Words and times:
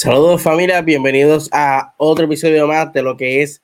Saludos 0.00 0.40
familia, 0.40 0.80
bienvenidos 0.80 1.48
a 1.50 1.92
otro 1.96 2.26
episodio 2.26 2.68
más 2.68 2.92
de 2.92 3.02
lo 3.02 3.16
que 3.16 3.42
es 3.42 3.60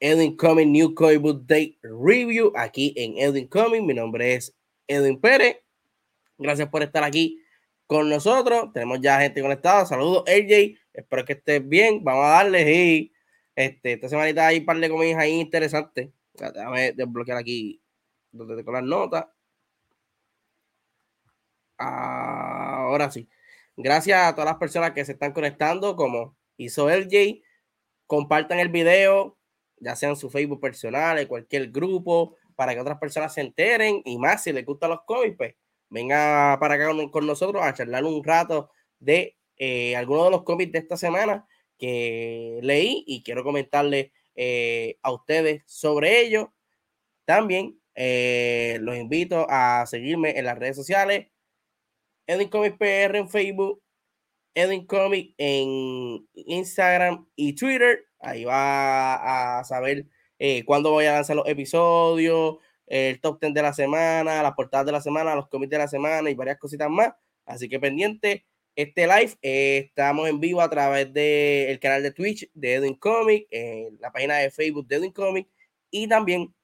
Edwin 0.00 0.34
Coming 0.38 0.72
New 0.72 0.94
Coin 0.94 1.20
Book 1.20 1.46
Day 1.46 1.78
Review 1.82 2.50
aquí 2.56 2.94
en 2.96 3.18
Edwin 3.18 3.46
Coming. 3.46 3.84
Mi 3.84 3.92
nombre 3.92 4.32
es 4.32 4.56
Edwin 4.86 5.20
Pérez. 5.20 5.58
Gracias 6.38 6.70
por 6.70 6.82
estar 6.82 7.04
aquí 7.04 7.42
con 7.86 8.08
nosotros. 8.08 8.72
Tenemos 8.72 8.98
ya 9.02 9.20
gente 9.20 9.42
conectada. 9.42 9.84
Saludos 9.84 10.24
AJ, 10.26 10.78
espero 10.94 11.26
que 11.26 11.34
estés 11.34 11.68
bien. 11.68 12.02
Vamos 12.02 12.24
a 12.24 12.28
darle 12.28 12.72
y 12.72 13.12
este, 13.54 13.92
esta 13.92 14.08
semanita 14.08 14.46
hay 14.46 14.60
un 14.60 14.64
par 14.64 14.78
de 14.78 14.88
comidas 14.88 15.18
ahí 15.18 15.32
interesantes. 15.32 16.08
Déjame 16.32 16.92
desbloquear 16.92 17.36
aquí 17.36 17.82
donde 18.32 18.56
tengo 18.56 18.72
las 18.72 18.82
notas. 18.82 19.26
Ahora 21.76 23.10
sí. 23.10 23.28
Gracias 23.76 24.18
a 24.18 24.34
todas 24.34 24.46
las 24.46 24.56
personas 24.56 24.92
que 24.92 25.04
se 25.04 25.12
están 25.12 25.32
conectando, 25.32 25.96
como 25.96 26.34
hizo 26.56 26.88
LJ. 26.88 27.42
Compartan 28.06 28.58
el 28.58 28.70
video, 28.70 29.38
ya 29.78 29.94
sea 29.96 30.08
en 30.08 30.16
su 30.16 30.30
Facebook 30.30 30.60
personal, 30.60 31.18
en 31.18 31.28
cualquier 31.28 31.70
grupo, 31.70 32.36
para 32.54 32.74
que 32.74 32.80
otras 32.80 32.98
personas 32.98 33.34
se 33.34 33.42
enteren. 33.42 34.00
Y 34.06 34.18
más, 34.18 34.42
si 34.42 34.52
les 34.52 34.64
gustan 34.64 34.90
los 34.90 35.02
cómics, 35.04 35.36
pues 35.36 35.54
venga 35.90 36.56
para 36.58 36.74
acá 36.74 36.90
con, 37.10 37.26
nosotros 37.26 37.62
a 37.62 37.74
charlar 37.74 38.04
un 38.04 38.24
rato 38.24 38.70
de 38.98 39.36
eh, 39.58 39.94
algunos 39.94 40.24
de 40.24 40.30
los 40.30 40.42
cómics 40.44 40.72
de 40.72 40.78
esta 40.78 40.96
semana 40.96 41.46
que 41.78 42.58
leí 42.62 43.04
y 43.06 43.22
quiero 43.22 43.44
comentarle 43.44 44.12
eh, 44.34 44.98
a 45.02 45.12
ustedes 45.12 45.64
sobre 45.66 46.20
ello. 46.22 46.54
También 47.26 47.78
eh, 47.94 48.78
los 48.80 48.96
invito 48.96 49.46
a 49.50 49.84
seguirme 49.86 50.38
en 50.38 50.46
las 50.46 50.58
redes 50.58 50.76
sociales 50.76 51.26
Edwin 52.26 52.48
Comic 52.48 52.76
PR 52.78 53.16
en 53.16 53.28
Facebook, 53.28 53.82
Edwin 54.54 54.86
Comic 54.86 55.34
en 55.38 56.26
Instagram 56.34 57.26
y 57.36 57.54
Twitter. 57.54 58.06
Ahí 58.18 58.44
va 58.44 59.58
a 59.58 59.64
saber 59.64 60.06
eh, 60.38 60.64
cuándo 60.64 60.90
voy 60.90 61.06
a 61.06 61.12
lanzar 61.12 61.36
los 61.36 61.48
episodios, 61.48 62.56
el 62.86 63.20
top 63.20 63.40
10 63.40 63.54
de 63.54 63.62
la 63.62 63.72
semana, 63.72 64.42
las 64.42 64.54
portadas 64.54 64.86
de 64.86 64.92
la 64.92 65.00
semana, 65.00 65.34
los 65.34 65.48
cómics 65.48 65.70
de 65.70 65.78
la 65.78 65.88
semana 65.88 66.30
y 66.30 66.34
varias 66.34 66.58
cositas 66.58 66.90
más. 66.90 67.12
Así 67.44 67.68
que 67.68 67.78
pendiente 67.78 68.44
este 68.76 69.06
live. 69.06 69.36
Eh, 69.42 69.84
estamos 69.88 70.28
en 70.28 70.38
vivo 70.40 70.60
a 70.60 70.70
través 70.70 71.12
del 71.12 71.78
canal 71.80 72.02
de 72.02 72.12
Twitch 72.12 72.50
de 72.54 72.74
Edwin 72.74 72.94
Comic, 72.94 73.46
en 73.50 73.98
la 74.00 74.12
página 74.12 74.36
de 74.36 74.50
Facebook 74.50 74.86
de 74.86 74.96
Edwin 74.96 75.12
Comic 75.12 75.48
y 75.90 76.08
también 76.08 76.54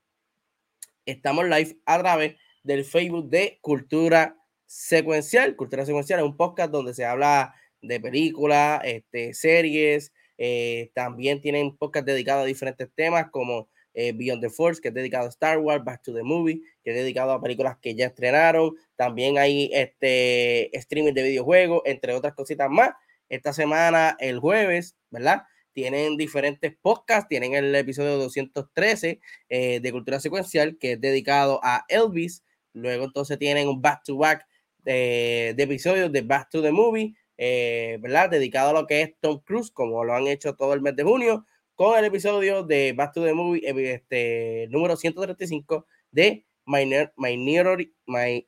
estamos 1.06 1.46
live 1.46 1.78
a 1.86 1.98
través 1.98 2.36
del 2.62 2.84
Facebook 2.84 3.28
de 3.28 3.58
Cultura 3.60 4.36
Secuencial. 4.72 5.54
Cultura 5.54 5.84
Secuencial 5.84 6.20
es 6.20 6.24
un 6.24 6.34
podcast 6.34 6.70
donde 6.70 6.94
se 6.94 7.04
habla 7.04 7.54
de 7.82 8.00
películas, 8.00 8.80
este, 8.84 9.34
series. 9.34 10.14
Eh, 10.38 10.90
también 10.94 11.42
tienen 11.42 11.76
podcast 11.76 12.06
dedicados 12.06 12.44
a 12.44 12.46
diferentes 12.46 12.88
temas 12.94 13.26
como 13.30 13.68
eh, 13.92 14.12
Beyond 14.14 14.40
the 14.40 14.48
Force, 14.48 14.80
que 14.80 14.88
es 14.88 14.94
dedicado 14.94 15.26
a 15.26 15.28
Star 15.28 15.58
Wars, 15.58 15.84
Back 15.84 16.00
to 16.00 16.14
the 16.14 16.22
Movie, 16.22 16.62
que 16.82 16.92
es 16.92 16.96
dedicado 16.96 17.32
a 17.32 17.42
películas 17.42 17.76
que 17.82 17.94
ya 17.94 18.06
estrenaron. 18.06 18.74
También 18.96 19.36
hay 19.36 19.68
este 19.74 20.74
streaming 20.74 21.12
de 21.12 21.24
videojuegos, 21.24 21.82
entre 21.84 22.14
otras 22.14 22.32
cositas 22.32 22.70
más. 22.70 22.92
Esta 23.28 23.52
semana, 23.52 24.16
el 24.20 24.38
jueves, 24.38 24.96
¿verdad? 25.10 25.42
Tienen 25.74 26.16
diferentes 26.16 26.74
podcasts. 26.80 27.28
Tienen 27.28 27.52
el 27.52 27.74
episodio 27.74 28.16
213 28.16 29.20
eh, 29.50 29.80
de 29.80 29.92
Cultura 29.92 30.18
Secuencial, 30.18 30.78
que 30.78 30.92
es 30.92 31.00
dedicado 31.00 31.60
a 31.62 31.84
Elvis. 31.88 32.42
Luego 32.72 33.04
entonces 33.04 33.38
tienen 33.38 33.68
un 33.68 33.82
back-to-back 33.82 34.46
de, 34.82 35.50
episodios 35.56 36.12
de 36.12 36.22
Back 36.22 36.50
to 36.50 36.62
the 36.62 36.72
Movie, 36.72 37.14
eh, 37.36 37.98
¿verdad? 38.00 38.30
Dedicado 38.30 38.70
a 38.70 38.80
lo 38.80 38.86
que 38.86 39.02
es 39.02 39.14
Tom 39.20 39.40
Cruise, 39.44 39.70
como 39.70 40.04
lo 40.04 40.14
han 40.14 40.26
hecho 40.26 40.54
todo 40.54 40.74
el 40.74 40.80
mes 40.80 40.96
de 40.96 41.04
junio, 41.04 41.46
con 41.74 41.98
el 41.98 42.04
episodio 42.04 42.62
de 42.62 42.92
Back 42.92 43.14
to 43.14 43.24
the 43.24 43.34
Movie, 43.34 43.62
eh, 43.66 43.94
este, 43.94 44.68
número 44.70 44.96
135 44.96 45.86
de 46.10 46.46
Minority, 46.66 47.94
My, 48.06 48.46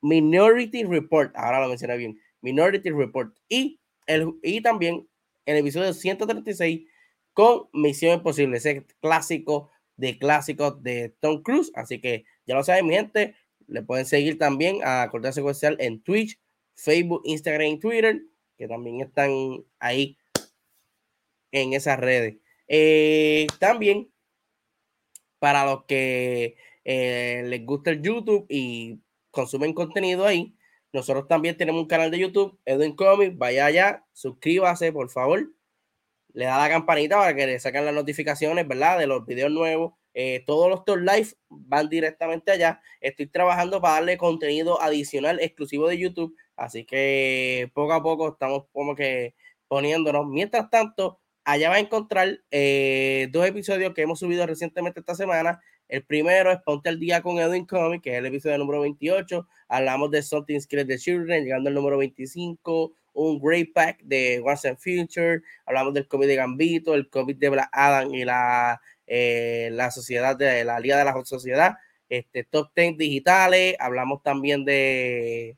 Minority 0.00 0.84
Report. 0.84 1.32
Ahora 1.36 1.60
lo 1.60 1.68
mencioné 1.68 1.96
bien. 1.96 2.18
Minority 2.40 2.90
Report. 2.90 3.34
Y, 3.48 3.80
el, 4.06 4.34
y 4.42 4.60
también 4.60 5.08
el 5.46 5.56
episodio 5.56 5.92
136 5.92 6.82
con 7.32 7.68
Misión 7.72 8.14
Imposible, 8.14 8.58
ese 8.58 8.86
clásico 9.00 9.70
de 9.96 10.18
clásicos 10.18 10.82
de 10.82 11.14
Tom 11.20 11.42
Cruise. 11.42 11.72
Así 11.74 12.00
que 12.00 12.24
ya 12.46 12.54
lo 12.54 12.64
saben, 12.64 12.86
mi 12.86 12.94
gente, 12.94 13.34
le 13.68 13.82
pueden 13.82 14.06
seguir 14.06 14.38
también 14.38 14.80
a 14.84 15.08
Corte 15.10 15.32
Secuencial 15.32 15.76
en 15.80 16.02
Twitch, 16.02 16.38
Facebook, 16.74 17.22
Instagram 17.24 17.68
y 17.68 17.78
Twitter, 17.78 18.22
que 18.56 18.68
también 18.68 19.00
están 19.00 19.30
ahí 19.78 20.18
en 21.50 21.72
esas 21.72 21.98
redes. 21.98 22.36
Eh, 22.68 23.46
también, 23.58 24.10
para 25.38 25.64
los 25.64 25.84
que 25.84 26.56
eh, 26.84 27.42
les 27.46 27.64
gusta 27.66 27.90
el 27.90 28.02
YouTube 28.02 28.46
y 28.48 29.00
consumen 29.30 29.74
contenido 29.74 30.26
ahí, 30.26 30.56
nosotros 30.92 31.26
también 31.26 31.56
tenemos 31.56 31.82
un 31.82 31.88
canal 31.88 32.10
de 32.10 32.18
YouTube, 32.18 32.58
Edwin 32.64 32.94
Comics. 32.94 33.36
Vaya 33.36 33.66
allá, 33.66 34.06
suscríbase, 34.12 34.92
por 34.92 35.10
favor. 35.10 35.50
Le 36.34 36.44
da 36.44 36.58
la 36.58 36.68
campanita 36.68 37.16
para 37.16 37.34
que 37.34 37.46
le 37.46 37.60
saquen 37.60 37.84
las 37.84 37.94
notificaciones, 37.94 38.68
¿verdad? 38.68 38.98
De 38.98 39.06
los 39.06 39.24
videos 39.26 39.50
nuevos. 39.50 39.94
Eh, 40.14 40.42
todos 40.46 40.68
los 40.68 40.84
top 40.84 40.98
live 40.98 41.28
van 41.48 41.88
directamente 41.88 42.52
allá. 42.52 42.80
Estoy 43.00 43.26
trabajando 43.26 43.80
para 43.80 43.94
darle 43.94 44.18
contenido 44.18 44.80
adicional 44.80 45.40
exclusivo 45.40 45.88
de 45.88 45.98
YouTube. 45.98 46.36
Así 46.56 46.84
que 46.84 47.70
poco 47.74 47.92
a 47.92 48.02
poco 48.02 48.28
estamos 48.28 48.64
como 48.72 48.94
que 48.94 49.34
poniéndonos. 49.68 50.26
Mientras 50.26 50.68
tanto, 50.70 51.20
allá 51.44 51.70
va 51.70 51.76
a 51.76 51.80
encontrar 51.80 52.40
eh, 52.50 53.28
dos 53.32 53.46
episodios 53.46 53.94
que 53.94 54.02
hemos 54.02 54.18
subido 54.18 54.46
recientemente 54.46 55.00
esta 55.00 55.14
semana. 55.14 55.60
El 55.88 56.04
primero 56.04 56.50
es 56.50 56.58
Ponte 56.62 56.88
al 56.88 56.98
Día 56.98 57.22
con 57.22 57.38
Edwin 57.38 57.66
Comic, 57.66 58.02
que 58.02 58.12
es 58.12 58.18
el 58.18 58.26
episodio 58.26 58.58
número 58.58 58.80
28. 58.80 59.46
Hablamos 59.68 60.10
de 60.10 60.22
Something 60.22 60.60
Skills 60.60 60.86
the 60.86 60.98
Children, 60.98 61.44
llegando 61.44 61.68
al 61.68 61.74
número 61.74 61.98
25. 61.98 62.94
Un 63.14 63.38
Great 63.40 63.72
Pack 63.74 64.02
de 64.02 64.42
Once 64.44 64.68
and 64.68 64.78
Future. 64.78 65.42
Hablamos 65.66 65.92
del 65.92 66.08
cómic 66.08 66.28
de 66.28 66.36
Gambito, 66.36 66.94
el 66.94 67.10
cómic 67.10 67.38
de 67.38 67.50
Black 67.50 67.68
Adam 67.72 68.14
y 68.14 68.24
la, 68.24 68.80
eh, 69.06 69.70
la 69.72 69.90
sociedad 69.90 70.36
de 70.36 70.64
la 70.64 70.80
Liga 70.80 70.98
de 70.98 71.04
la 71.04 71.24
Sociedad. 71.24 71.76
Este, 72.08 72.44
top 72.44 72.70
10 72.76 72.98
digitales. 72.98 73.76
Hablamos 73.78 74.22
también 74.22 74.64
de 74.64 75.56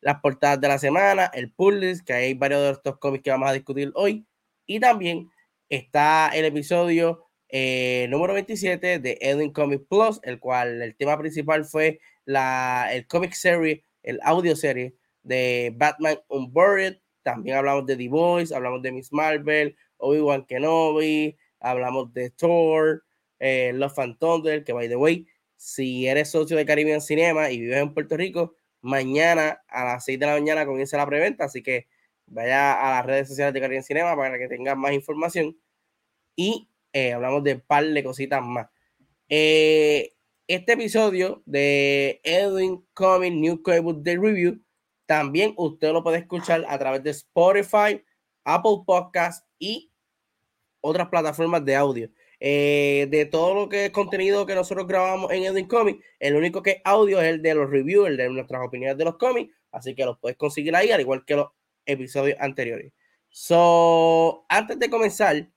las 0.00 0.20
portadas 0.20 0.60
de 0.60 0.68
la 0.68 0.78
semana, 0.78 1.30
el 1.34 1.52
list, 1.78 2.06
que 2.06 2.12
hay 2.12 2.34
varios 2.34 2.62
de 2.62 2.70
estos 2.72 2.98
cómics 2.98 3.22
que 3.24 3.30
vamos 3.30 3.50
a 3.50 3.52
discutir 3.52 3.92
hoy. 3.94 4.26
Y 4.66 4.80
también 4.80 5.30
está 5.68 6.30
el 6.34 6.44
episodio 6.44 7.26
eh, 7.48 8.06
número 8.10 8.34
27 8.34 8.98
de 8.98 9.18
Edwin 9.20 9.52
Comic 9.52 9.86
Plus, 9.88 10.20
el 10.22 10.38
cual 10.38 10.82
el 10.82 10.96
tema 10.96 11.18
principal 11.18 11.64
fue 11.64 12.00
la, 12.24 12.88
el 12.92 13.06
comic 13.06 13.32
serie, 13.32 13.84
el 14.02 14.20
audio 14.22 14.54
serie 14.56 14.94
de 15.22 15.72
Batman 15.76 16.18
Unburied. 16.28 16.98
También 17.22 17.56
hablamos 17.56 17.86
de 17.86 17.96
The 17.96 18.08
Voice, 18.08 18.54
hablamos 18.54 18.82
de 18.82 18.92
Miss 18.92 19.12
Marvel, 19.12 19.76
Obi-Wan 19.98 20.46
Kenobi, 20.46 21.36
hablamos 21.60 22.12
de 22.12 22.30
Thor, 22.30 23.04
eh, 23.38 23.72
Love 23.74 23.98
and 23.98 24.18
Thunder, 24.18 24.64
que 24.64 24.72
by 24.72 24.88
the 24.88 24.96
way, 24.96 25.26
si 25.56 26.06
eres 26.06 26.30
socio 26.30 26.56
de 26.56 26.66
Caribbean 26.66 27.00
Cinema 27.00 27.50
y 27.50 27.60
vives 27.60 27.78
en 27.78 27.94
Puerto 27.94 28.16
Rico, 28.16 28.54
mañana 28.80 29.62
a 29.68 29.84
las 29.84 30.04
6 30.04 30.18
de 30.18 30.26
la 30.26 30.32
mañana 30.32 30.66
comienza 30.66 30.96
la 30.96 31.06
preventa, 31.06 31.44
así 31.44 31.62
que 31.62 31.86
vaya 32.26 32.72
a 32.72 32.90
las 32.96 33.06
redes 33.06 33.28
sociales 33.28 33.52
de 33.54 33.60
Caribbean 33.60 33.84
Cinema 33.84 34.16
para 34.16 34.38
que 34.38 34.48
tengan 34.48 34.78
más 34.78 34.92
información. 34.92 35.58
Y 36.36 36.68
eh, 36.92 37.12
hablamos 37.12 37.44
de 37.44 37.54
un 37.54 37.60
par 37.60 37.84
de 37.84 38.02
cositas 38.02 38.42
más. 38.42 38.68
Eh, 39.28 40.12
este 40.48 40.72
episodio 40.72 41.42
de 41.46 42.20
Edwin 42.24 42.84
Comic 42.94 43.32
New 43.34 43.62
Comic 43.62 43.98
Day 43.98 44.16
Review 44.16 44.60
también 45.06 45.54
usted 45.56 45.92
lo 45.92 46.02
puede 46.02 46.18
escuchar 46.18 46.64
a 46.68 46.78
través 46.78 47.02
de 47.02 47.10
Spotify, 47.10 48.02
Apple 48.44 48.82
Podcast 48.86 49.44
y 49.58 49.89
otras 50.80 51.08
plataformas 51.08 51.64
de 51.64 51.76
audio. 51.76 52.10
Eh, 52.42 53.06
de 53.10 53.26
todo 53.26 53.54
lo 53.54 53.68
que 53.68 53.86
es 53.86 53.90
contenido 53.90 54.46
que 54.46 54.54
nosotros 54.54 54.86
grabamos 54.86 55.30
en 55.30 55.44
Edwin 55.44 55.68
Comic, 55.68 56.02
el 56.18 56.36
único 56.36 56.62
que 56.62 56.70
es 56.70 56.76
audio 56.84 57.20
es 57.20 57.28
el 57.28 57.42
de 57.42 57.54
los 57.54 57.68
reviews, 57.68 58.08
el 58.08 58.16
de 58.16 58.30
nuestras 58.30 58.66
opiniones 58.66 58.96
de 58.96 59.04
los 59.04 59.18
cómics, 59.18 59.54
así 59.70 59.94
que 59.94 60.06
los 60.06 60.18
puedes 60.18 60.38
conseguir 60.38 60.74
ahí, 60.74 60.90
al 60.90 61.02
igual 61.02 61.24
que 61.26 61.36
los 61.36 61.48
episodios 61.84 62.38
anteriores. 62.40 62.92
So, 63.28 64.46
antes 64.48 64.78
de 64.78 64.88
comenzar, 64.88 65.50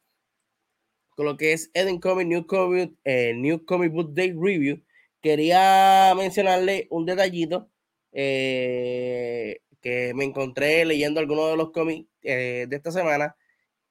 con 1.15 1.25
lo 1.25 1.37
que 1.37 1.53
es 1.53 1.71
Eden 1.73 1.99
Comic 1.99 2.27
New 2.27 2.45
Comic, 2.45 2.93
eh, 3.05 3.33
New 3.33 3.65
Comic 3.65 3.93
Book 3.93 4.13
Day 4.13 4.33
Review, 4.33 4.83
quería 5.21 6.13
mencionarle 6.17 6.87
un 6.91 7.05
detallito 7.05 7.69
eh, 8.11 9.61
que 9.81 10.13
me 10.13 10.25
encontré 10.25 10.85
leyendo 10.85 11.19
algunos 11.19 11.49
de 11.49 11.57
los 11.57 11.71
cómics 11.71 12.07
eh, 12.23 12.65
de 12.69 12.75
esta 12.75 12.91
semana 12.91 13.35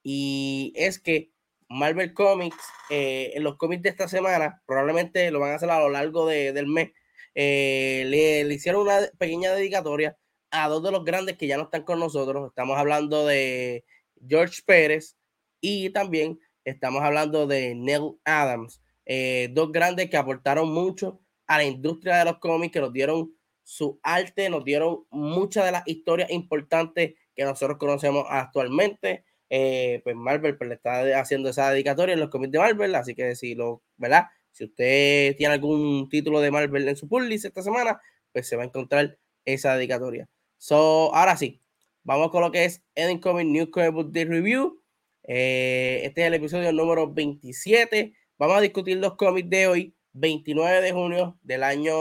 y 0.03 0.73
es 0.77 0.99
que 0.99 1.31
Marvel 1.69 2.13
Comics, 2.15 2.57
en 2.91 3.43
los 3.43 3.57
cómics 3.57 3.83
de 3.83 3.89
esta 3.89 4.09
semana, 4.09 4.63
probablemente 4.67 5.31
lo 5.31 5.41
van 5.41 5.53
a 5.53 5.55
hacer 5.55 5.71
a 5.71 5.81
lo 5.81 5.89
largo 5.89 6.27
del 6.27 6.67
mes, 6.67 6.91
le, 7.35 8.45
le, 8.45 8.55
hicieron 8.55 8.83
una 8.83 9.01
pequeña 9.19 9.53
dedicatoria 9.53 10.19
a 10.51 10.69
dos 10.69 10.83
de 10.83 10.91
los 10.91 11.05
grandes 11.05 11.39
que 11.39 11.47
ya 11.47 11.57
no 11.57 11.65
están 11.65 11.85
con 11.85 11.99
nosotros. 11.99 12.49
Estamos 12.49 12.77
hablando 12.77 13.27
de 13.27 13.85
George 14.29 14.61
Pérez 14.67 15.17
y 15.63 15.89
también 15.91 16.39
Estamos 16.65 17.03
hablando 17.03 17.47
de 17.47 17.75
Neil 17.75 18.13
Adams, 18.25 18.81
eh, 19.05 19.49
dos 19.53 19.73
grandes 19.73 20.09
que 20.09 20.17
aportaron 20.17 20.73
mucho 20.73 21.21
a 21.47 21.59
la 21.59 21.65
industria 21.65 22.19
de 22.19 22.25
los 22.27 22.39
cómics, 22.39 22.73
que 22.73 22.81
nos 22.81 22.93
dieron 22.93 23.35
su 23.65 23.99
arte, 24.03 24.49
nos 24.49 24.65
dieron 24.65 25.05
muchas 25.11 25.65
de 25.65 25.73
las 25.73 25.83
historias 25.87 26.31
importantes 26.31 27.15
que 27.35 27.45
nosotros 27.45 27.79
conocemos 27.79 28.27
actualmente. 28.29 29.25
Eh, 29.55 30.01
pues 30.03 30.17
Marvel 30.17 30.57
pues, 30.57 30.67
le 30.69 30.77
está 30.77 31.21
haciendo 31.21 31.51
esa 31.51 31.71
dedicatoria 31.71 32.15
en 32.15 32.21
los 32.21 32.31
cómics 32.31 32.53
de 32.53 32.59
Marvel, 32.59 32.95
así 32.95 33.15
que 33.15 33.37
si 33.37 33.55
lo, 33.55 33.83
¿verdad? 33.99 34.29
Si 34.51 34.65
usted 34.65 35.37
tiene 35.37 35.53
algún 35.53 36.09
título 36.09 36.41
de 36.41 36.51
Marvel 36.51 36.89
en 36.89 36.97
su 36.97 37.07
pull 37.07 37.29
list 37.29 37.45
esta 37.45 37.63
semana, 37.63 38.01
pues 38.33 38.49
se 38.49 38.57
va 38.57 38.63
a 38.63 38.67
encontrar 38.67 39.19
esa 39.45 39.77
dedicatoria. 39.77 40.27
So, 40.57 41.15
ahora 41.15 41.37
sí, 41.37 41.61
vamos 42.03 42.31
con 42.31 42.41
lo 42.41 42.51
que 42.51 42.65
es 42.65 42.83
Eden 42.95 43.19
Comic 43.19 43.47
New 43.47 43.71
Comic 43.71 43.93
Book 43.93 44.13
Day 44.13 44.25
Review. 44.25 44.83
Eh, 45.25 46.01
este 46.05 46.23
es 46.23 46.29
el 46.29 46.35
episodio 46.35 46.73
número 46.73 47.13
27. 47.13 48.15
Vamos 48.39 48.57
a 48.57 48.61
discutir 48.63 48.97
los 48.97 49.17
cómics 49.17 49.51
de 49.51 49.67
hoy, 49.67 49.95
29 50.15 50.81
de 50.81 50.93
junio 50.93 51.39
del 51.43 51.63
año 51.63 51.93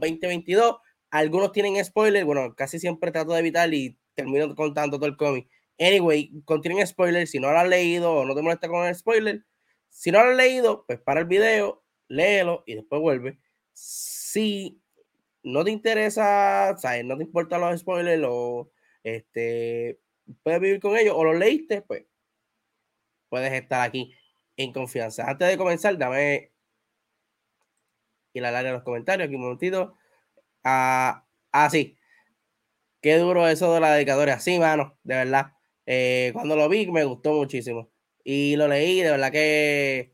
2022. 0.00 0.78
Algunos 1.10 1.52
tienen 1.52 1.84
spoilers, 1.84 2.24
bueno, 2.24 2.54
casi 2.56 2.78
siempre 2.78 3.12
trato 3.12 3.34
de 3.34 3.40
evitar 3.40 3.74
y 3.74 3.98
termino 4.14 4.54
contando 4.54 4.96
todo 4.96 5.10
el 5.10 5.18
cómic. 5.18 5.46
Anyway, 5.78 6.30
contienen 6.44 6.86
spoilers. 6.86 7.30
Si 7.30 7.38
no 7.40 7.50
lo 7.52 7.58
has 7.58 7.68
leído 7.68 8.12
o 8.12 8.24
no 8.24 8.34
te 8.34 8.42
molesta 8.42 8.68
con 8.68 8.86
el 8.86 8.94
spoiler, 8.94 9.44
si 9.90 10.10
no 10.10 10.24
lo 10.24 10.30
has 10.30 10.36
leído, 10.36 10.84
pues 10.86 11.00
para 11.00 11.20
el 11.20 11.26
video, 11.26 11.84
léelo 12.08 12.62
y 12.66 12.74
después 12.74 13.00
vuelve. 13.00 13.38
Si 13.72 14.80
no 15.42 15.64
te 15.64 15.70
interesa, 15.70 16.76
¿sabes? 16.78 17.04
no 17.04 17.16
te 17.16 17.24
importan 17.24 17.60
los 17.60 17.80
spoilers 17.80 18.24
o 18.26 18.70
este, 19.04 20.00
puedes 20.42 20.60
vivir 20.60 20.80
con 20.80 20.96
ellos 20.96 21.14
o 21.16 21.24
lo 21.24 21.34
leíste, 21.34 21.82
pues 21.82 22.06
puedes 23.28 23.52
estar 23.52 23.82
aquí 23.82 24.14
en 24.56 24.72
confianza. 24.72 25.28
Antes 25.28 25.48
de 25.48 25.58
comenzar, 25.58 25.96
dame 25.98 26.52
ir 28.34 28.44
al 28.44 28.54
área 28.56 28.70
de 28.70 28.76
los 28.76 28.84
comentarios 28.84 29.26
aquí 29.26 29.34
un 29.34 29.42
momentito. 29.42 29.94
Ah, 30.64 31.26
ah, 31.52 31.70
sí. 31.70 31.96
Qué 33.00 33.16
duro 33.18 33.46
eso 33.48 33.72
de 33.72 33.80
la 33.80 33.92
dedicatoria. 33.94 34.40
Sí, 34.40 34.58
mano, 34.58 34.98
de 35.04 35.14
verdad. 35.16 35.52
Eh, 35.86 36.30
cuando 36.34 36.56
lo 36.56 36.68
vi 36.68 36.86
me 36.90 37.04
gustó 37.04 37.32
muchísimo. 37.32 37.90
Y 38.24 38.56
lo 38.56 38.68
leí, 38.68 39.00
de 39.02 39.10
verdad 39.12 39.32
que 39.32 40.12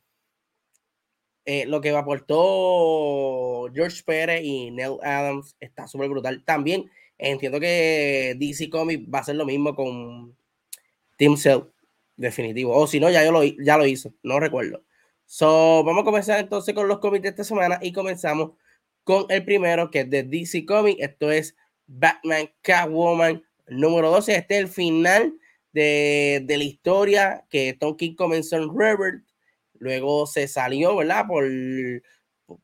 eh, 1.45 1.67
lo 1.67 1.81
que 1.81 1.91
aportó 1.91 3.69
George 3.75 4.03
Pérez 4.05 4.43
y 4.45 4.71
Neil 4.71 4.99
Adams 5.03 5.57
está 5.61 5.87
súper 5.89 6.09
brutal. 6.09 6.45
También 6.45 6.91
entiendo 7.19 7.59
que 7.59 8.37
DC 8.39 8.71
Comics 8.71 9.09
va 9.13 9.19
a 9.19 9.23
hacer 9.23 9.37
lo 9.37 9.45
mismo 9.45 9.75
con 9.75 10.37
Team 11.17 11.37
Cell 11.37 11.63
definitivo. 12.17 12.77
O 12.77 12.87
si 12.87 13.01
no, 13.01 13.11
ya, 13.11 13.25
yo 13.25 13.33
lo, 13.33 13.43
ya 13.43 13.77
lo 13.77 13.87
hizo, 13.87 14.15
no 14.23 14.39
recuerdo. 14.41 14.85
So, 15.27 15.83
vamos 15.85 16.03
a 16.03 16.05
comenzar 16.05 16.41
entonces 16.41 16.75
con 16.75 16.89
los 16.89 16.99
cómics 16.99 17.23
de 17.23 17.29
esta 17.31 17.45
semana 17.45 17.79
y 17.83 17.93
comenzamos 17.93 18.53
con 19.05 19.27
el 19.31 19.45
primero 19.45 19.91
que 19.91 20.01
es 20.01 20.11
de 20.11 20.23
DC 20.23 20.67
Comics. 20.67 21.01
Esto 21.03 21.31
es 21.33 21.57
Batman 21.87 22.51
Catwoman 22.61 23.43
número 23.67 24.11
12. 24.11 24.37
Este 24.37 24.57
es 24.57 24.61
el 24.61 24.69
final 24.69 25.35
de, 25.73 26.43
de 26.45 26.57
la 26.59 26.65
historia 26.65 27.45
que 27.51 27.75
Tom 27.75 27.97
King 27.97 28.15
comenzó 28.15 28.57
en 28.57 28.71
Rebirth. 28.77 29.25
Luego 29.75 30.27
se 30.27 30.49
salió, 30.49 30.97
¿verdad? 30.97 31.27
Por, 31.27 31.45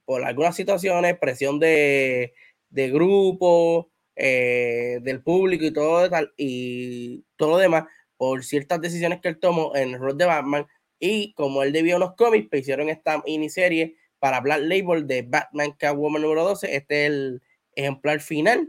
por 0.04 0.24
algunas 0.24 0.56
situaciones, 0.56 1.18
presión 1.18 1.58
de, 1.58 2.34
de 2.70 2.90
grupo, 2.90 3.90
eh, 4.16 4.98
del 5.02 5.22
público 5.22 5.64
y 5.64 5.72
todo, 5.72 6.08
y 6.36 7.24
todo 7.36 7.50
lo 7.50 7.56
demás 7.58 7.84
por 8.16 8.44
ciertas 8.44 8.80
decisiones 8.80 9.20
que 9.20 9.28
él 9.28 9.38
tomó 9.38 9.74
en 9.76 9.90
el 9.94 9.98
rol 9.98 10.18
de 10.18 10.26
Batman. 10.26 10.66
Y 10.98 11.32
como 11.34 11.62
él 11.62 11.72
debió 11.72 11.96
unos 11.96 12.14
cómics, 12.16 12.48
pues 12.50 12.62
hicieron 12.62 12.88
esta 12.88 13.22
miniserie 13.24 13.96
para 14.18 14.40
Black 14.40 14.62
Label 14.62 15.06
de 15.06 15.22
Batman 15.22 15.72
Catwoman 15.78 16.22
número 16.22 16.44
12. 16.44 16.74
Este 16.74 17.06
es 17.06 17.12
el 17.12 17.42
ejemplar 17.76 18.20
final. 18.20 18.68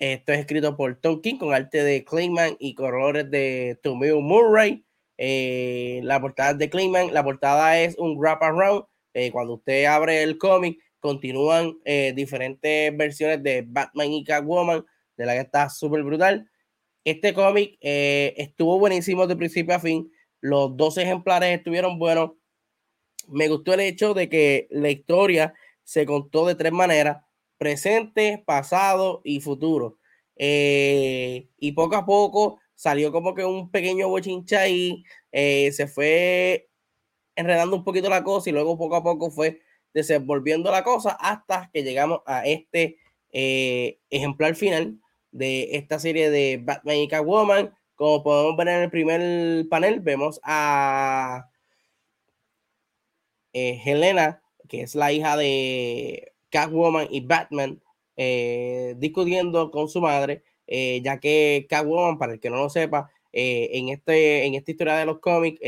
Esto 0.00 0.32
es 0.32 0.38
escrito 0.38 0.78
por 0.78 0.96
Tom 0.96 1.20
King 1.20 1.36
con 1.36 1.52
arte 1.52 1.84
de 1.84 2.06
Clayman 2.06 2.56
y 2.58 2.74
colores 2.74 3.30
de 3.30 3.78
Tomeo 3.82 4.22
Murray. 4.22 4.82
Eh, 5.18 6.00
la 6.04 6.18
portada 6.22 6.54
de 6.54 6.70
Clayman, 6.70 7.12
la 7.12 7.22
portada 7.22 7.78
es 7.78 7.98
un 7.98 8.18
wrap 8.18 8.42
around. 8.42 8.86
Eh, 9.12 9.30
cuando 9.30 9.56
usted 9.56 9.84
abre 9.84 10.22
el 10.22 10.38
cómic, 10.38 10.78
continúan 11.00 11.76
eh, 11.84 12.14
diferentes 12.16 12.96
versiones 12.96 13.42
de 13.42 13.62
Batman 13.68 14.10
y 14.10 14.24
Catwoman, 14.24 14.86
de 15.18 15.26
la 15.26 15.34
que 15.34 15.40
está 15.40 15.68
súper 15.68 16.02
brutal. 16.02 16.50
Este 17.04 17.34
cómic 17.34 17.76
estuvo 17.82 18.78
buenísimo 18.78 19.26
de 19.26 19.36
principio 19.36 19.74
a 19.74 19.80
fin. 19.80 20.10
Los 20.40 20.78
dos 20.78 20.96
ejemplares 20.96 21.58
estuvieron 21.58 21.98
buenos. 21.98 22.30
Me 23.28 23.48
gustó 23.48 23.74
el 23.74 23.80
hecho 23.80 24.14
de 24.14 24.30
que 24.30 24.66
la 24.70 24.88
historia 24.88 25.52
se 25.84 26.06
contó 26.06 26.46
de 26.46 26.54
tres 26.54 26.72
maneras 26.72 27.18
presente, 27.60 28.42
pasado 28.46 29.20
y 29.22 29.40
futuro. 29.40 29.98
Eh, 30.36 31.50
y 31.58 31.72
poco 31.72 31.96
a 31.96 32.06
poco 32.06 32.58
salió 32.74 33.12
como 33.12 33.34
que 33.34 33.44
un 33.44 33.70
pequeño 33.70 34.08
bochincha 34.08 34.66
y 34.68 35.04
eh, 35.30 35.70
se 35.72 35.86
fue 35.86 36.70
enredando 37.36 37.76
un 37.76 37.84
poquito 37.84 38.08
la 38.08 38.24
cosa 38.24 38.48
y 38.48 38.54
luego 38.54 38.78
poco 38.78 38.96
a 38.96 39.02
poco 39.02 39.30
fue 39.30 39.60
desenvolviendo 39.92 40.70
la 40.70 40.82
cosa 40.82 41.10
hasta 41.20 41.70
que 41.74 41.82
llegamos 41.82 42.20
a 42.24 42.46
este 42.46 42.96
eh, 43.30 43.98
ejemplar 44.08 44.54
final 44.56 44.98
de 45.30 45.76
esta 45.76 45.98
serie 45.98 46.30
de 46.30 46.60
Batman 46.62 46.96
y 46.96 47.08
Catwoman. 47.08 47.74
Como 47.94 48.22
podemos 48.22 48.56
ver 48.56 48.68
en 48.68 48.82
el 48.84 48.90
primer 48.90 49.68
panel, 49.68 50.00
vemos 50.00 50.40
a 50.44 51.50
Helena, 53.52 54.42
que 54.66 54.80
es 54.82 54.94
la 54.94 55.12
hija 55.12 55.36
de 55.36 56.29
Catwoman 56.50 57.08
y 57.10 57.20
Batman 57.20 57.80
eh, 58.22 58.96
discutiendo 58.98 59.70
con 59.70 59.88
su 59.88 60.00
madre, 60.00 60.42
eh, 60.66 61.00
ya 61.02 61.18
que 61.18 61.66
Catwoman, 61.70 62.18
para 62.18 62.34
el 62.34 62.40
que 62.40 62.50
no 62.50 62.56
lo 62.56 62.68
sepa, 62.68 63.10
eh, 63.32 63.70
en, 63.72 63.88
este, 63.88 64.44
en 64.44 64.54
esta 64.54 64.70
historia 64.70 64.96
de 64.96 65.06
los 65.06 65.20
cómics, 65.20 65.58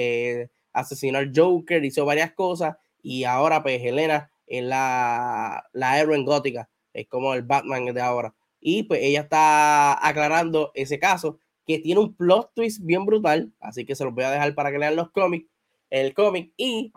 asesinó 0.72 1.16
al 1.16 1.32
Joker, 1.34 1.82
hizo 1.82 2.04
varias 2.04 2.32
cosas 2.32 2.76
y 3.02 3.24
ahora 3.24 3.62
pues 3.62 3.82
Helena 3.82 4.30
es 4.46 4.62
la, 4.64 5.64
la 5.72 5.98
héroe 5.98 6.22
gótica, 6.24 6.68
es 6.92 7.06
como 7.08 7.32
el 7.32 7.42
Batman 7.42 7.86
de 7.86 8.00
ahora. 8.02 8.34
Y 8.60 8.82
pues 8.82 9.00
ella 9.02 9.20
está 9.20 10.06
aclarando 10.06 10.72
ese 10.74 10.98
caso 10.98 11.38
que 11.66 11.78
tiene 11.78 12.00
un 12.00 12.14
plot 12.14 12.52
twist 12.54 12.84
bien 12.84 13.06
brutal, 13.06 13.50
así 13.60 13.86
que 13.86 13.94
se 13.94 14.04
los 14.04 14.14
voy 14.14 14.24
a 14.24 14.30
dejar 14.30 14.54
para 14.54 14.70
que 14.70 14.78
lean 14.78 14.96
los 14.96 15.10
cómics, 15.10 15.48
el 15.88 16.12
cómic 16.12 16.52
y 16.56 16.92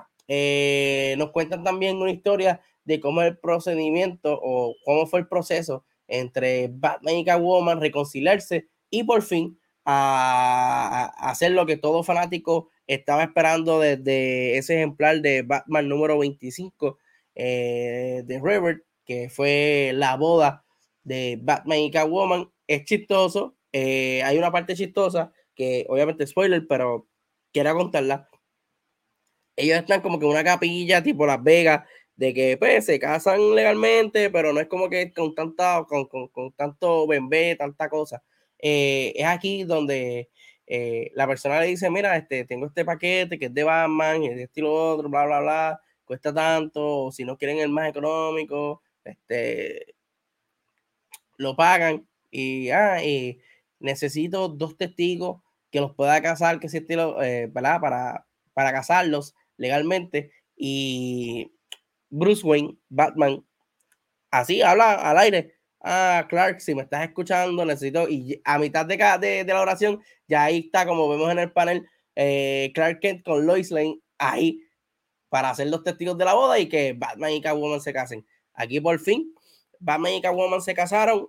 nos 1.18 1.32
cuentan 1.32 1.64
también 1.64 1.96
una 1.96 2.12
historia 2.12 2.62
de 2.86 3.00
cómo 3.00 3.22
el 3.22 3.38
procedimiento 3.38 4.40
o 4.42 4.76
cómo 4.86 5.08
fue 5.08 5.20
el 5.20 5.28
proceso 5.28 5.84
entre 6.08 6.70
Batman 6.72 7.16
y 7.16 7.26
Catwoman 7.26 7.82
reconciliarse 7.82 8.68
y 8.90 9.04
por 9.04 9.22
fin 9.24 9.60
a, 9.86 11.14
hacer 11.30 11.52
lo 11.52 11.66
que 11.66 11.78
todo 11.78 12.04
fanático 12.04 12.70
estaba 12.88 13.24
esperando 13.24 13.80
desde 13.80 14.58
ese 14.58 14.76
ejemplar 14.76 15.22
de 15.22 15.42
Batman 15.42 15.88
número 15.90 16.18
25 16.20 16.98
eh, 17.36 18.24
de 18.26 18.40
River, 18.40 18.86
que 19.06 19.30
fue 19.30 19.92
la 19.94 20.16
boda 20.16 20.66
de 21.04 21.40
Batman 21.42 21.80
y 21.80 21.92
Catwoman. 21.92 22.50
Es 22.68 22.86
chistoso, 22.86 23.56
eh, 23.72 24.24
hay 24.24 24.38
una 24.38 24.52
parte 24.52 24.76
chistosa 24.76 25.32
que 25.56 25.86
obviamente 25.90 26.26
spoiler, 26.28 26.66
pero 26.68 27.08
quiero 27.52 27.76
contarla. 27.76 28.28
Ellos 29.56 29.80
están 29.80 30.02
como 30.02 30.20
que 30.20 30.26
en 30.26 30.32
una 30.32 30.44
capilla 30.44 31.02
tipo 31.02 31.26
Las 31.26 31.42
Vegas 31.42 31.88
de 32.16 32.34
que 32.34 32.58
pues 32.58 32.86
se 32.86 33.00
casan 33.00 33.56
legalmente, 33.56 34.30
pero 34.30 34.54
no 34.54 34.60
es 34.60 34.68
como 34.68 34.90
que 34.90 35.12
con 35.14 35.36
tanta, 35.36 35.84
con, 35.88 36.06
con, 36.08 36.28
con 36.30 36.52
tanto 36.54 37.08
bembé, 37.08 37.56
tanta 37.56 37.90
cosa. 37.90 38.24
Eh, 38.60 39.14
es 39.16 39.26
aquí 39.26 39.64
donde 39.64 40.30
eh, 40.68 41.12
la 41.14 41.28
persona 41.28 41.60
le 41.60 41.68
dice, 41.68 41.90
mira, 41.90 42.16
este, 42.18 42.46
tengo 42.46 42.68
este 42.68 42.86
paquete 42.86 43.38
que 43.38 43.46
es 43.48 43.54
de 43.54 43.64
Batman, 43.64 44.24
y 44.24 44.30
de 44.30 44.44
estilo 44.44 44.74
otro, 44.74 45.10
bla, 45.10 45.26
bla, 45.26 45.42
bla, 45.42 45.82
cuesta 46.06 46.34
tanto, 46.34 47.12
si 47.12 47.26
no 47.26 47.38
quieren 47.38 47.60
el 47.60 47.70
más 47.70 47.90
económico, 47.90 48.82
este, 49.04 49.96
lo 51.38 51.56
pagan 51.56 52.08
y, 52.32 52.70
ah, 52.70 53.04
y 53.04 53.40
necesito 53.80 54.48
dos 54.48 54.78
testigos 54.78 55.42
que 55.72 55.82
los 55.82 55.94
pueda 55.94 56.22
casar, 56.22 56.60
que 56.60 56.68
estilo, 56.68 57.22
eh. 57.22 57.50
Para, 57.54 57.80
para 58.54 58.72
casarlos 58.72 59.36
legalmente 59.58 60.32
y 60.56 61.52
Bruce 62.16 62.46
Wayne, 62.46 62.78
Batman, 62.88 63.46
así 64.32 64.62
habla 64.62 64.94
al 64.94 65.18
aire. 65.18 65.56
Ah, 65.82 66.26
Clark, 66.30 66.62
si 66.62 66.74
me 66.74 66.82
estás 66.84 67.04
escuchando, 67.04 67.66
necesito. 67.66 68.08
Y 68.10 68.42
a 68.44 68.58
mitad 68.58 68.86
de, 68.86 68.98
de, 68.98 69.44
la 69.46 69.62
oración, 69.62 70.02
ya 70.28 70.46
ahí 70.46 70.60
está, 70.66 70.86
como 70.86 71.10
vemos 71.10 71.30
en 71.32 71.40
el 71.40 71.52
panel, 71.52 71.86
eh, 72.16 72.72
Clark 72.74 73.02
Kent 73.02 73.24
con 73.24 73.46
Lois 73.46 73.70
Lane 73.70 74.00
ahí 74.18 74.62
para 75.30 75.50
hacer 75.50 75.68
los 75.68 75.84
testigos 75.84 76.18
de 76.18 76.26
la 76.26 76.34
boda 76.34 76.58
y 76.58 76.70
que 76.70 76.94
Batman 76.94 77.32
y 77.34 77.42
Catwoman 77.42 77.82
se 77.82 77.94
casen. 77.94 78.26
Aquí 78.54 78.80
por 78.80 78.98
fin, 79.00 79.34
Batman 79.80 80.14
y 80.14 80.22
Catwoman 80.22 80.62
se 80.62 80.74
casaron. 80.74 81.28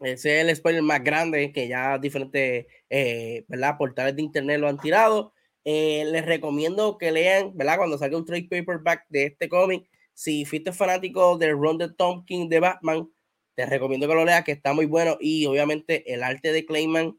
Ese 0.00 0.40
es 0.40 0.48
el 0.48 0.56
spoiler 0.56 0.82
más 0.82 1.02
grande 1.02 1.52
que 1.52 1.66
ya 1.66 1.98
diferentes 1.98 2.66
eh, 2.88 3.44
portales 3.76 4.14
de 4.14 4.22
internet 4.22 4.60
lo 4.60 4.68
han 4.68 4.78
tirado. 4.78 5.34
Eh, 5.64 6.04
les 6.06 6.24
recomiendo 6.26 6.98
que 6.98 7.10
lean, 7.10 7.56
¿verdad? 7.56 7.78
Cuando 7.78 7.98
salga 7.98 8.18
un 8.18 8.24
trade 8.26 8.48
paperback 8.50 9.06
de 9.08 9.24
este 9.26 9.48
cómic, 9.48 9.88
si 10.12 10.44
fuiste 10.44 10.72
fanático 10.72 11.38
del 11.38 11.58
Ron 11.58 11.78
de 11.78 11.92
Tompkins 11.92 12.48
de 12.50 12.60
Batman, 12.60 13.10
te 13.54 13.66
recomiendo 13.66 14.06
que 14.08 14.14
lo 14.14 14.24
leas, 14.24 14.44
que 14.44 14.52
está 14.52 14.72
muy 14.72 14.86
bueno. 14.86 15.16
Y 15.20 15.46
obviamente 15.46 16.12
el 16.12 16.22
arte 16.22 16.52
de 16.52 16.66
Clayman 16.66 17.18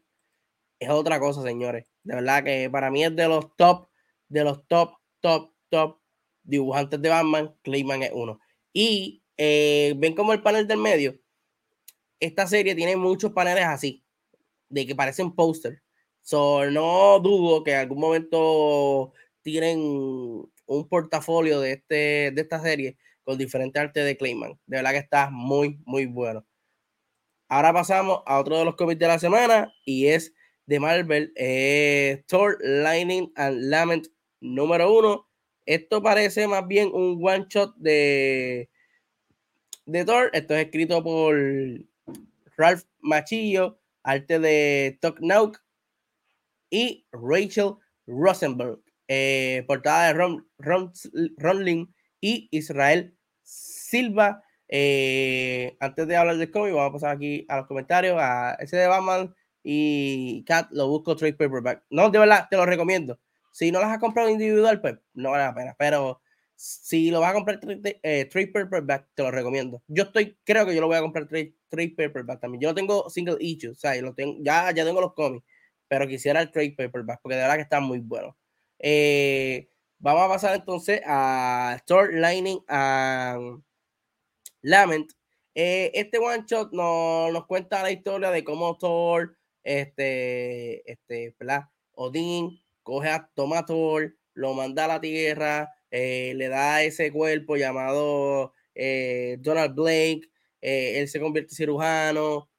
es 0.78 0.90
otra 0.90 1.18
cosa, 1.18 1.42
señores. 1.42 1.86
De 2.04 2.14
verdad 2.14 2.44
que 2.44 2.70
para 2.70 2.90
mí 2.90 3.04
es 3.04 3.14
de 3.16 3.28
los 3.28 3.54
top, 3.56 3.88
de 4.28 4.44
los 4.44 4.66
top, 4.68 4.94
top, 5.20 5.52
top 5.70 6.00
dibujantes 6.42 7.00
de 7.00 7.08
Batman. 7.08 7.54
Clayman 7.62 8.02
es 8.02 8.10
uno. 8.12 8.40
Y 8.72 9.22
eh, 9.36 9.94
ven 9.96 10.14
como 10.14 10.32
el 10.32 10.42
panel 10.42 10.66
del 10.66 10.78
medio. 10.78 11.18
Esta 12.20 12.46
serie 12.46 12.74
tiene 12.74 12.96
muchos 12.96 13.32
paneles 13.32 13.64
así, 13.64 14.04
de 14.68 14.86
que 14.86 14.94
parecen 14.94 15.34
póster. 15.34 15.82
So, 16.26 16.68
no 16.72 17.20
dudo 17.20 17.62
que 17.62 17.70
en 17.70 17.78
algún 17.78 18.00
momento 18.00 19.12
tienen 19.42 19.78
un 19.78 20.88
portafolio 20.88 21.60
de, 21.60 21.74
este, 21.74 22.32
de 22.32 22.40
esta 22.40 22.60
serie 22.60 22.96
con 23.22 23.38
diferentes 23.38 23.80
artes 23.80 24.04
de 24.04 24.16
Clayman. 24.16 24.58
De 24.66 24.78
verdad 24.78 24.90
que 24.90 24.98
está 24.98 25.30
muy, 25.30 25.78
muy 25.84 26.06
bueno. 26.06 26.44
Ahora 27.48 27.72
pasamos 27.72 28.22
a 28.26 28.40
otro 28.40 28.58
de 28.58 28.64
los 28.64 28.74
cómics 28.74 28.98
de 28.98 29.06
la 29.06 29.20
semana 29.20 29.72
y 29.84 30.08
es 30.08 30.34
de 30.66 30.80
Marvel, 30.80 31.32
eh, 31.36 32.24
Thor, 32.26 32.58
Lightning 32.60 33.32
and 33.36 33.62
Lament 33.62 34.08
número 34.40 34.92
uno. 34.92 35.28
Esto 35.64 36.02
parece 36.02 36.48
más 36.48 36.66
bien 36.66 36.90
un 36.92 37.20
one 37.22 37.46
shot 37.48 37.76
de, 37.76 38.68
de 39.84 40.04
Thor. 40.04 40.30
Esto 40.32 40.56
es 40.56 40.64
escrito 40.64 41.04
por 41.04 41.36
Ralph 42.56 42.82
Machillo, 42.98 43.78
arte 44.02 44.40
de 44.40 44.98
Tok 45.00 45.20
Nauk 45.20 45.64
y 46.76 47.06
Rachel 47.10 47.76
Rosenberg. 48.06 48.80
Eh, 49.08 49.64
portada 49.66 50.08
de 50.08 50.12
Ron, 50.12 50.46
Ron, 50.58 51.94
y 52.20 52.48
Israel 52.50 53.16
Silva. 53.42 54.42
Eh, 54.68 55.74
antes 55.80 56.06
de 56.06 56.16
hablar 56.16 56.36
del 56.36 56.50
cómic, 56.50 56.74
vamos 56.74 56.90
a 56.90 56.92
pasar 56.92 57.16
aquí 57.16 57.46
a 57.48 57.58
los 57.58 57.66
comentarios. 57.66 58.18
A 58.20 58.56
ese 58.60 58.76
de 58.76 58.88
Batman 58.88 59.34
y 59.62 60.44
Cat 60.44 60.68
lo 60.70 60.88
busco 60.88 61.16
trade 61.16 61.32
paperback. 61.32 61.84
No, 61.88 62.10
de 62.10 62.18
verdad, 62.18 62.46
te 62.50 62.56
lo 62.56 62.66
recomiendo. 62.66 63.18
Si 63.52 63.72
no 63.72 63.80
las 63.80 63.90
has 63.90 63.98
comprado 63.98 64.28
individual, 64.28 64.78
pues 64.82 64.96
no 65.14 65.30
vale 65.30 65.44
la 65.44 65.54
pena. 65.54 65.76
Pero 65.78 66.20
si 66.56 67.10
lo 67.10 67.20
vas 67.20 67.30
a 67.30 67.34
comprar 67.34 67.58
eh, 67.62 68.26
trade 68.26 68.48
paperback, 68.48 69.08
te 69.14 69.22
lo 69.22 69.30
recomiendo. 69.30 69.82
Yo 69.86 70.02
estoy, 70.04 70.36
creo 70.44 70.66
que 70.66 70.74
yo 70.74 70.82
lo 70.82 70.88
voy 70.88 70.96
a 70.96 71.00
comprar 71.00 71.26
trade, 71.26 71.54
paperback 71.96 72.40
también. 72.40 72.60
Yo 72.60 72.68
no 72.68 72.74
tengo 72.74 73.08
single 73.08 73.38
issue, 73.40 73.70
o 73.70 73.74
sea, 73.74 73.94
lo 74.02 74.12
tengo, 74.12 74.36
ya, 74.42 74.70
ya 74.72 74.84
tengo 74.84 75.00
los 75.00 75.14
cómics 75.14 75.44
pero 75.88 76.06
quisiera 76.06 76.40
el 76.40 76.50
trade 76.50 76.74
paperback 76.76 77.20
porque 77.22 77.36
de 77.36 77.42
verdad 77.42 77.56
que 77.56 77.62
está 77.62 77.80
muy 77.80 78.00
bueno. 78.00 78.36
Eh, 78.78 79.68
vamos 79.98 80.22
a 80.22 80.28
pasar 80.28 80.54
entonces 80.56 81.00
a 81.06 81.80
Thor 81.86 82.12
Lightning 82.14 82.60
and 82.68 83.62
Lament. 84.62 85.12
Eh, 85.54 85.90
este 85.94 86.18
one 86.18 86.44
shot 86.46 86.72
nos, 86.72 87.32
nos, 87.32 87.46
cuenta 87.46 87.82
la 87.82 87.90
historia 87.90 88.30
de 88.30 88.44
cómo 88.44 88.76
Thor, 88.76 89.36
este, 89.62 90.90
este, 90.90 91.34
¿verdad? 91.38 91.64
Odín 91.92 92.60
coge 92.82 93.08
a 93.08 93.30
toma 93.34 93.64
Thor, 93.64 94.14
lo 94.34 94.52
manda 94.54 94.84
a 94.84 94.88
la 94.88 95.00
tierra, 95.00 95.72
eh, 95.90 96.34
le 96.36 96.48
da 96.48 96.82
ese 96.82 97.10
cuerpo 97.10 97.56
llamado 97.56 98.52
Donald 99.38 99.74
Blake, 99.74 100.30
él 100.60 101.08
se 101.08 101.20
convierte 101.20 101.52
en 101.52 101.56
cirujano, 101.56 102.50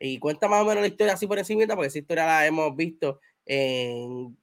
y 0.00 0.18
cuenta 0.18 0.48
más 0.48 0.62
o 0.62 0.66
menos 0.66 0.82
la 0.82 0.88
historia 0.88 1.14
así 1.14 1.26
por 1.26 1.38
encima, 1.38 1.66
porque 1.74 1.88
esa 1.88 1.98
historia 1.98 2.26
la 2.26 2.46
hemos 2.46 2.74
visto 2.76 3.20
en 3.44 4.36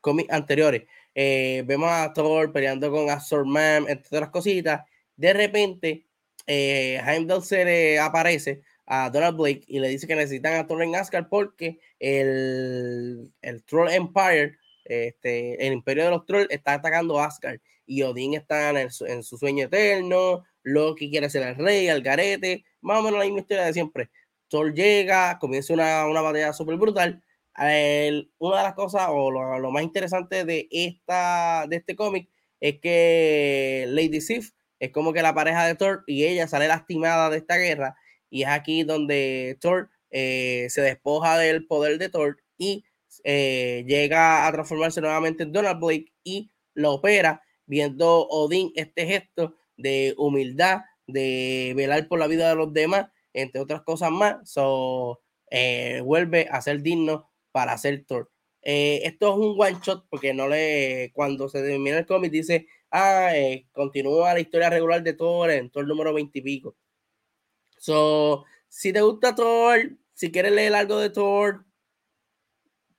cómics 0.00 0.32
anteriores. 0.32 0.84
Eh, 1.14 1.62
vemos 1.66 1.90
a 1.90 2.12
Thor 2.12 2.52
peleando 2.52 2.90
con 2.90 3.08
Azor 3.10 3.46
Man, 3.46 3.86
entre 3.88 4.08
otras 4.16 4.30
cositas. 4.30 4.82
De 5.16 5.32
repente, 5.32 6.06
eh, 6.46 7.00
Heimdall 7.06 7.42
se 7.42 7.64
le 7.64 7.98
aparece 7.98 8.62
a 8.86 9.08
Donald 9.10 9.36
Blake 9.36 9.64
y 9.66 9.78
le 9.78 9.88
dice 9.88 10.06
que 10.06 10.16
necesitan 10.16 10.54
a 10.54 10.66
Thor 10.66 10.82
en 10.82 10.96
Asgard 10.96 11.28
porque 11.28 11.78
el, 11.98 13.32
el 13.40 13.64
Troll 13.64 13.90
Empire, 13.90 14.58
este, 14.84 15.66
el 15.66 15.72
imperio 15.72 16.04
de 16.04 16.10
los 16.10 16.26
Trolls, 16.26 16.50
está 16.50 16.74
atacando 16.74 17.20
Asgard 17.20 17.60
y 17.86 18.02
Odín 18.02 18.34
está 18.34 18.70
en, 18.70 18.88
en, 19.06 19.22
su 19.22 19.38
sueño 19.38 19.66
eterno, 19.66 20.44
Loki 20.62 21.10
quiere 21.10 21.30
ser 21.30 21.46
el 21.46 21.56
rey, 21.56 21.86
el 21.88 22.02
garete, 22.02 22.64
más 22.80 22.98
o 22.98 23.02
menos 23.02 23.18
la 23.18 23.24
misma 23.24 23.40
historia 23.40 23.64
de 23.64 23.72
siempre. 23.72 24.10
Thor 24.54 24.72
llega, 24.72 25.40
comienza 25.40 25.74
una, 25.74 26.06
una 26.06 26.20
batalla 26.20 26.52
súper 26.52 26.76
brutal. 26.76 27.20
una 27.56 28.56
de 28.56 28.62
las 28.62 28.74
cosas 28.74 29.08
o 29.08 29.32
lo, 29.32 29.58
lo, 29.58 29.70
más 29.72 29.82
interesante 29.82 30.44
de, 30.44 30.68
esta, 30.70 31.66
de 31.68 31.74
este 31.74 31.96
cómic 31.96 32.28
es 32.60 32.78
que 32.80 33.86
Lady 33.88 34.20
Sif 34.20 34.52
es 34.78 34.92
como 34.92 35.12
que 35.12 35.22
la 35.22 35.34
pareja 35.34 35.66
de 35.66 35.74
Thor 35.74 36.04
y 36.06 36.22
ella 36.22 36.46
sale 36.46 36.68
lastimada 36.68 37.30
de 37.30 37.38
esta 37.38 37.56
guerra 37.56 37.96
y 38.30 38.42
es 38.42 38.48
aquí 38.48 38.84
donde 38.84 39.58
Thor 39.60 39.90
eh, 40.12 40.68
se 40.70 40.82
despoja 40.82 41.36
del 41.36 41.66
poder 41.66 41.98
de 41.98 42.10
Thor 42.10 42.36
y 42.56 42.84
eh, 43.24 43.84
llega 43.88 44.46
a 44.46 44.52
transformarse 44.52 45.00
nuevamente 45.00 45.42
en 45.42 45.50
Donald 45.50 45.80
Blake 45.80 46.12
y 46.22 46.52
lo 46.74 46.92
opera, 46.92 47.42
viendo 47.66 48.28
Odín 48.28 48.70
este 48.76 49.04
gesto 49.04 49.56
de 49.76 50.14
humildad, 50.16 50.82
de 51.08 51.72
velar 51.74 52.06
por 52.06 52.20
la 52.20 52.28
vida 52.28 52.48
de 52.48 52.54
los 52.54 52.72
demás, 52.72 53.08
entre 53.34 53.60
otras 53.60 53.82
cosas 53.82 54.10
más, 54.10 54.50
so, 54.50 55.20
eh, 55.50 56.00
vuelve 56.04 56.48
a 56.50 56.62
ser 56.62 56.82
digno 56.82 57.30
para 57.52 57.76
ser 57.78 58.04
Thor. 58.06 58.30
esto 58.62 59.32
es 59.32 59.38
un 59.38 59.56
one 59.60 59.78
shot 59.82 60.06
porque 60.08 60.32
no 60.34 60.48
le, 60.48 61.12
cuando 61.14 61.48
se 61.48 61.62
termina 61.62 61.98
el 61.98 62.06
cómic 62.06 62.32
dice, 62.32 62.66
ah, 62.90 63.32
continúa 63.72 64.34
la 64.34 64.40
historia 64.40 64.70
regular 64.70 65.02
de 65.02 65.12
Thor 65.14 65.50
en 65.50 65.70
Thor 65.70 65.86
número 65.86 66.14
20 66.14 66.38
y 66.38 66.42
pico. 66.42 66.76
So, 67.78 68.44
si 68.68 68.92
te 68.92 69.02
gusta 69.02 69.34
Thor, 69.34 69.78
si 70.14 70.32
quieres 70.32 70.52
leer 70.52 70.74
algo 70.74 70.98
de 70.98 71.10
Thor, 71.10 71.66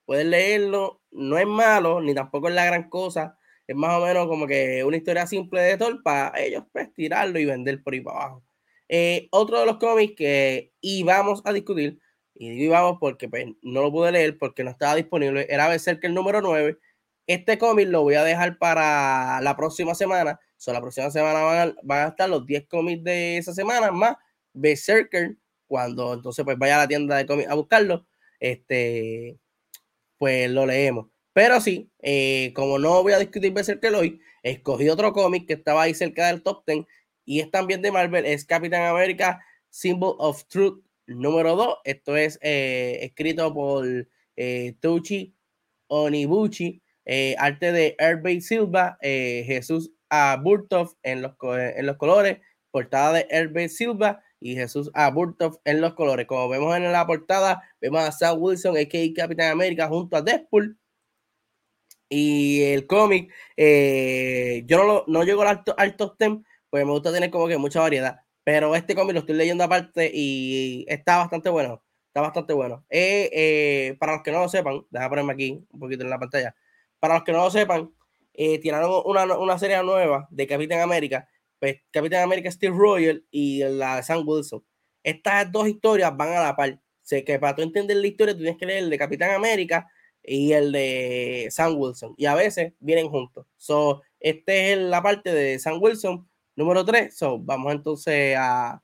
puedes 0.06 0.26
leerlo. 0.26 1.02
No 1.12 1.38
es 1.38 1.48
malo, 1.48 2.02
ni 2.02 2.14
tampoco 2.14 2.50
es 2.50 2.56
la 2.56 2.66
gran 2.66 2.90
cosa. 2.90 3.38
Es 3.68 3.76
más 3.76 4.00
o 4.00 4.06
menos 4.06 4.28
como 4.28 4.48
que 4.48 4.84
una 4.84 4.98
historia 4.98 5.26
simple 5.28 5.62
de 5.62 5.78
Thor 5.78 6.04
para 6.04 6.40
ellos 6.40 6.64
pues, 6.72 6.94
tirarlo 6.94 7.40
y 7.40 7.46
vender 7.46 7.82
por 7.84 7.94
ahí 7.94 8.02
para 8.02 8.18
abajo. 8.26 8.45
Eh, 8.90 9.28
otro 9.32 9.60
de 9.60 9.66
los 9.66 9.78
cómics 9.78 10.16
que 10.16 10.74
íbamos 10.82 11.42
a 11.46 11.54
discutir, 11.54 12.00
y 12.34 12.50
digo 12.50 12.66
íbamos 12.66 12.98
porque 13.00 13.30
pues, 13.30 13.46
no 13.62 13.82
lo 13.82 13.92
pude 13.92 14.12
leer 14.12 14.38
porque 14.38 14.64
no 14.64 14.72
estaba 14.72 14.96
disponible, 14.96 15.48
era 15.50 15.76
que 15.78 16.08
el 16.08 16.14
número 16.14 16.42
9. 16.42 16.78
Este 17.28 17.58
cómic 17.58 17.88
lo 17.88 18.04
voy 18.04 18.16
a 18.16 18.24
dejar 18.24 18.58
para 18.60 19.42
la 19.42 19.56
próxima 19.56 19.96
semana. 19.96 20.40
So, 20.58 20.72
la 20.74 20.82
próxima 20.82 21.10
semana 21.12 21.42
van 21.42 21.70
a, 21.70 21.76
van 21.84 22.06
a 22.06 22.10
estar 22.10 22.30
los 22.30 22.46
10 22.46 22.68
cómics 22.68 23.04
de 23.04 23.38
esa 23.38 23.54
semana 23.54 23.92
más 23.92 24.16
Berserker, 24.54 25.36
cuando 25.68 26.14
entonces 26.14 26.46
pues 26.46 26.58
vaya 26.58 26.76
a 26.76 26.80
la 26.80 26.88
tienda 26.88 27.18
de 27.18 27.26
cómics 27.26 27.50
a 27.50 27.56
buscarlo, 27.56 28.08
este, 28.40 29.40
pues 30.18 30.50
lo 30.52 30.66
leemos. 30.66 31.08
Pero 31.34 31.60
sí, 31.60 31.92
eh, 32.02 32.54
como 32.56 32.80
no 32.80 33.04
voy 33.04 33.14
a 33.14 33.20
discutir 33.20 33.52
Berserker 33.54 33.94
hoy, 33.96 34.22
escogí 34.44 34.90
otro 34.90 35.12
cómic 35.14 35.48
que 35.48 35.54
estaba 35.54 35.84
ahí 35.84 35.94
cerca 35.94 36.28
del 36.28 36.44
top 36.44 36.64
10 36.66 36.86
y 37.26 37.40
es 37.40 37.52
también 37.52 37.82
de 37.82 37.92
Marvel, 37.92 38.26
es 38.26 38.46
Capitán 38.46 38.84
América 38.84 39.44
Symbol 39.70 40.16
of 40.20 40.46
Truth 40.46 40.84
número 41.08 41.56
2. 41.56 41.78
Esto 41.84 42.16
es 42.16 42.40
eh, 42.42 43.00
escrito 43.02 43.54
por 43.54 43.86
eh, 44.36 44.76
Tucci 44.80 45.36
Onibuchi, 45.88 46.82
arte 47.38 47.72
de 47.72 47.96
Herbert 48.00 48.42
Silva, 48.42 48.98
Jesús 49.02 49.92
Aburtov 50.10 50.96
en 51.04 51.22
los, 51.22 51.34
en 51.44 51.86
los 51.86 51.98
colores, 51.98 52.40
portada 52.72 53.14
de 53.14 53.28
Herbert 53.30 53.70
Silva 53.70 54.24
y 54.40 54.56
Jesús 54.56 54.92
Aburtov 54.94 55.60
en 55.66 55.82
los 55.82 55.94
colores. 55.94 56.28
Como 56.28 56.50
vemos 56.50 56.76
en 56.76 56.92
la 56.92 57.08
portada, 57.08 57.64
vemos 57.82 58.02
a 58.02 58.12
Sam 58.12 58.38
Wilson, 58.40 58.78
a.k.a. 58.78 59.14
Capitán 59.14 59.52
América, 59.52 59.88
junto 59.88 60.18
a 60.18 60.22
Deadpool. 60.22 60.78
Y 62.10 62.62
el 62.64 62.86
cómic, 62.86 63.34
eh, 63.58 64.64
yo 64.68 64.78
no, 64.78 64.84
lo, 64.86 65.06
no 65.08 65.24
llego 65.24 65.42
al, 65.42 65.64
al 65.78 65.96
top 65.96 66.16
10, 66.20 66.32
pues 66.76 66.86
me 66.86 66.92
gusta 66.92 67.12
tener 67.12 67.30
como 67.32 67.48
que 67.48 67.58
mucha 67.58 67.80
variedad. 67.80 68.20
Pero 68.44 68.76
este 68.76 68.96
cómic 68.96 69.14
lo 69.14 69.20
estoy 69.22 69.36
leyendo 69.36 69.64
aparte 69.64 70.12
y 70.14 70.86
está 70.88 71.18
bastante 71.18 71.50
bueno. 71.50 71.84
Está 72.08 72.22
bastante 72.22 72.54
bueno. 72.54 72.86
Eh, 72.90 73.30
eh, 73.34 73.98
para 74.00 74.14
los 74.14 74.24
que 74.24 74.32
no 74.32 74.40
lo 74.42 74.50
sepan, 74.50 74.86
déjame 74.90 75.10
ponerme 75.10 75.34
aquí 75.34 75.66
un 75.70 75.80
poquito 75.80 76.04
en 76.04 76.10
la 76.10 76.20
pantalla. 76.20 76.56
Para 77.00 77.16
los 77.16 77.24
que 77.24 77.32
no 77.32 77.40
lo 77.40 77.52
sepan, 77.52 77.92
tiraron 78.34 79.02
una, 79.06 79.38
una 79.38 79.58
serie 79.58 79.82
nueva 79.84 80.28
de 80.30 80.48
Capitán 80.48 80.82
América 80.82 81.28
pues, 81.66 81.78
Capitán 81.92 82.24
América 82.24 82.52
Steve 82.52 82.76
Royal 82.78 83.24
y 83.32 83.64
la 83.64 83.98
de 83.98 84.04
Sam 84.04 84.24
Wilson. 84.28 84.64
Estas 85.04 85.52
dos 85.52 85.68
historias 85.68 86.16
van 86.16 86.30
a 86.30 86.42
la 86.42 86.56
par. 86.56 86.80
Sé 87.02 87.24
que 87.24 87.40
para 87.40 87.56
tú 87.56 87.62
entender 87.62 87.98
la 87.98 88.08
historia, 88.08 88.34
tú 88.34 88.42
tienes 88.42 88.58
que 88.58 88.66
leer 88.66 88.84
el 88.84 88.90
de 88.90 88.98
Capitán 88.98 89.32
América 89.32 89.88
y 90.24 90.52
el 90.52 90.72
de 90.72 91.48
Sam 91.52 91.76
Wilson. 91.78 92.14
Y 92.18 92.26
a 92.26 92.36
veces 92.36 92.74
vienen 92.80 93.10
juntos. 93.10 93.48
So, 93.58 94.02
este 94.20 94.74
es 94.74 94.80
la 94.80 95.02
parte 95.02 95.34
de 95.34 95.58
Sam 95.60 95.80
Wilson, 95.82 96.28
número 96.56 96.86
3. 96.86 97.16
So, 97.16 97.40
vamos 97.40 97.74
entonces 97.74 98.36
a, 98.38 98.82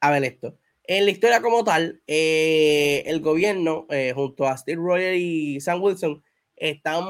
a 0.00 0.10
ver 0.10 0.24
esto. 0.24 0.56
En 0.84 1.04
la 1.04 1.10
historia 1.10 1.42
como 1.42 1.64
tal, 1.64 2.02
eh, 2.06 3.02
el 3.06 3.20
gobierno, 3.20 3.86
eh, 3.90 4.12
junto 4.14 4.46
a 4.46 4.56
Steve 4.56 4.80
Royal 4.82 5.14
y 5.16 5.60
Sam 5.60 5.82
Wilson, 5.82 6.22
están 6.56 7.04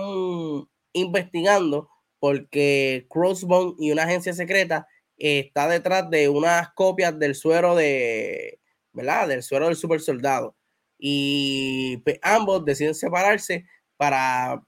investigando 0.92 1.88
porque 2.18 3.06
Crossbone 3.08 3.74
y 3.78 3.92
una 3.92 4.02
agencia 4.02 4.32
secreta 4.32 4.88
está 5.16 5.68
detrás 5.68 6.10
de 6.10 6.28
unas 6.28 6.72
copias 6.74 7.18
del 7.18 7.34
suero 7.34 7.76
de, 7.76 8.60
¿verdad? 8.92 9.28
Del 9.28 9.42
suero 9.42 9.66
del 9.66 9.76
super 9.76 10.00
soldado. 10.00 10.56
Y 10.98 11.98
pues, 11.98 12.18
ambos 12.22 12.64
deciden 12.64 12.94
separarse 12.94 13.64
para 13.96 14.62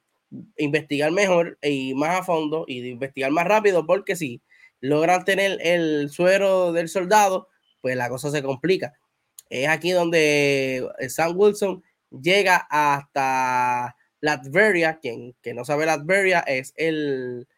investigar 0.56 1.10
mejor 1.12 1.58
y 1.62 1.94
más 1.94 2.20
a 2.20 2.24
fondo 2.24 2.64
y 2.66 2.86
investigar 2.88 3.30
más 3.30 3.46
rápido, 3.46 3.86
porque 3.86 4.16
si 4.16 4.42
logran 4.80 5.24
tener 5.24 5.58
el 5.62 6.10
suero 6.10 6.72
del 6.72 6.88
soldado, 6.88 7.48
pues 7.80 7.96
la 7.96 8.08
cosa 8.08 8.30
se 8.30 8.42
complica. 8.42 8.94
Es 9.48 9.68
aquí 9.68 9.90
donde 9.90 10.88
Sam 11.08 11.32
Wilson 11.36 11.82
llega 12.10 12.66
hasta 12.70 13.96
Latveria, 14.20 14.98
quien 15.00 15.34
que 15.42 15.54
no 15.54 15.64
sabe 15.64 15.86
Latveria 15.86 16.40
es 16.40 16.72
el 16.76 17.48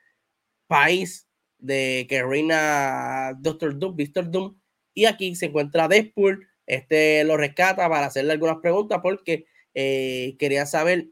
país 0.66 1.28
de 1.58 2.06
que 2.08 2.22
reina 2.22 3.34
Doctor 3.38 3.78
Doom, 3.78 3.96
Victor 3.96 4.30
Doom, 4.30 4.58
y 4.94 5.04
aquí 5.06 5.34
se 5.36 5.46
encuentra 5.46 5.88
Deadpool, 5.88 6.48
este 6.66 7.24
lo 7.24 7.36
rescata 7.36 7.88
para 7.88 8.06
hacerle 8.06 8.32
algunas 8.32 8.58
preguntas 8.58 9.00
porque 9.02 9.46
eh, 9.74 10.36
quería 10.38 10.66
saber 10.66 11.08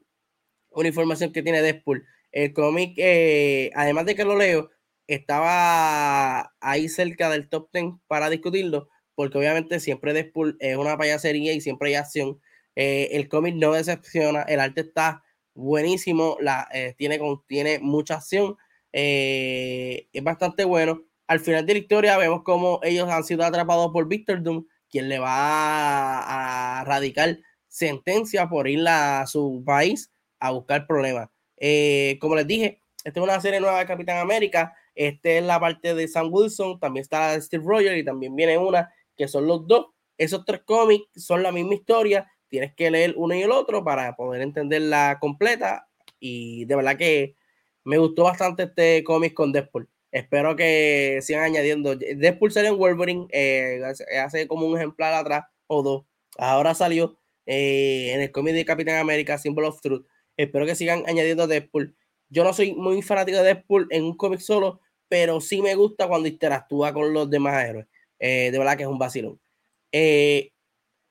una 0.81 0.89
información 0.89 1.33
que 1.33 1.43
tiene 1.43 1.63
Deadpool. 1.63 2.07
El 2.33 2.53
cómic, 2.53 2.95
eh, 2.97 3.71
además 3.75 4.07
de 4.07 4.15
que 4.15 4.25
lo 4.25 4.37
leo, 4.37 4.71
estaba 5.07 6.55
ahí 6.61 6.89
cerca 6.89 7.31
del 7.31 7.49
top 7.49 7.69
10 7.73 7.95
para 8.07 8.31
discutirlo, 8.31 8.89
porque 9.15 9.39
obviamente 9.39 9.81
siempre 9.81 10.13
Deadpool 10.13 10.57
es 10.61 10.77
una 10.77 10.97
payasería 10.97 11.53
y 11.53 11.61
siempre 11.61 11.91
hay 11.91 11.95
acción. 11.97 12.41
Eh, 12.77 13.09
el 13.13 13.29
cómic 13.29 13.57
no 13.57 13.73
decepciona, 13.73 14.43
el 14.43 14.61
arte 14.61 14.83
está 14.83 15.25
buenísimo, 15.55 16.37
la, 16.41 16.69
eh, 16.73 16.95
tiene, 16.97 17.79
mucha 17.81 18.15
acción, 18.15 18.57
eh, 18.93 20.09
es 20.13 20.23
bastante 20.25 20.65
bueno. 20.65 21.03
Al 21.27 21.41
final 21.41 21.67
de 21.67 21.75
la 21.75 21.79
historia 21.81 22.19
vemos 22.19 22.43
como 22.43 22.81
ellos 22.83 23.09
han 23.09 23.25
sido 23.25 23.45
atrapados 23.45 23.91
por 23.93 24.09
Victor 24.09 24.43
Doom, 24.43 24.67
quien 24.89 25.09
le 25.09 25.19
va 25.19 26.81
a, 26.81 26.85
radicar 26.85 27.39
sentencia 27.69 28.49
por 28.49 28.69
ir 28.69 28.87
a 28.89 29.27
su 29.27 29.63
país 29.65 30.11
a 30.41 30.51
buscar 30.51 30.87
problemas. 30.87 31.29
Eh, 31.57 32.19
como 32.21 32.35
les 32.35 32.47
dije, 32.47 32.81
esta 33.05 33.21
es 33.21 33.25
una 33.25 33.41
serie 33.41 33.61
nueva 33.61 33.79
de 33.79 33.87
Capitán 33.87 34.19
América. 34.19 34.75
Esta 34.95 35.31
es 35.31 35.45
la 35.45 35.61
parte 35.61 35.95
de 35.95 36.09
Sam 36.09 36.29
Wilson, 36.33 36.81
también 36.81 37.03
está 37.03 37.21
la 37.21 37.33
de 37.33 37.43
Steve 37.43 37.65
Rogers 37.65 37.99
y 37.99 38.05
también 38.05 38.35
viene 38.35 38.59
una 38.59 38.93
que 39.17 39.29
son 39.29 39.47
los 39.47 39.67
dos. 39.67 39.87
Esos 40.19 40.45
tres 40.45 40.63
cómics 40.65 41.07
son 41.15 41.43
la 41.43 41.53
misma 41.53 41.75
historia, 41.75 42.31
tienes 42.49 42.75
que 42.75 42.91
leer 42.91 43.15
uno 43.17 43.35
y 43.35 43.43
el 43.43 43.51
otro 43.53 43.85
para 43.85 44.17
poder 44.17 44.43
entenderla 44.43 45.19
completa. 45.21 45.89
Y 46.19 46.65
de 46.67 46.77
verdad 46.77 46.97
que 46.97 47.37
me 47.85 47.99
gustó 47.99 48.25
bastante 48.25 48.65
este 48.65 49.05
cómic 49.05 49.33
con 49.35 49.53
Deadpool. 49.53 49.89
Espero 50.13 50.57
que 50.57 51.21
sigan 51.23 51.45
añadiendo. 51.45 51.97
Deadpool 51.97 52.53
salió 52.53 52.71
en 52.71 52.79
Wolverine, 52.79 53.29
eh, 53.31 53.81
hace 54.23 54.49
como 54.49 54.67
un 54.67 54.77
ejemplar 54.77 55.15
atrás 55.15 55.45
o 55.67 55.83
dos. 55.83 56.05
Ahora 56.37 56.75
salió 56.75 57.17
eh, 57.47 58.13
en 58.13 58.21
el 58.21 58.33
cómic 58.33 58.55
de 58.55 58.65
Capitán 58.65 58.97
América, 58.97 59.39
Symbol 59.39 59.65
of 59.65 59.81
Truth. 59.81 60.07
Espero 60.41 60.65
que 60.65 60.75
sigan 60.75 61.05
añadiendo 61.07 61.47
Deadpool. 61.47 61.95
Yo 62.31 62.45
no 62.45 62.55
soy 62.55 62.75
muy 62.75 63.03
fanático 63.03 63.39
de 63.39 63.45
Deadpool 63.45 63.89
en 63.91 64.05
un 64.05 64.17
cómic 64.17 64.41
solo, 64.41 64.81
pero 65.09 65.41
sí 65.41 65.61
me 65.61 65.75
gusta 65.75 66.09
cuando 66.09 66.29
interactúa 66.29 66.95
con 66.95 67.13
los 67.13 67.29
demás 67.29 67.63
héroes. 67.63 67.87
Eh, 68.19 68.51
de 68.51 68.59
verdad 68.59 68.77
que 68.77 68.85
es 68.85 68.89
un 68.89 68.99
vacilón. 68.99 69.39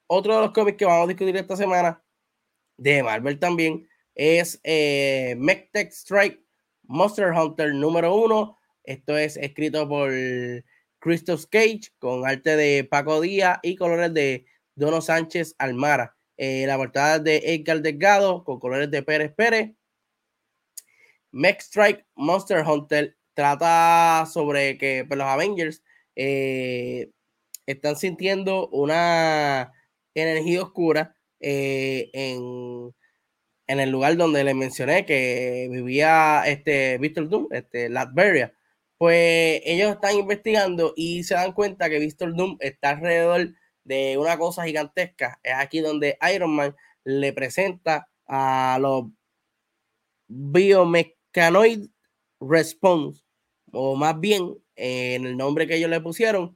otro 0.08 0.36
de 0.36 0.42
los 0.42 0.52
cómics 0.52 0.78
que 0.78 0.86
vamos 0.86 1.04
a 1.06 1.08
discutir 1.08 1.36
esta 1.38 1.56
semana, 1.56 2.04
de 2.78 3.04
Marvel 3.04 3.38
también, 3.38 3.88
es 4.16 4.60
eh, 4.64 5.38
Strike 5.92 6.42
Monster 6.84 7.32
Hunter 7.32 7.74
número 7.74 8.16
uno. 8.16 8.58
Esto 8.84 9.16
es 9.16 9.38
escrito 9.38 9.88
por 9.88 10.12
Christos 10.98 11.46
Cage 11.46 11.92
con 12.00 12.28
arte 12.28 12.56
de 12.56 12.84
Paco 12.84 13.22
Díaz 13.22 13.60
y 13.62 13.76
colores 13.76 14.12
de 14.12 14.46
Dono 14.74 15.02
Sánchez 15.02 15.54
Almara. 15.60 16.19
Eh, 16.42 16.66
la 16.66 16.78
portada 16.78 17.20
de 17.20 17.42
Edgar 17.44 17.82
Delgado 17.82 18.46
con 18.46 18.62
colores 18.62 18.90
de 18.90 19.04
Pérez 19.04 19.34
Pérez. 19.36 19.74
Mech 21.32 21.60
Strike 21.60 22.06
Monster 22.16 22.66
Hunter 22.66 23.18
trata 23.34 24.26
sobre 24.26 24.78
que 24.78 25.04
pues, 25.06 25.18
los 25.18 25.28
Avengers 25.28 25.84
eh, 26.16 27.12
están 27.66 27.98
sintiendo 27.98 28.70
una 28.70 29.74
energía 30.16 30.64
oscura 30.64 31.14
eh, 31.42 32.10
en, 32.14 32.96
en, 33.68 33.80
el 33.82 33.90
lugar 33.90 34.16
donde 34.16 34.46
les 34.46 34.56
mencioné 34.56 35.06
que 35.06 35.68
vivía 35.70 36.44
este 36.46 36.98
Víctor 37.00 37.28
Doom, 37.28 37.48
este 37.52 37.90
Latveria. 37.90 38.54
Pues 38.98 39.62
ellos 39.66 39.92
están 39.92 40.16
investigando 40.16 40.94
y 40.96 41.24
se 41.26 41.34
dan 41.34 41.52
cuenta 41.52 41.90
que 41.90 42.00
Víctor 42.00 42.34
Doom 42.34 42.56
está 42.62 42.92
alrededor 42.92 43.54
de 43.90 44.20
una 44.20 44.38
cosa 44.38 44.66
gigantesca. 44.66 45.40
Es 45.42 45.56
aquí 45.56 45.80
donde 45.80 46.16
Iron 46.34 46.52
Man 46.52 46.76
le 47.04 47.34
presenta 47.34 48.08
a 48.28 48.78
los 48.80 49.06
Biomechanoid 50.28 51.90
Response, 52.40 53.24
o 53.72 53.96
más 53.96 54.20
bien 54.20 54.56
en 54.76 55.26
el 55.26 55.36
nombre 55.36 55.66
que 55.66 55.76
ellos 55.76 55.90
le 55.90 56.00
pusieron, 56.02 56.56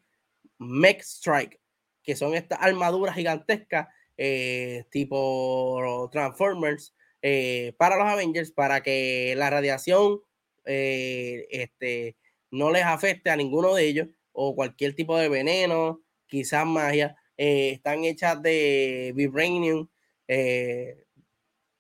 Mech 0.60 1.02
Strike, 1.02 1.60
que 2.04 2.16
son 2.16 2.36
estas 2.36 2.60
armaduras 2.62 3.16
gigantescas 3.16 3.88
eh, 4.16 4.86
tipo 4.92 6.10
Transformers 6.12 6.94
eh, 7.24 7.74
para 7.80 7.98
los 7.98 8.06
Avengers, 8.06 8.52
para 8.52 8.84
que 8.84 9.34
la 9.36 9.50
radiación 9.50 10.20
eh, 10.66 11.48
este, 11.50 12.16
no 12.52 12.70
les 12.70 12.84
afecte 12.84 13.32
a 13.32 13.36
ninguno 13.36 13.74
de 13.74 13.88
ellos 13.88 14.08
o 14.34 14.56
cualquier 14.56 14.94
tipo 14.94 15.18
de 15.18 15.30
veneno, 15.30 16.04
quizás 16.28 16.66
magia. 16.68 17.18
Están 17.38 18.04
hechas 18.04 18.42
de 18.42 19.14
vibranium. 19.16 19.88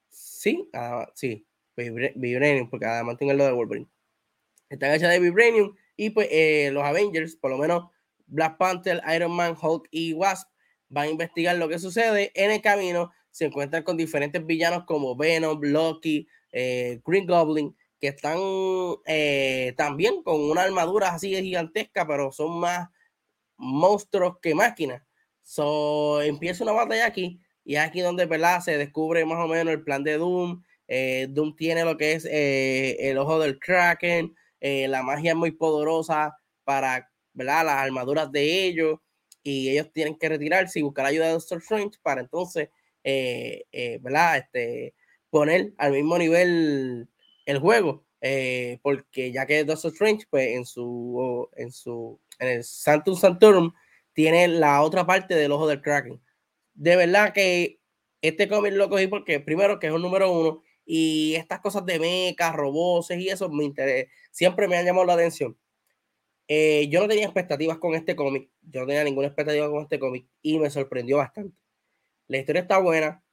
sí, 0.10 0.70
ah, 0.74 1.08
sí, 1.13 1.46
vibranium, 1.76 2.70
porque 2.70 2.86
además 2.86 3.18
tienen 3.18 3.38
lo 3.38 3.46
de 3.46 3.52
Wolverine. 3.52 3.88
Están 4.70 4.94
hechas 4.94 5.12
de 5.12 5.20
vibranium 5.20 5.76
y 5.96 6.10
pues 6.10 6.30
los 6.72 6.84
Avengers, 6.84 7.36
por 7.36 7.52
lo 7.52 7.58
menos 7.58 7.86
Black 8.26 8.58
Panther, 8.58 9.02
Iron 9.16 9.32
Man, 9.32 9.56
Hulk 9.60 9.88
y 9.92 10.13
Wasp 10.13 10.50
van 10.89 11.08
a 11.08 11.12
investigar 11.12 11.58
lo 11.58 11.68
que 11.68 11.80
sucede. 11.80 12.32
En 12.36 12.52
el 12.52 12.62
camino 12.62 13.12
se 13.32 13.46
encuentran 13.46 13.84
con 13.84 13.98
diferentes 13.98 14.46
villanos 14.46 14.86
como 14.86 15.16
Venom, 15.16 15.60
Loki, 15.62 16.28
eh, 16.52 17.02
Green 17.06 17.26
Goblin, 17.26 17.76
que 18.00 18.10
están 18.10 18.38
eh, 19.06 19.74
también 19.76 20.22
con 20.24 20.39
una 20.39 20.63
armadura 20.63 21.10
así 21.10 21.32
de 21.32 21.42
gigantesca, 21.42 22.06
pero 22.06 22.32
son 22.32 22.60
más 22.60 22.89
monstruos 23.58 24.38
que 24.39 24.54
máquinas. 24.54 25.02
So, 25.43 26.21
empieza 26.21 26.63
una 26.63 26.73
batalla 26.73 27.06
aquí 27.06 27.39
y 27.63 27.75
aquí 27.75 28.01
donde 28.01 28.25
¿verdad? 28.25 28.62
se 28.62 28.77
descubre 28.77 29.25
más 29.25 29.43
o 29.43 29.47
menos 29.47 29.73
el 29.73 29.84
plan 29.84 30.03
de 30.03 30.17
Doom. 30.17 30.63
Eh, 30.88 31.27
Doom 31.29 31.56
tiene 31.56 31.86
lo 31.86 31.97
que 31.97 32.13
es 32.13 32.25
el 32.25 33.17
ojo 33.17 33.39
del 33.39 33.60
Kraken, 33.60 34.36
la 34.62 35.03
magia 35.03 35.32
es 35.32 35.38
muy 35.38 35.51
poderosa 35.51 36.38
para 36.63 37.10
¿verdad? 37.34 37.65
las 37.65 37.75
armaduras 37.75 38.32
de 38.32 38.65
ellos 38.65 38.99
y 39.43 39.69
ellos 39.69 39.91
tienen 39.91 40.15
que 40.15 40.29
retirarse 40.29 40.79
y 40.79 40.84
buscar 40.84 41.06
ayuda 41.06 41.27
de 41.27 41.34
Doctor 41.34 41.58
Strange 41.60 41.97
para 42.01 42.21
entonces, 42.21 42.69
eh, 43.03 43.65
eh, 43.71 43.99
¿verdad? 44.01 44.38
Este, 44.38 44.95
poner 45.29 45.73
al 45.77 45.91
mismo 45.91 46.17
nivel 46.17 47.10
el 47.45 47.60
juego, 47.60 48.06
eh, 48.21 48.79
porque 48.82 49.32
ya 49.32 49.45
que 49.45 49.65
Doctor 49.65 49.91
Strange, 49.91 50.25
pues 50.29 50.47
en 50.56 50.65
su, 50.65 51.49
en 51.58 51.71
su, 51.71 52.19
en 52.39 52.47
el 52.47 52.63
Santum 52.63 53.15
Santorum, 53.17 53.73
tiene 54.13 54.47
la 54.47 54.82
otra 54.82 55.06
parte 55.06 55.36
del 55.36 55.52
ojo 55.52 55.67
del 55.67 55.82
Kraken. 55.82 56.21
De 56.73 56.95
verdad 56.95 57.34
que 57.34 57.80
este 58.21 58.47
cómic 58.47 58.73
lo 58.73 58.89
cogí 58.89 59.08
porque 59.08 59.39
primero 59.39 59.80
que 59.80 59.88
es 59.88 59.93
un 59.93 60.02
número 60.02 60.32
uno 60.32 60.63
y 60.86 61.36
estas 61.36 61.60
cosas 61.60 61.86
de 61.86 61.99
mechas, 61.99 62.56
robots 62.56 63.12
y 63.12 63.30
eso 63.30 63.49
me 63.49 63.73
siempre 64.32 64.67
me 64.67 64.78
han 64.78 64.86
llamado 64.86 65.06
la 65.06 65.13
atención. 65.13 65.58
Eh, 66.47 66.88
yo 66.89 67.02
no 67.02 67.08
tenía 67.08 67.26
expectativas 67.26 67.78
con 67.78 67.95
este 67.95 68.15
cómic, 68.15 68.49
yo 68.62 68.82
no 68.82 68.88
tenía 68.88 69.04
ninguna 69.04 69.28
expectativa 69.28 69.69
con 69.69 69.84
este 69.84 69.99
cómic 69.99 70.28
y 70.41 70.60
me 70.60 70.69
sorprendió 70.69 71.17
bastante. 71.17 71.56
La 72.28 72.38
historia 72.38 72.62
está 72.62 72.80
buena, 72.80 73.23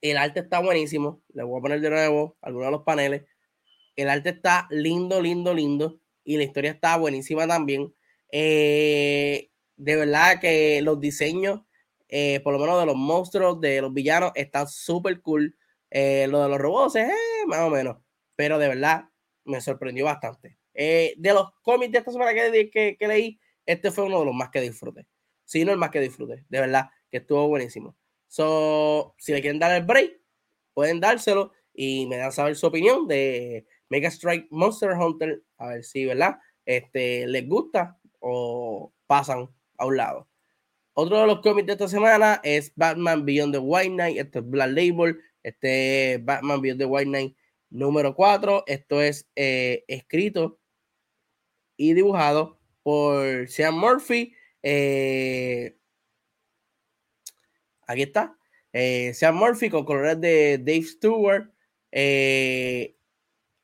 el 0.00 0.16
arte 0.16 0.40
está 0.40 0.60
buenísimo, 0.60 1.22
le 1.32 1.44
voy 1.44 1.58
a 1.58 1.62
poner 1.62 1.80
de 1.80 1.90
nuevo 1.90 2.36
algunos 2.40 2.66
de 2.66 2.72
los 2.72 2.82
paneles. 2.82 3.24
El 3.96 4.08
arte 4.08 4.30
está 4.30 4.66
lindo, 4.70 5.20
lindo, 5.20 5.54
lindo 5.54 6.00
y 6.24 6.36
la 6.36 6.44
historia 6.44 6.70
está 6.72 6.96
buenísima 6.96 7.46
también. 7.46 7.94
Eh, 8.32 9.49
de 9.80 9.96
verdad 9.96 10.40
que 10.40 10.80
los 10.82 11.00
diseños, 11.00 11.62
eh, 12.08 12.40
por 12.40 12.52
lo 12.52 12.58
menos 12.58 12.78
de 12.80 12.86
los 12.86 12.96
monstruos, 12.96 13.60
de 13.60 13.80
los 13.80 13.92
villanos, 13.92 14.32
están 14.34 14.68
súper 14.68 15.20
cool. 15.22 15.56
lo 15.90 15.98
de 16.42 16.48
los 16.48 16.58
robots, 16.58 16.96
más 17.46 17.60
o 17.60 17.70
menos, 17.70 17.96
pero 18.36 18.58
de 18.58 18.68
verdad 18.68 19.04
me 19.44 19.60
sorprendió 19.60 20.04
bastante. 20.04 20.58
Eh, 20.74 21.14
de 21.16 21.32
los 21.32 21.50
cómics 21.62 21.92
de 21.92 21.98
esta 21.98 22.12
semana 22.12 22.32
que, 22.32 22.96
leí, 23.00 23.40
este 23.66 23.90
fue 23.90 24.04
uno 24.04 24.20
de 24.20 24.26
los 24.26 24.34
más 24.34 24.50
que 24.50 24.60
disfruté. 24.60 25.06
Sí, 25.44 25.64
no 25.64 25.72
el 25.72 25.78
más 25.78 25.90
que 25.90 26.00
disfruté, 26.00 26.44
de 26.48 26.60
verdad, 26.60 26.90
que 27.10 27.18
estuvo 27.18 27.48
buenísimo. 27.48 27.96
So, 28.28 29.14
si 29.18 29.32
le 29.32 29.40
quieren 29.40 29.58
dar 29.58 29.72
el 29.72 29.84
break, 29.84 30.20
pueden 30.74 31.00
dárselo 31.00 31.52
y 31.74 32.06
me 32.06 32.16
dan 32.16 32.32
saber 32.32 32.54
su 32.54 32.66
opinión 32.66 33.08
de 33.08 33.66
Mega 33.88 34.08
Strike 34.08 34.46
Monster 34.50 34.92
Hunter, 34.92 35.42
a 35.56 35.68
ver 35.68 35.84
si, 35.84 36.04
¿verdad? 36.04 36.38
Este, 36.64 37.26
les 37.26 37.48
gusta 37.48 37.98
o 38.20 38.92
pasan 39.06 39.48
a 39.80 39.86
un 39.86 39.96
lado. 39.96 40.28
Otro 40.92 41.20
de 41.20 41.26
los 41.26 41.40
cómics 41.40 41.66
de 41.66 41.72
esta 41.72 41.88
semana 41.88 42.40
es 42.44 42.72
Batman 42.76 43.24
Beyond 43.24 43.54
the 43.54 43.58
White 43.58 43.94
Knight, 43.94 44.18
este 44.18 44.38
es 44.40 44.48
Black 44.48 44.70
Label, 44.70 45.18
este 45.42 46.20
Batman 46.22 46.60
Beyond 46.60 46.80
the 46.80 46.84
White 46.84 47.08
Knight 47.08 47.36
número 47.70 48.14
4, 48.14 48.64
esto 48.66 49.00
es 49.00 49.28
eh, 49.34 49.84
escrito 49.88 50.60
y 51.76 51.94
dibujado 51.94 52.60
por 52.82 53.48
Sean 53.48 53.74
Murphy. 53.74 54.34
Eh, 54.62 55.78
aquí 57.86 58.02
está. 58.02 58.36
Eh, 58.72 59.14
Sean 59.14 59.34
Murphy 59.34 59.70
con 59.70 59.86
colores 59.86 60.20
de 60.20 60.58
Dave 60.58 60.82
Stewart. 60.82 61.50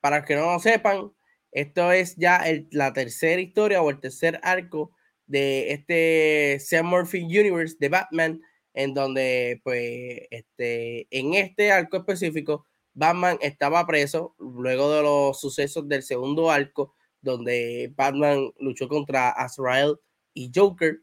Para 0.00 0.24
que 0.24 0.37
no 0.37 0.52
lo 0.52 0.59
sepan, 0.59 1.12
esto 1.52 1.92
es 1.92 2.16
ya 2.16 2.42
la 2.70 2.92
tercera 2.92 3.42
historia 3.42 3.83
o 3.83 3.90
el 3.90 4.00
tercer 4.00 4.40
arco 4.42 4.95
de 5.26 5.72
este 5.72 6.82
Murphy 6.82 7.22
Universe 7.22 7.76
de 7.78 7.88
Batman, 7.88 8.40
en 8.74 8.94
donde, 8.94 9.60
pues, 9.64 10.20
este, 10.30 11.06
en 11.10 11.34
este 11.34 11.72
arco 11.72 11.98
específico, 11.98 12.66
Batman 12.94 13.38
estaba 13.40 13.86
preso 13.86 14.34
luego 14.38 14.92
de 14.94 15.02
los 15.02 15.40
sucesos 15.40 15.88
del 15.88 16.02
segundo 16.02 16.50
arco 16.50 16.94
donde 17.26 17.92
Batman 17.94 18.52
luchó 18.58 18.88
contra 18.88 19.30
Azrael 19.30 19.96
y 20.32 20.50
Joker. 20.54 21.00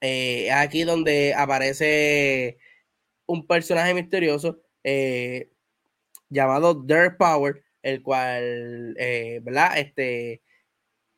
Eh, 0.00 0.50
aquí 0.52 0.84
donde 0.84 1.34
aparece 1.34 2.58
un 3.26 3.46
personaje 3.46 3.94
misterioso 3.94 4.60
eh, 4.84 5.50
llamado 6.28 6.74
Dirt 6.74 7.16
Power, 7.18 7.64
el 7.82 8.02
cual, 8.02 8.94
eh, 8.98 9.40
¿verdad? 9.42 9.78
Este, 9.78 10.42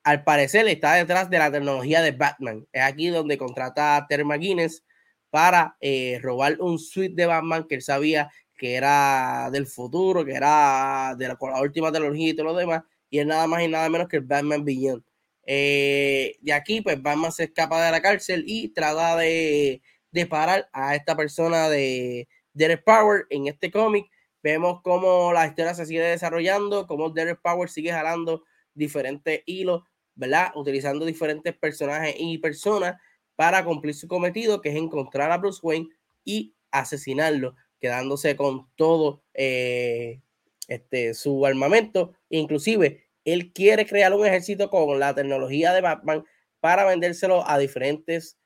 al 0.09 0.25
parecer 0.25 0.67
está 0.69 0.95
detrás 0.95 1.29
de 1.31 1.39
la 1.39 1.51
tecnología 1.51 2.03
de 2.03 2.13
Batman. 2.13 2.67
Es 2.73 2.83
aquí 2.83 3.09
donde 3.09 3.39
contrata 3.39 3.97
a 3.97 4.07
Terry 4.07 4.25
McGuinness 4.25 4.85
para 5.31 5.77
robar 6.23 6.61
un 6.61 6.79
suite 6.79 7.15
de 7.15 7.27
Batman 7.27 7.67
que 7.69 7.77
él 7.77 7.83
sabía 7.83 8.31
que 8.57 8.75
era 8.75 9.51
del 9.53 9.67
futuro, 9.67 10.25
que 10.25 10.33
era 10.33 11.15
de 11.17 11.29
la, 11.29 11.39
la 11.41 11.61
última 11.61 11.93
tecnología 11.93 12.31
y 12.31 12.35
todo 12.35 12.47
lo 12.47 12.55
demás 12.57 12.83
y 13.11 13.19
es 13.19 13.27
nada 13.27 13.47
más 13.47 13.63
y 13.63 13.69
nada 13.69 13.89
menos 13.89 14.09
que 14.09 14.17
el 14.17 14.25
Batman 14.25 14.65
Beyond. 14.65 15.03
Eh, 15.47 16.37
de 16.41 16.53
aquí, 16.53 16.81
pues 16.83 17.01
Batman 17.01 17.33
se 17.33 17.45
escapa 17.45 17.85
de 17.85 17.91
la 17.91 18.03
cárcel 18.03 18.45
y 18.47 18.69
trata 18.69 19.17
de, 19.17 19.83
de 20.11 20.27
parar 20.27 20.69
a 20.73 20.95
esta 20.95 21.17
persona 21.17 21.69
de 21.69 22.29
Derek 22.53 22.85
Power 22.85 23.27
en 23.31 23.47
este 23.47 23.71
cómic. 23.71 24.07
Vemos 24.43 24.81
cómo 24.83 25.33
la 25.33 25.47
historia 25.47 25.75
se 25.75 25.87
sigue 25.87 26.03
desarrollando, 26.03 26.87
cómo 26.87 27.11
Derek 27.11 27.41
Power 27.43 27.69
sigue 27.71 27.93
jalando 27.93 28.45
diferentes 28.75 29.43
hilos, 29.47 29.83
¿verdad? 30.19 30.51
Utilizando 30.57 31.07
diferentes 31.07 31.57
personajes 31.57 32.15
y 32.19 32.39
personas 32.39 32.97
para 33.37 33.65
cumplir 33.65 33.95
su 33.95 34.09
cometido, 34.09 34.61
que 34.61 34.69
es 34.71 34.77
encontrar 34.77 35.31
a 35.31 35.39
Bruce 35.39 35.61
Wayne 35.63 35.89
y 36.25 36.55
asesinarlo, 36.73 37.55
quedándose 37.81 38.35
con 38.37 38.69
todo 38.75 39.23
eh, 39.33 40.21
este, 40.67 41.15
su 41.15 41.47
armamento. 41.47 42.15
Inclusive, 42.31 43.05
él 43.25 43.53
quiere 43.53 43.87
crear 43.87 44.13
un 44.13 44.27
ejército 44.27 44.69
con 44.69 44.99
la 44.99 45.15
tecnología 45.15 45.73
de 45.73 45.83
Batman 45.83 46.25
para 46.59 46.85
vendérselo 46.85 47.49
a 47.49 47.57
diferentes 47.57 48.37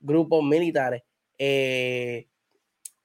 grupos 0.00 0.44
militares. 0.44 1.02
Eh, 1.38 2.28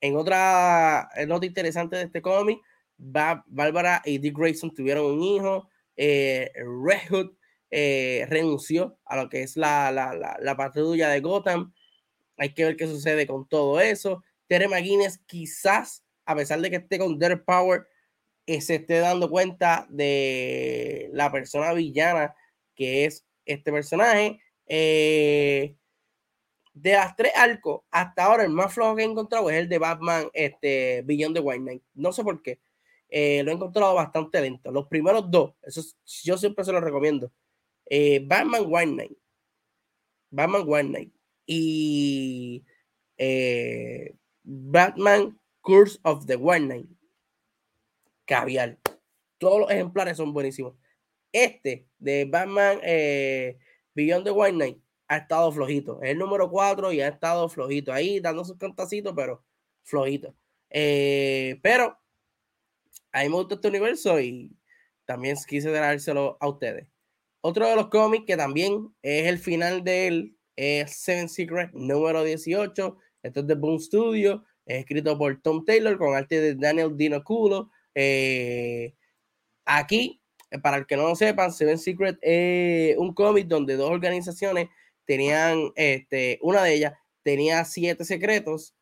en 0.01 0.17
otra 0.17 1.10
nota 1.25 1.45
interesante 1.45 1.95
de 1.95 2.03
este 2.03 2.21
cómic, 2.21 2.60
Bárbara 2.97 4.01
y 4.03 4.17
Dick 4.17 4.38
Grayson 4.38 4.73
tuvieron 4.73 5.05
un 5.05 5.23
hijo. 5.23 5.69
Eh, 5.95 6.51
Red 6.55 7.10
Hood 7.10 7.38
eh, 7.71 8.25
renunció 8.29 8.97
a 9.05 9.15
lo 9.15 9.29
que 9.29 9.43
es 9.43 9.55
la, 9.55 9.91
la, 9.91 10.38
la, 10.39 10.58
patrulla 10.58 11.10
de 11.10 11.19
Gotham. 11.19 11.73
Hay 12.38 12.53
que 12.53 12.65
ver 12.65 12.75
qué 12.75 12.88
sucede 12.88 13.27
con 13.27 13.47
todo 13.47 13.79
eso. 13.79 14.23
Tere 14.47 14.67
McGuinness 14.67 15.19
quizás, 15.27 16.03
a 16.25 16.36
pesar 16.36 16.62
de 16.62 16.71
que 16.71 16.77
esté 16.77 16.97
con 16.97 17.19
Dirt 17.19 17.45
Power, 17.45 17.88
eh, 18.47 18.62
se 18.62 18.75
esté 18.75 18.99
dando 18.99 19.29
cuenta 19.29 19.86
de 19.89 21.10
la 21.13 21.32
persona 21.32 21.73
villana 21.73 22.36
que 22.75 23.05
es 23.05 23.25
este 23.45 23.71
personaje. 23.71 24.39
Eh, 24.65 25.75
de 26.73 26.93
las 26.93 27.15
tres 27.15 27.34
arcos, 27.36 27.82
hasta 27.91 28.23
ahora 28.23 28.43
el 28.43 28.49
más 28.49 28.73
flojo 28.73 28.95
que 28.95 29.03
he 29.03 29.05
encontrado 29.05 29.49
es 29.49 29.58
el 29.58 29.69
de 29.69 29.77
Batman 29.79 30.29
este, 30.34 31.03
Beyond 31.03 31.36
the 31.36 31.41
White 31.41 31.62
Knight. 31.62 31.84
No 31.93 32.13
sé 32.13 32.23
por 32.23 32.41
qué. 32.41 32.60
Lo 33.12 33.51
he 33.51 33.53
encontrado 33.53 33.93
bastante 33.95 34.41
lento. 34.41 34.71
Los 34.71 34.88
primeros 34.88 35.29
dos, 35.29 35.53
eso 35.63 35.82
yo 36.23 36.38
siempre 36.38 36.63
se 36.63 36.71
los 36.71 36.84
recomiendo. 36.84 37.32
Eh, 37.89 38.19
Batman 38.25 38.63
White 38.67 38.91
Knight. 38.91 39.17
Batman 40.32 40.63
White 40.65 40.89
Knight. 40.89 41.13
Y 41.45 42.63
eh, 43.17 44.15
Batman 44.43 45.39
Curse 45.62 45.99
of 46.04 46.25
the 46.25 46.36
White 46.36 46.65
Knight. 46.65 46.88
Caviar. 48.25 48.78
Todos 49.39 49.62
los 49.62 49.71
ejemplares 49.71 50.17
son 50.17 50.34
buenísimos. 50.34 50.75
Este 51.32 51.88
de 51.97 52.25
Batman 52.25 52.80
Beyond 53.95 54.25
the 54.25 54.52
Knight 54.52 54.82
ha 55.08 55.17
estado 55.17 55.52
flojito. 55.52 56.02
Es 56.04 56.12
el 56.12 56.17
número 56.19 56.49
4 56.49 56.93
y 56.93 57.02
ha 57.02 57.08
estado 57.08 57.49
flojito. 57.49 57.91
Ahí 57.91 58.19
dando 58.19 58.45
sus 58.45 58.58
cantacitos, 58.58 59.13
pero 59.15 59.43
flojito. 59.84 60.36
pero 60.69 61.97
a 63.12 63.23
mí 63.23 63.30
me 63.30 63.36
gusta 63.36 63.56
este 63.56 63.67
universo 63.67 64.19
y 64.19 64.56
también 65.06 65.36
quise 65.47 65.71
dárselo 65.71 66.38
a 66.39 66.47
ustedes. 66.47 66.88
Otro 67.41 67.69
de 67.69 67.75
los 67.75 67.88
cómics 67.88 68.25
que 68.28 68.36
también 68.36 68.93
es 69.02 69.28
el 69.28 69.39
final 69.39 69.84
de 69.84 70.08
él 70.08 70.38
es 70.58 70.91
Seven 70.97 71.30
Secrets 71.30 71.73
número 71.73 72.23
18. 72.23 72.97
Esto 73.23 73.39
es 73.39 73.47
de 73.47 73.56
Boom 73.56 73.80
Studio, 73.80 74.43
es 74.65 74.80
escrito 74.80 75.17
por 75.17 75.41
Tom 75.41 75.63
Taylor 75.63 75.97
con 75.97 76.15
arte 76.15 76.41
de 76.41 76.56
Daniel 76.56 76.97
Dinoculo. 76.97 77.71
Eh, 77.95 78.93
aquí, 79.63 80.21
para 80.62 80.78
el 80.78 80.86
que 80.86 80.97
no 80.97 81.04
lo 81.04 81.15
sepan, 81.15 81.54
Seven 81.54 81.78
Secrets 81.78 82.19
es 82.21 82.97
un 82.97 83.13
cómic 83.13 83.47
donde 83.47 83.78
dos 83.78 83.89
organizaciones 83.89 84.67
tenían, 85.06 85.71
este, 85.75 86.39
una 86.41 86.63
de 86.63 86.73
ellas 86.73 86.93
tenía 87.23 87.63
siete 87.63 88.04
secretos, 88.04 88.75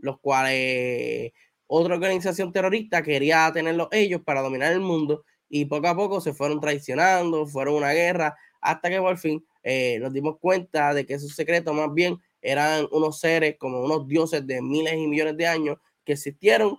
los 0.00 0.20
cuales 0.20 1.32
otra 1.66 1.94
organización 1.94 2.52
terrorista 2.52 3.02
quería 3.02 3.50
tenerlos 3.52 3.88
ellos 3.90 4.22
para 4.24 4.40
dominar 4.40 4.72
el 4.72 4.80
mundo 4.80 5.24
y 5.48 5.64
poco 5.64 5.88
a 5.88 5.96
poco 5.96 6.20
se 6.20 6.34
fueron 6.34 6.60
traicionando, 6.60 7.46
fueron 7.46 7.74
una 7.74 7.92
guerra, 7.92 8.36
hasta 8.60 8.90
que 8.90 9.00
por 9.00 9.18
fin 9.18 9.44
eh, 9.62 9.98
nos 10.00 10.12
dimos 10.12 10.38
cuenta 10.40 10.94
de 10.94 11.06
que 11.06 11.14
esos 11.14 11.34
secretos 11.34 11.74
más 11.74 11.92
bien 11.92 12.18
eran 12.42 12.86
unos 12.92 13.20
seres 13.20 13.56
como 13.58 13.80
unos 13.80 14.06
dioses 14.06 14.46
de 14.46 14.62
miles 14.62 14.94
y 14.94 15.06
millones 15.06 15.36
de 15.36 15.46
años 15.46 15.78
que 16.04 16.12
existieron 16.12 16.78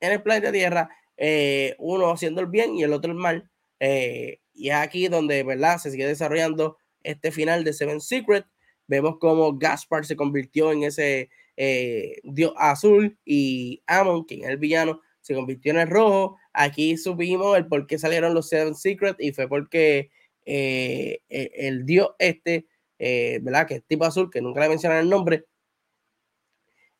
en 0.00 0.12
el 0.12 0.22
planeta 0.22 0.52
Tierra, 0.52 0.90
eh, 1.16 1.74
uno 1.78 2.10
haciendo 2.10 2.40
el 2.40 2.46
bien 2.46 2.74
y 2.76 2.82
el 2.82 2.92
otro 2.92 3.12
el 3.12 3.18
mal. 3.18 3.50
Eh, 3.78 4.40
y 4.52 4.70
es 4.70 4.74
aquí 4.74 5.08
donde, 5.08 5.42
¿verdad? 5.42 5.78
Se 5.78 5.90
sigue 5.90 6.06
desarrollando 6.06 6.76
este 7.02 7.32
final 7.32 7.64
de 7.64 7.72
Seven 7.72 8.00
Secret. 8.00 8.46
Vemos 8.86 9.16
cómo 9.20 9.56
Gaspar 9.56 10.04
se 10.04 10.16
convirtió 10.16 10.72
en 10.72 10.84
ese 10.84 11.30
eh, 11.56 12.16
Dios 12.22 12.52
azul 12.56 13.18
y 13.24 13.82
Amon, 13.86 14.24
quien 14.24 14.44
es 14.44 14.48
el 14.48 14.56
villano, 14.56 15.00
se 15.30 15.36
convirtió 15.36 15.70
en 15.70 15.78
el 15.78 15.88
rojo. 15.88 16.38
Aquí 16.52 16.96
supimos 16.96 17.56
el 17.56 17.68
por 17.68 17.86
qué 17.86 17.98
salieron 17.98 18.34
los 18.34 18.48
Seven 18.48 18.74
Secrets 18.74 19.20
y 19.20 19.32
fue 19.32 19.48
porque 19.48 20.10
eh, 20.44 21.20
e, 21.28 21.50
el, 21.54 21.86
dios 21.86 22.10
este, 22.18 22.66
eh, 22.98 23.38
¿verdad? 23.42 23.68
Que 23.68 23.76
es 23.76 23.84
tipo 23.84 24.04
azul, 24.04 24.28
que 24.28 24.40
nunca 24.42 24.60
le 24.60 24.68
mencionan 24.68 24.98
el 24.98 25.08
nombre, 25.08 25.46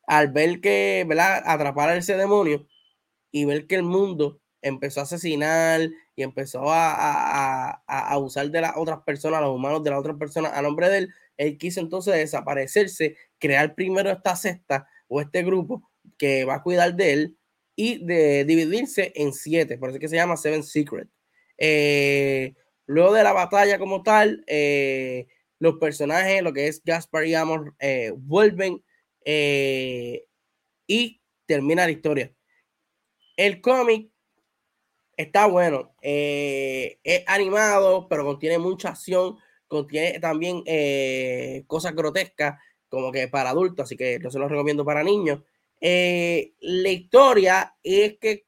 al 0.07 0.31
ver 0.31 0.61
que, 0.61 1.05
¿verdad? 1.07 1.43
Atrapar 1.45 1.89
a 1.89 1.97
ese 1.97 2.15
demonio 2.15 2.67
y 3.31 3.43
ver 3.45 3.67
que 3.67 3.75
el 3.75 3.83
mundo 3.83 4.39
empezó 4.61 5.01
a 5.01 5.03
asesinar 5.03 5.81
y 6.15 6.23
empezó 6.23 6.71
a, 6.71 6.93
a, 6.93 7.83
a, 7.85 8.09
a 8.13 8.17
usar 8.17 8.49
de 8.49 8.61
las 8.61 8.77
otras 8.77 8.99
personas, 9.03 9.41
los 9.41 9.53
humanos 9.53 9.83
de 9.83 9.89
las 9.89 9.99
otras 9.99 10.15
personas 10.17 10.53
a 10.53 10.61
nombre 10.61 10.89
de 10.89 10.97
él, 10.99 11.13
él 11.35 11.57
quiso 11.57 11.81
entonces 11.81 12.13
desaparecerse, 12.13 13.17
crear 13.39 13.75
primero 13.75 14.09
esta 14.09 14.37
cesta 14.37 14.87
o 15.09 15.19
este 15.19 15.43
grupo 15.43 15.89
que 16.17 16.45
va 16.45 16.55
a 16.55 16.63
cuidar 16.63 16.95
de 16.95 17.13
él 17.13 17.37
y 17.81 17.97
de 17.97 18.45
dividirse 18.45 19.11
en 19.15 19.33
siete, 19.33 19.79
por 19.79 19.89
eso 19.89 19.97
que 19.97 20.07
se 20.07 20.15
llama 20.15 20.37
Seven 20.37 20.61
Secret. 20.61 21.09
Eh, 21.57 22.53
luego 22.85 23.11
de 23.11 23.23
la 23.23 23.33
batalla 23.33 23.79
como 23.79 24.03
tal, 24.03 24.43
eh, 24.45 25.25
los 25.57 25.77
personajes, 25.79 26.43
lo 26.43 26.53
que 26.53 26.67
es 26.67 26.83
Gaspar 26.83 27.25
y 27.25 27.33
Amor, 27.33 27.73
eh, 27.79 28.13
vuelven 28.15 28.83
y 29.25 31.21
termina 31.47 31.85
la 31.85 31.91
historia. 31.91 32.31
El 33.35 33.61
cómic 33.61 34.11
está 35.17 35.47
bueno, 35.47 35.95
es 36.03 37.23
animado, 37.25 38.07
pero 38.07 38.23
contiene 38.25 38.59
mucha 38.59 38.89
acción, 38.89 39.37
contiene 39.67 40.19
también 40.19 40.63
cosas 41.65 41.95
grotescas 41.95 42.59
como 42.89 43.11
que 43.11 43.27
para 43.27 43.49
adultos, 43.49 43.85
así 43.85 43.97
que 43.97 44.19
no 44.19 44.29
se 44.29 44.37
los 44.37 44.51
recomiendo 44.51 44.85
para 44.85 45.03
niños. 45.03 45.39
Eh, 45.81 46.53
la 46.61 46.89
historia 46.89 47.75
es 47.83 48.17
que 48.19 48.45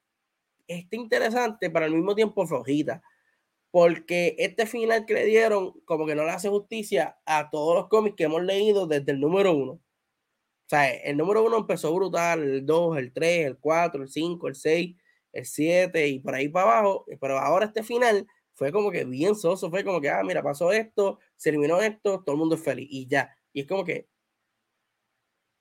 está 0.68 0.96
interesante, 0.96 1.70
pero 1.70 1.86
al 1.86 1.92
mismo 1.92 2.16
tiempo 2.16 2.46
flojita, 2.48 3.02
porque 3.72 4.36
este 4.40 4.68
final 4.68 5.06
que 5.06 5.16
le 5.16 5.26
dieron 5.26 5.74
como 5.86 6.06
que 6.06 6.16
no 6.16 6.26
le 6.26 6.32
hace 6.32 6.50
justicia 6.50 7.18
a 7.26 7.50
todos 7.50 7.76
los 7.76 7.88
cómics 7.90 8.16
que 8.16 8.26
hemos 8.26 8.44
leído 8.44 8.88
desde 8.88 9.12
el 9.14 9.20
número 9.20 9.54
uno. 9.54 9.74
O 9.74 10.70
sea, 10.70 10.92
el 10.94 11.18
número 11.18 11.44
uno 11.44 11.58
empezó 11.58 11.94
brutal, 11.94 12.44
el 12.44 12.66
2, 12.66 12.98
el 12.98 13.14
3, 13.14 13.48
el 13.48 13.58
4, 13.60 14.04
el 14.04 14.10
5, 14.10 14.48
el 14.48 14.56
6, 14.56 14.96
el 15.34 15.46
7 15.46 16.08
y 16.08 16.20
por 16.20 16.36
ahí 16.36 16.50
para 16.50 16.72
abajo, 16.72 17.06
pero 17.20 17.40
ahora 17.40 17.66
este 17.66 17.84
final 17.84 18.28
fue 18.54 18.72
como 18.72 18.92
que 18.92 19.06
bien 19.06 19.36
soso, 19.36 19.70
fue 19.70 19.84
como 19.84 20.00
que, 20.02 20.10
ah, 20.10 20.24
mira, 20.24 20.44
pasó 20.44 20.72
esto, 20.72 21.20
se 21.36 21.50
eliminó 21.50 21.82
esto, 21.82 22.24
todo 22.24 22.34
el 22.34 22.40
mundo 22.40 22.56
es 22.56 22.64
feliz 22.64 22.88
y 22.90 23.08
ya. 23.08 23.36
Y 23.52 23.62
es 23.62 23.68
como 23.68 23.84
que 23.84 24.08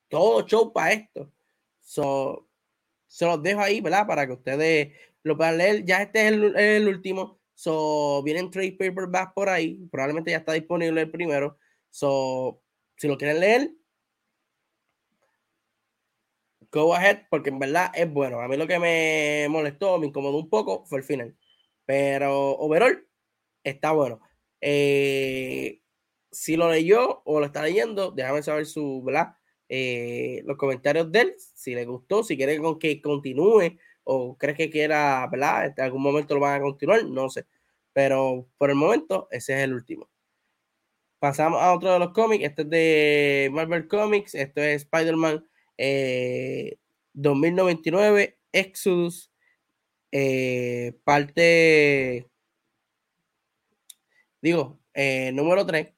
todo 0.09 0.47
show 0.47 0.73
para 0.73 0.93
esto. 0.93 1.33
So, 1.83 2.49
se 3.07 3.27
los 3.27 3.43
dejo 3.43 3.61
ahí, 3.61 3.81
¿verdad? 3.81 4.07
Para 4.07 4.27
que 4.27 4.33
ustedes 4.33 4.95
lo 5.23 5.37
puedan 5.37 5.59
leer. 5.59 5.85
Ya 5.85 6.03
este 6.03 6.27
es 6.27 6.33
el, 6.33 6.89
último. 6.89 7.41
So, 7.55 8.23
vienen 8.23 8.51
trade 8.51 8.73
paperbacks 8.79 9.33
por 9.35 9.49
ahí. 9.49 9.87
Probablemente 9.91 10.31
ya 10.31 10.39
está 10.39 10.55
disponible 10.55 11.03
el 11.03 11.11
primero. 11.11 11.59
So, 11.91 12.63
si 12.97 13.09
lo 13.09 13.19
quieren 13.19 13.41
leer, 13.41 13.71
go 16.71 16.95
ahead, 16.95 17.27
porque 17.31 17.51
en 17.51 17.59
verdad 17.59 17.91
es 17.95 18.11
bueno. 18.11 18.41
A 18.41 18.49
mí 18.49 18.57
lo 18.57 18.67
que 18.67 18.79
me 18.79 19.47
molestó, 19.51 19.99
me 19.99 20.07
incomodó 20.07 20.39
un 20.39 20.49
poco, 20.49 20.85
fue 20.87 20.99
el 20.99 21.05
final. 21.05 21.37
Pero 21.85 22.53
overall, 22.53 23.07
está 23.65 23.93
bueno. 23.93 24.21
Eh, 24.61 25.83
si 26.31 26.57
lo 26.57 26.71
leyó 26.71 27.23
o 27.25 27.41
lo 27.41 27.47
está 27.47 27.63
leyendo, 27.63 28.11
déjame 28.13 28.43
saber 28.43 28.67
su, 28.67 29.03
¿verdad? 29.05 29.37
Eh, 29.75 30.43
los 30.45 30.59
comentarios 30.59 31.11
de 31.11 31.21
él, 31.23 31.35
si 31.39 31.75
le 31.75 31.87
gustó, 31.87 32.23
si 32.23 32.37
quiere 32.37 32.61
que 32.79 33.01
continúe 33.01 33.79
o 34.05 34.37
crees 34.37 34.59
que 34.59 34.69
quiera, 34.69 35.27
¿verdad? 35.33 35.63
En 35.63 35.71
este, 35.71 35.81
algún 35.81 36.03
momento 36.03 36.35
lo 36.35 36.41
van 36.41 36.61
a 36.61 36.63
continuar, 36.63 37.07
no 37.07 37.31
sé. 37.31 37.47
Pero 37.95 38.47
por 38.59 38.69
el 38.69 38.77
momento, 38.77 39.29
ese 39.31 39.55
es 39.55 39.61
el 39.61 39.73
último. 39.73 40.11
Pasamos 41.19 41.63
a 41.63 41.73
otro 41.73 41.91
de 41.91 41.99
los 42.01 42.13
cómics. 42.13 42.45
Este 42.45 42.63
es 42.63 42.69
de 42.69 43.51
Marvel 43.51 43.89
Comics. 43.89 44.35
Esto 44.35 44.61
es 44.61 44.83
Spider-Man 44.83 45.43
2099, 47.15 48.23
eh, 48.23 48.39
Exodus 48.53 49.33
eh, 50.11 50.93
parte, 51.03 52.29
digo, 54.43 54.81
eh, 54.93 55.33
número 55.33 55.65
3. 55.65 55.95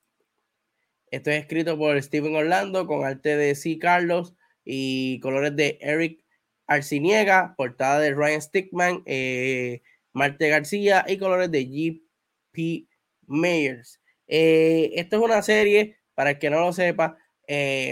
Esto 1.15 1.31
es 1.31 1.43
escrito 1.43 1.79
por 1.79 2.03
Steven 2.03 2.35
Orlando 2.35 2.89
con 2.89 3.05
arte 3.05 3.37
de 3.37 3.55
C. 3.55 3.79
Carlos 3.79 4.35
y 4.65 5.21
colores 5.21 5.55
de 5.55 5.79
Eric 5.81 6.25
Arciniega, 6.67 7.55
portada 7.57 8.01
de 8.01 8.13
Ryan 8.13 8.43
Stickman, 8.43 9.05
eh, 9.07 9.81
Marte 10.13 10.49
García 10.49 11.05
y 11.07 11.17
colores 11.19 11.53
de 11.53 11.69
G.P. 11.69 12.89
Meyers. 13.29 14.01
esto 14.27 15.17
es 15.17 15.23
una 15.23 15.41
serie, 15.43 15.99
para 16.17 16.31
el 16.31 16.39
que 16.41 16.51
no 16.51 16.59
lo 16.59 16.73
sepa, 16.73 17.17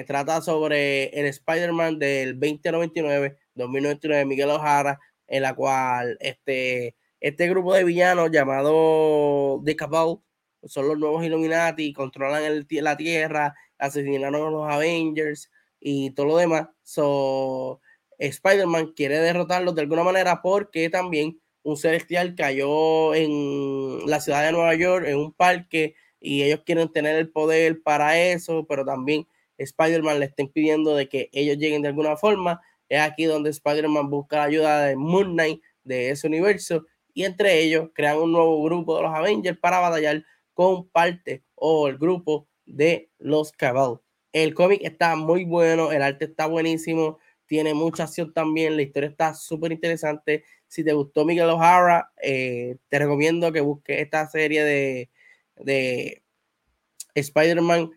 trata 0.08 0.40
sobre 0.40 1.04
el 1.10 1.26
Spider-Man 1.26 2.00
del 2.00 2.40
2099, 2.40 3.38
2099, 3.54 4.24
Miguel 4.24 4.50
Ojara, 4.50 4.98
en 5.28 5.42
la 5.42 5.54
cual 5.54 6.16
este, 6.18 6.96
este 7.20 7.48
grupo 7.48 7.72
de 7.72 7.84
villanos 7.84 8.32
llamado 8.32 9.62
The 9.64 9.76
Cabal 9.76 10.18
son 10.64 10.88
los 10.88 10.98
nuevos 10.98 11.24
Illuminati, 11.24 11.92
controlan 11.92 12.44
el, 12.44 12.66
la 12.70 12.96
Tierra, 12.96 13.54
asesinaron 13.78 14.46
a 14.46 14.50
los 14.50 14.70
Avengers 14.70 15.50
y 15.80 16.10
todo 16.10 16.26
lo 16.26 16.36
demás. 16.36 16.68
So, 16.82 17.80
Spider-Man 18.18 18.92
quiere 18.94 19.18
derrotarlos 19.18 19.74
de 19.74 19.82
alguna 19.82 20.04
manera 20.04 20.42
porque 20.42 20.88
también 20.90 21.40
un 21.62 21.76
celestial 21.76 22.34
cayó 22.34 23.14
en 23.14 24.06
la 24.06 24.20
ciudad 24.20 24.44
de 24.44 24.52
Nueva 24.52 24.74
York, 24.74 25.06
en 25.06 25.18
un 25.18 25.32
parque, 25.32 25.94
y 26.20 26.42
ellos 26.42 26.60
quieren 26.64 26.90
tener 26.90 27.16
el 27.16 27.30
poder 27.30 27.82
para 27.82 28.18
eso, 28.18 28.64
pero 28.68 28.84
también 28.84 29.26
Spider-Man 29.58 30.20
le 30.20 30.26
está 30.26 30.42
impidiendo 30.42 30.94
de 30.94 31.08
que 31.08 31.28
ellos 31.32 31.58
lleguen 31.58 31.82
de 31.82 31.88
alguna 31.88 32.16
forma. 32.16 32.60
Es 32.88 33.00
aquí 33.00 33.24
donde 33.24 33.50
Spider-Man 33.50 34.10
busca 34.10 34.36
la 34.36 34.44
ayuda 34.44 34.84
de 34.84 34.96
Moon 34.96 35.32
Knight 35.32 35.62
de 35.84 36.10
ese 36.10 36.26
universo 36.26 36.86
y 37.14 37.24
entre 37.24 37.60
ellos 37.60 37.90
crean 37.94 38.18
un 38.18 38.32
nuevo 38.32 38.62
grupo 38.62 38.96
de 38.96 39.02
los 39.02 39.14
Avengers 39.14 39.58
para 39.58 39.80
batallar 39.80 40.24
con 40.54 40.88
parte 40.88 41.44
o 41.54 41.88
el 41.88 41.98
grupo 41.98 42.48
de 42.66 43.10
los 43.18 43.52
Cabal. 43.52 44.00
El 44.32 44.54
cómic 44.54 44.80
está 44.82 45.14
muy 45.16 45.44
bueno, 45.44 45.92
el 45.92 46.02
arte 46.02 46.24
está 46.24 46.46
buenísimo, 46.46 47.18
tiene 47.46 47.74
mucha 47.74 48.04
acción 48.04 48.32
también, 48.32 48.76
la 48.76 48.82
historia 48.82 49.10
está 49.10 49.34
súper 49.34 49.72
interesante. 49.72 50.44
Si 50.68 50.82
te 50.82 50.92
gustó 50.94 51.24
Miguel 51.24 51.50
O'Hara, 51.50 52.10
eh, 52.22 52.76
te 52.88 52.98
recomiendo 52.98 53.52
que 53.52 53.60
busques 53.60 54.00
esta 54.00 54.26
serie 54.28 54.64
de, 54.64 55.10
de 55.56 56.22
Spider-Man 57.14 57.90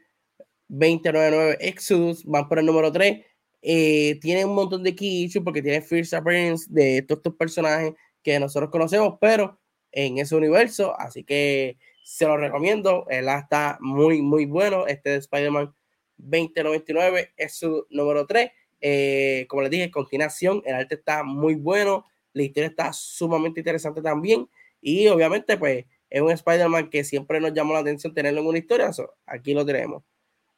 2099 0.67 1.57
Exodus, 1.61 2.25
van 2.25 2.49
por 2.49 2.59
el 2.59 2.65
número 2.65 2.91
3. 2.91 3.25
Eh, 3.61 4.19
tiene 4.21 4.45
un 4.45 4.55
montón 4.55 4.83
de 4.83 4.95
key 4.95 5.29
porque 5.43 5.61
tiene 5.61 5.81
first 5.81 6.13
appearance 6.13 6.67
de 6.69 7.01
todos 7.01 7.19
estos 7.19 7.35
personajes 7.35 7.93
que 8.21 8.39
nosotros 8.39 8.69
conocemos, 8.69 9.17
pero 9.19 9.59
en 9.91 10.17
ese 10.17 10.35
universo, 10.35 10.99
así 10.99 11.23
que 11.23 11.77
se 12.05 12.27
lo 12.27 12.37
recomiendo, 12.37 13.07
él 13.09 13.27
está 13.27 13.79
muy, 13.81 14.21
muy 14.21 14.45
bueno, 14.45 14.85
este 14.85 15.09
de 15.09 15.15
Spider-Man 15.15 15.73
2099 16.17 17.33
es 17.35 17.57
su 17.57 17.87
número 17.89 18.27
3, 18.27 18.51
eh, 18.79 19.47
como 19.49 19.63
les 19.63 19.71
dije, 19.71 19.89
continuación, 19.89 20.61
el 20.65 20.75
arte 20.75 20.93
está 20.93 21.23
muy 21.23 21.55
bueno, 21.55 22.05
la 22.33 22.43
historia 22.43 22.69
está 22.69 22.93
sumamente 22.93 23.59
interesante 23.59 24.03
también, 24.03 24.47
y 24.81 25.07
obviamente 25.07 25.57
pues 25.57 25.85
es 26.07 26.21
un 26.21 26.29
Spider-Man 26.29 26.91
que 26.91 27.03
siempre 27.03 27.39
nos 27.39 27.53
llamó 27.53 27.73
la 27.73 27.79
atención 27.79 28.13
tenerlo 28.13 28.41
en 28.41 28.47
una 28.47 28.59
historia, 28.59 28.91
aquí 29.25 29.55
lo 29.55 29.65
tenemos. 29.65 30.03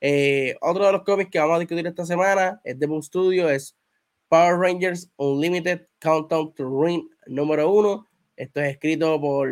Eh, 0.02 0.54
otro 0.60 0.86
de 0.86 0.92
los 0.92 1.04
cómics 1.04 1.32
que 1.32 1.40
vamos 1.40 1.56
a 1.56 1.60
discutir 1.60 1.88
esta 1.88 2.06
semana 2.06 2.60
es 2.66 2.78
de 2.78 2.88
Boom 2.88 3.02
Studio, 3.02 3.50
es 3.50 3.74
Power 4.28 4.58
Rangers 4.58 5.10
Unlimited 5.16 5.88
Countdown 6.02 6.54
to 6.56 6.66
Ruin 6.66 7.10
número 7.26 7.72
uno. 7.72 8.06
Esto 8.36 8.60
es 8.60 8.72
escrito 8.74 9.20
por 9.22 9.50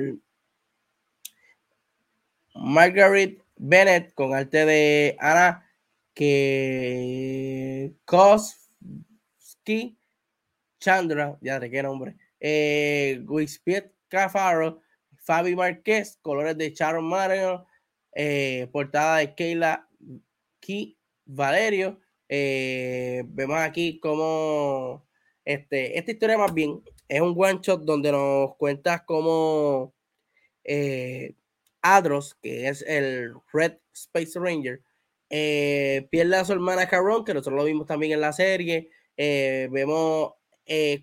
Margaret 2.56 3.42
Bennett 3.58 4.14
con 4.14 4.34
arte 4.34 4.66
de 4.66 5.18
Ana 5.20 5.70
que 6.14 7.94
Koski 8.06 9.98
Chandra, 10.80 11.38
ya 11.42 11.60
de 11.60 11.70
qué 11.70 11.84
nombre, 11.84 12.16
eh, 12.40 13.24
Cafaro, 14.08 14.82
Fabi 15.18 15.56
Marquez, 15.56 16.18
colores 16.22 16.58
de 16.58 16.72
Sharon 16.72 17.06
Mario, 17.06 17.66
eh, 18.14 18.68
portada 18.72 19.18
de 19.18 19.36
Keila 19.36 19.90
Key 20.60 20.98
Valerio, 21.26 22.00
eh, 22.30 23.24
vemos 23.28 23.58
aquí 23.58 24.00
como 24.00 25.06
este, 25.44 25.98
esta 25.98 26.12
historia 26.12 26.38
más 26.38 26.54
bien 26.54 26.82
es 27.08 27.22
un 27.22 27.36
one 27.38 27.60
shot 27.62 27.84
donde 27.84 28.12
nos 28.12 28.56
cuentas 28.56 29.04
cómo 29.06 29.94
eh, 30.64 31.36
Adros, 31.94 32.36
que 32.42 32.68
es 32.68 32.84
el 32.88 33.34
Red 33.54 33.78
Space 33.94 34.40
Ranger, 34.40 34.82
eh, 35.30 36.08
pierde 36.12 36.38
a 36.38 36.46
su 36.46 36.54
hermana 36.54 36.88
Caron, 36.88 37.26
que 37.26 37.34
nosotros 37.34 37.58
lo 37.58 37.66
vimos 37.66 37.88
también 37.88 38.14
en 38.14 38.22
la 38.22 38.34
serie. 38.34 38.90
vemos 39.18 40.34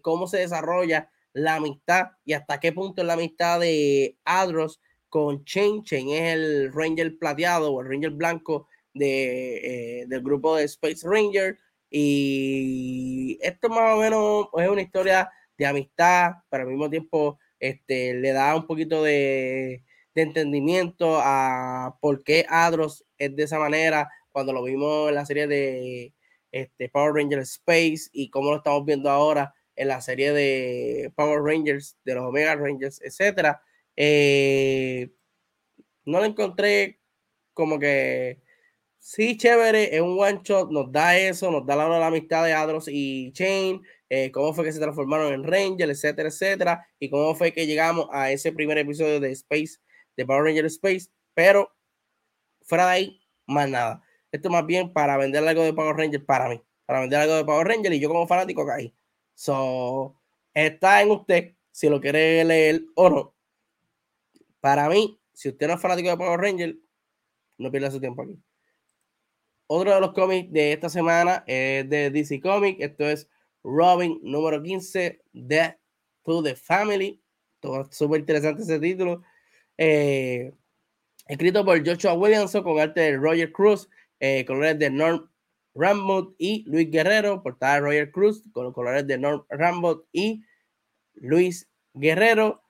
cómo 0.03 0.27
se 0.27 0.39
desarrolla 0.39 1.09
la 1.33 1.57
amistad 1.57 2.11
y 2.25 2.35
hasta 2.35 2.61
qué 2.61 2.73
punto 2.73 3.03
la 3.05 3.15
amistad 3.15 3.61
de 3.61 4.17
Adros 4.25 4.81
con 5.09 5.45
Chen. 5.45 5.83
Chen 5.85 6.09
es 6.09 6.35
el 6.35 6.73
Ranger 6.73 7.19
plateado 7.19 7.73
o 7.73 7.81
el 7.81 7.89
Ranger 7.89 8.11
blanco 8.11 8.69
de, 8.95 10.01
eh, 10.01 10.07
del 10.07 10.23
grupo 10.23 10.57
de 10.57 10.65
Space 10.65 11.07
Ranger. 11.07 11.59
Y 11.91 13.39
esto 13.43 13.69
más 13.69 13.95
o 13.95 14.01
menos 14.01 14.49
es 14.57 14.69
una 14.69 14.83
historia 14.83 15.31
de 15.59 15.67
amistad, 15.67 16.33
pero 16.49 16.65
al 16.65 16.71
mismo 16.71 16.89
tiempo 16.89 17.39
este, 17.61 18.15
le 18.15 18.33
da 18.33 18.57
un 18.57 18.67
poquito 18.67 19.03
de, 19.03 19.85
de 20.15 20.23
entendimiento 20.23 21.19
a 21.21 21.97
por 22.01 22.23
qué 22.23 22.45
Adros 22.49 23.05
es 23.19 23.35
de 23.35 23.45
esa 23.45 23.59
manera 23.59 24.09
cuando 24.31 24.53
lo 24.53 24.63
vimos 24.63 25.09
en 25.09 25.15
la 25.15 25.27
serie 25.27 25.47
de 25.47 26.15
este, 26.51 26.89
Power 26.89 27.15
Rangers 27.15 27.53
Space 27.53 28.11
y 28.13 28.31
cómo 28.31 28.51
lo 28.51 28.59
estamos 28.59 28.85
viendo 28.85 29.11
ahora 29.11 29.55
en 29.77 29.89
la 29.89 30.01
serie 30.01 30.33
de 30.33 31.13
Power 31.17 31.43
Rangers, 31.43 31.97
de 32.05 32.15
los 32.15 32.25
Omega 32.25 32.55
Rangers, 32.57 33.01
etcétera. 33.03 33.63
Eh, 33.97 35.11
no 36.05 36.19
lo 36.19 36.25
encontré 36.25 36.99
como 37.55 37.79
que 37.79 38.41
sí, 38.99 39.37
chévere, 39.37 39.95
es 39.95 40.01
un 40.01 40.19
one 40.19 40.41
shot, 40.45 40.71
nos 40.71 40.91
da 40.93 41.19
eso, 41.19 41.51
nos 41.51 41.67
da 41.67 41.77
la, 41.77 41.89
la 41.89 42.07
amistad 42.07 42.45
de 42.45 42.53
Adros 42.53 42.87
y 42.89 43.33
Chain, 43.33 43.83
eh, 44.09 44.31
cómo 44.31 44.55
fue 44.55 44.65
que 44.65 44.73
se 44.73 44.81
transformaron 44.81 45.33
en 45.33 45.45
Ranger, 45.45 45.91
etcétera, 45.91 46.29
etcétera, 46.29 46.87
y 46.99 47.11
cómo 47.11 47.35
fue 47.35 47.53
que 47.53 47.67
llegamos 47.67 48.07
a 48.13 48.31
ese 48.31 48.53
primer 48.53 48.79
episodio 48.79 49.21
de 49.21 49.33
Space, 49.33 49.79
de 50.17 50.27
Power 50.27 50.45
Ranger 50.45 50.67
Space, 50.67 51.09
pero 51.35 51.71
fuera 52.63 52.87
de 52.87 52.93
ahí, 52.93 53.21
más 53.47 53.69
nada. 53.69 54.03
Esto 54.31 54.51
más 54.51 54.65
bien 54.67 54.93
para 54.93 55.17
vender 55.17 55.47
algo 55.47 55.63
de 55.63 55.73
Power 55.73 55.97
Ranger 55.97 56.25
para 56.25 56.49
mí, 56.49 56.63
para 56.87 57.01
vender 57.01 57.21
algo 57.21 57.35
de 57.35 57.45
Power 57.45 57.67
Ranger 57.67 57.93
y 57.93 58.01
yo 58.01 58.09
como 58.09 58.27
fanático 58.27 58.67
caí. 58.67 58.95
So, 59.35 60.17
está 60.55 61.03
en 61.03 61.11
usted 61.11 61.55
si 61.71 61.89
lo 61.89 62.01
quiere 62.01 62.45
leer 62.45 62.83
o 62.95 63.11
no. 63.11 63.35
Para 64.61 64.89
mí, 64.89 65.21
si 65.33 65.49
usted 65.49 65.67
no 65.67 65.75
es 65.75 65.81
fanático 65.81 66.09
de 66.09 66.17
Power 66.17 66.41
Ranger, 66.41 66.77
no 67.59 67.71
pierda 67.71 67.91
su 67.91 68.01
tiempo 68.01 68.23
aquí. 68.23 68.39
Otro 69.67 69.95
de 69.95 70.01
los 70.01 70.13
cómics 70.13 70.53
de 70.53 70.73
esta 70.73 70.89
semana 70.89 71.45
es 71.47 71.89
de 71.89 72.11
DC 72.11 72.41
Comics. 72.41 72.81
Esto 72.81 73.09
es 73.09 73.29
Robin 73.63 74.21
número 74.23 74.63
15, 74.63 75.23
Death 75.33 75.77
to 76.25 76.43
the 76.43 76.55
Family. 76.55 77.23
Todo 77.61 77.89
súper 77.91 78.21
interesante 78.21 78.63
ese 78.63 78.79
título. 78.79 79.23
Eh, 79.79 80.53
escrito 81.27 81.65
por 81.65 81.87
Joshua 81.87 82.15
Williamson 82.15 82.63
con 82.63 82.79
arte 82.79 83.01
de 83.01 83.17
Roger 83.17 83.53
Cruz, 83.53 83.89
eh, 84.21 84.45
colores 84.45 84.79
de 84.79 84.91
Norm 84.91 85.31
Rambot 85.75 86.35
y 86.39 86.65
Luis 86.67 86.91
Guerrero, 86.91 87.43
portada 87.43 87.75
de 87.75 87.81
Roger 87.81 88.11
Cruz, 88.11 88.43
con 88.53 88.73
colores 88.73 89.07
de 89.07 89.19
Norm 89.19 89.45
Rambot 89.49 90.07
y 90.13 90.45
Luis 91.15 91.69
Guerrero. 91.95 92.63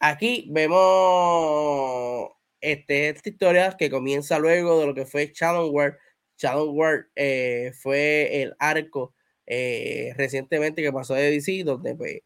Aquí 0.00 0.48
vemos 0.50 2.30
este, 2.60 3.10
esta 3.10 3.28
historia 3.28 3.76
que 3.76 3.90
comienza 3.90 4.38
luego 4.38 4.80
de 4.80 4.86
lo 4.86 4.94
que 4.94 5.06
fue 5.06 5.32
Shadowware 5.34 5.98
Shadow 6.38 6.70
World 6.70 7.06
eh, 7.16 7.72
fue 7.74 8.42
el 8.42 8.54
arco 8.58 9.14
eh, 9.46 10.12
recientemente 10.16 10.82
que 10.82 10.92
pasó 10.92 11.14
de 11.14 11.30
DC, 11.30 11.64
donde 11.64 11.94
pues, 11.94 12.20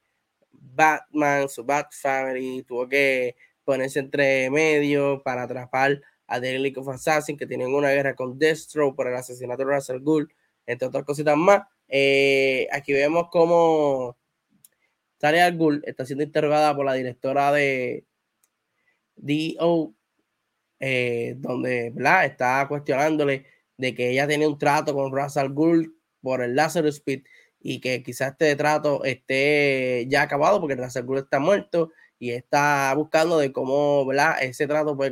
Batman, 0.50 1.48
su 1.48 1.64
Bat 1.64 1.92
Family, 1.92 2.62
tuvo 2.64 2.88
que 2.88 3.36
ponerse 3.64 3.98
entre 4.00 4.50
medio 4.50 5.22
para 5.22 5.44
atrapar 5.44 6.00
a 6.26 6.40
The 6.40 6.58
League 6.58 6.78
of 6.78 6.88
Assassin, 6.88 7.36
que 7.36 7.46
tienen 7.46 7.74
una 7.74 7.90
guerra 7.90 8.14
con 8.14 8.38
Destro 8.38 8.94
por 8.94 9.06
el 9.08 9.14
asesinato 9.14 9.64
de 9.64 9.74
Russell 9.74 10.00
Gould, 10.00 10.28
entre 10.66 10.88
otras 10.88 11.04
cositas 11.04 11.36
más. 11.36 11.62
Eh, 11.88 12.68
aquí 12.72 12.92
vemos 12.92 13.26
cómo 13.30 14.16
Talia 15.18 15.50
Gould 15.50 15.82
está 15.84 16.06
siendo 16.06 16.24
interrogada 16.24 16.74
por 16.74 16.86
la 16.86 16.94
directora 16.94 17.52
de 17.52 18.04
DO, 19.16 19.94
donde 20.80 21.90
¿verdad? 21.94 22.24
está 22.24 22.66
cuestionándole 22.68 23.46
de 23.76 23.94
que 23.94 24.10
ella 24.10 24.26
tiene 24.26 24.46
un 24.46 24.58
trato 24.58 24.94
con 24.94 25.12
Russell 25.12 25.52
Gould 25.52 25.92
por 26.20 26.42
el 26.42 26.54
Lazarus 26.54 26.96
Speed 26.96 27.24
y 27.60 27.80
que 27.80 28.02
quizás 28.02 28.32
este 28.32 28.56
trato 28.56 29.04
esté 29.04 30.06
ya 30.08 30.22
acabado 30.22 30.60
porque 30.60 30.76
Russell 30.76 31.04
Gould 31.04 31.24
está 31.24 31.38
muerto 31.38 31.92
y 32.22 32.30
está 32.30 32.94
buscando 32.94 33.36
de 33.36 33.50
cómo 33.50 34.06
ese 34.40 34.68
trato 34.68 34.96
puede, 34.96 35.10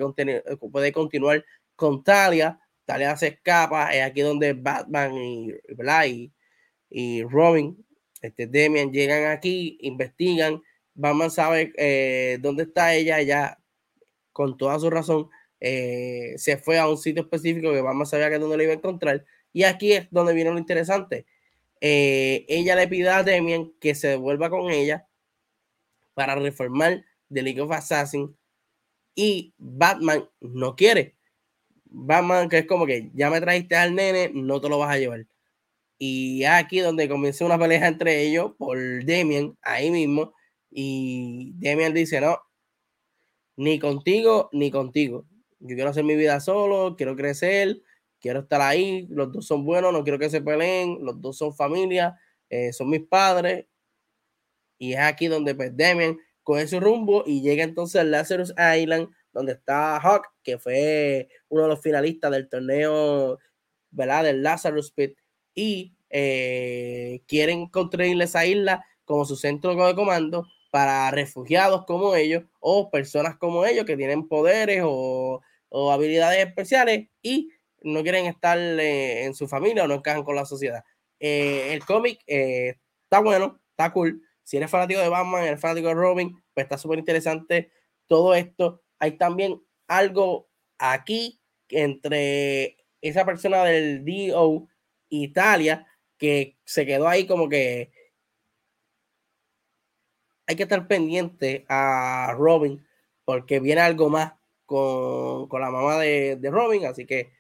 puede 0.71 0.93
continuar 0.93 1.45
con 1.75 2.05
Talia. 2.05 2.61
Talia 2.85 3.17
se 3.17 3.27
escapa, 3.27 3.93
es 3.93 4.05
aquí 4.05 4.21
donde 4.21 4.53
Batman 4.53 5.17
y, 5.17 6.33
y, 6.89 7.25
Robin, 7.25 7.85
este 8.23 8.47
Demian 8.47 8.93
llegan 8.93 9.25
aquí, 9.33 9.77
investigan. 9.81 10.63
Batman 10.95 11.33
sabe 11.33 11.73
eh, 11.79 12.39
dónde 12.41 12.63
está 12.63 12.95
ella, 12.95 13.19
ella 13.19 13.59
con 14.31 14.57
toda 14.57 14.79
su 14.79 14.89
razón 14.89 15.29
eh, 15.59 16.35
se 16.37 16.59
fue 16.59 16.79
a 16.79 16.89
un 16.89 16.97
sitio 16.97 17.23
específico 17.23 17.73
que 17.73 17.81
vamos 17.81 18.07
a 18.07 18.11
saber 18.13 18.31
que 18.31 18.39
dónde 18.39 18.57
lo 18.57 18.63
iba 18.63 18.73
a 18.73 18.77
encontrar. 18.77 19.25
Y 19.53 19.65
aquí 19.65 19.95
es 19.95 20.07
donde 20.13 20.33
viene 20.33 20.53
lo 20.53 20.59
interesante. 20.59 21.27
Eh, 21.81 22.47
ella 22.49 22.77
le 22.77 22.87
pide 22.87 23.09
a 23.09 23.25
Demian 23.25 23.73
que 23.81 23.97
se 23.97 24.07
devuelva 24.11 24.49
con 24.49 24.71
ella 24.71 25.09
para 26.21 26.35
reformar 26.35 27.03
The 27.33 27.43
League 27.43 27.63
of 27.63 27.73
Assassin 27.73 28.37
y 29.15 29.55
Batman 29.57 30.29
no 30.41 30.77
quiere. 30.77 31.17
Batman 31.87 32.51
que 32.51 32.59
es 32.59 32.67
como 32.67 32.85
que 32.85 33.11
ya 33.15 33.31
me 33.31 33.41
trajiste 33.41 33.75
al 33.75 33.95
nene, 33.95 34.31
no 34.35 34.61
te 34.61 34.69
lo 34.69 34.79
vas 34.79 34.91
a 34.95 34.99
llevar. 34.99 35.27
Y 35.99 36.45
aquí 36.45 36.81
donde 36.81 37.09
comienza 37.09 37.47
una 37.47 37.59
pelea 37.59 37.89
entre 37.89 38.21
ellos 38.23 38.53
por 38.59 38.79
Demian, 39.05 39.57
ahí 39.63 39.91
mismo, 39.91 40.35
Y 40.71 41.53
Demian 41.57 41.95
dice, 41.95 42.21
no, 42.21 42.39
ni 43.57 43.79
contigo, 43.79 44.51
ni 44.53 44.71
contigo. 44.71 45.25
Yo 45.59 45.75
quiero 45.75 45.89
hacer 45.89 46.05
mi 46.05 46.17
vida 46.17 46.39
solo, 46.41 46.97
quiero 46.97 47.17
crecer, 47.17 47.81
quiero 48.21 48.41
estar 48.41 48.61
ahí, 48.61 49.07
los 49.09 49.33
dos 49.33 49.47
son 49.47 49.65
buenos, 49.65 49.91
no 49.95 50.03
quiero 50.05 50.19
que 50.19 50.29
se 50.29 50.43
peleen, 50.43 50.99
los 51.03 51.19
dos 51.23 51.39
son 51.39 51.55
familia, 51.55 52.21
eh, 52.51 52.75
son 52.75 52.91
mis 52.91 53.07
padres. 53.07 53.65
Y 54.81 54.95
es 54.95 55.01
aquí 55.01 55.29
donde 55.29 55.55
pues 55.55 55.77
Demian 55.77 56.19
coge 56.43 56.67
su 56.67 56.81
rumbo 56.81 57.23
y 57.27 57.43
llega 57.43 57.63
entonces 57.63 58.01
a 58.01 58.05
Lazarus 58.05 58.53
Island, 58.53 59.11
donde 59.31 59.53
está 59.53 59.99
Hawk, 59.99 60.27
que 60.43 60.59
fue 60.59 61.29
uno 61.51 61.65
de 61.65 61.69
los 61.69 61.83
finalistas 61.83 62.31
del 62.31 62.49
torneo, 62.49 63.39
¿verdad? 63.91 64.25
Del 64.25 64.43
Lazarus 64.43 64.91
Pit. 64.91 65.19
Y 65.55 65.95
eh, 66.09 67.21
quieren 67.27 67.69
construirle 67.69 68.25
esa 68.25 68.47
isla 68.47 68.83
como 69.05 69.27
su 69.27 69.37
centro 69.37 69.75
de 69.75 69.95
comando 69.95 70.47
para 70.71 71.11
refugiados 71.11 71.85
como 71.85 72.15
ellos 72.15 72.45
o 72.59 72.91
personas 72.91 73.37
como 73.37 73.67
ellos 73.67 73.85
que 73.85 73.99
tienen 73.99 74.29
poderes 74.29 74.83
o, 74.85 75.43
habilidades 75.93 76.47
especiales 76.47 77.09
y 77.23 77.51
no 77.83 78.03
quieren 78.03 78.27
estar 78.27 78.59
eh, 78.59 79.25
en 79.25 79.35
su 79.35 79.47
familia 79.47 79.85
o 79.85 79.89
no 79.89 79.95
encajan 79.95 80.25
con 80.25 80.37
la 80.37 80.47
sociedad. 80.47 80.85
Eh, 81.19 81.75
el 81.75 81.85
cómic 81.85 82.19
está 82.27 83.21
bueno, 83.21 83.61
está 83.73 83.93
cool. 83.93 84.23
Si 84.51 84.57
eres 84.57 84.69
fanático 84.69 84.99
de 84.99 85.09
Batman, 85.09 85.45
eres 85.45 85.61
fanático 85.61 85.87
de 85.87 85.95
Robin, 85.95 86.43
pues 86.53 86.65
está 86.65 86.77
súper 86.77 86.99
interesante 86.99 87.71
todo 88.09 88.35
esto. 88.35 88.83
Hay 88.99 89.17
también 89.17 89.63
algo 89.87 90.51
aquí 90.77 91.41
entre 91.69 92.77
esa 93.01 93.25
persona 93.25 93.63
del 93.63 94.05
DO 94.05 94.67
Italia 95.09 95.87
que 96.19 96.59
se 96.65 96.85
quedó 96.85 97.07
ahí 97.07 97.29
como 97.29 97.49
que 97.49 97.93
hay 100.49 100.57
que 100.57 100.65
estar 100.65 100.89
pendiente 100.89 101.65
a 101.69 102.35
Robin 102.37 102.85
porque 103.25 103.61
viene 103.61 103.83
algo 103.83 104.11
más 104.11 104.33
con, 104.67 105.49
la 105.61 105.71
mamá 105.71 105.97
de, 106.01 106.37
Robin, 106.51 106.87
así 106.87 107.07
que 107.07 107.33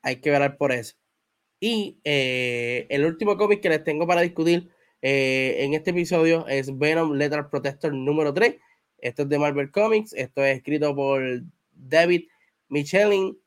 hay 0.00 0.20
que 0.20 0.30
ver 0.30 0.56
por 0.56 0.70
eso. 0.70 0.94
Y 1.58 1.98
eh, 2.04 2.86
el 2.88 3.04
último 3.04 3.36
cómic 3.36 3.60
que 3.60 3.68
les 3.68 3.82
tengo 3.82 4.06
para 4.06 4.20
discutir 4.20 4.75
eh, 5.02 5.56
en 5.60 5.74
este 5.74 5.90
episodio 5.90 6.46
es 6.48 6.76
Venom 6.76 7.12
Letter 7.12 7.46
Protector 7.50 7.92
número 7.92 8.32
3. 8.32 8.56
Esto 8.98 9.22
es 9.22 9.28
de 9.28 9.38
Marvel 9.38 9.70
Comics. 9.70 10.12
Esto 10.12 10.44
es 10.44 10.56
escrito 10.56 10.94
por 10.94 11.22
David 11.72 12.28
Michelin, 12.68 13.38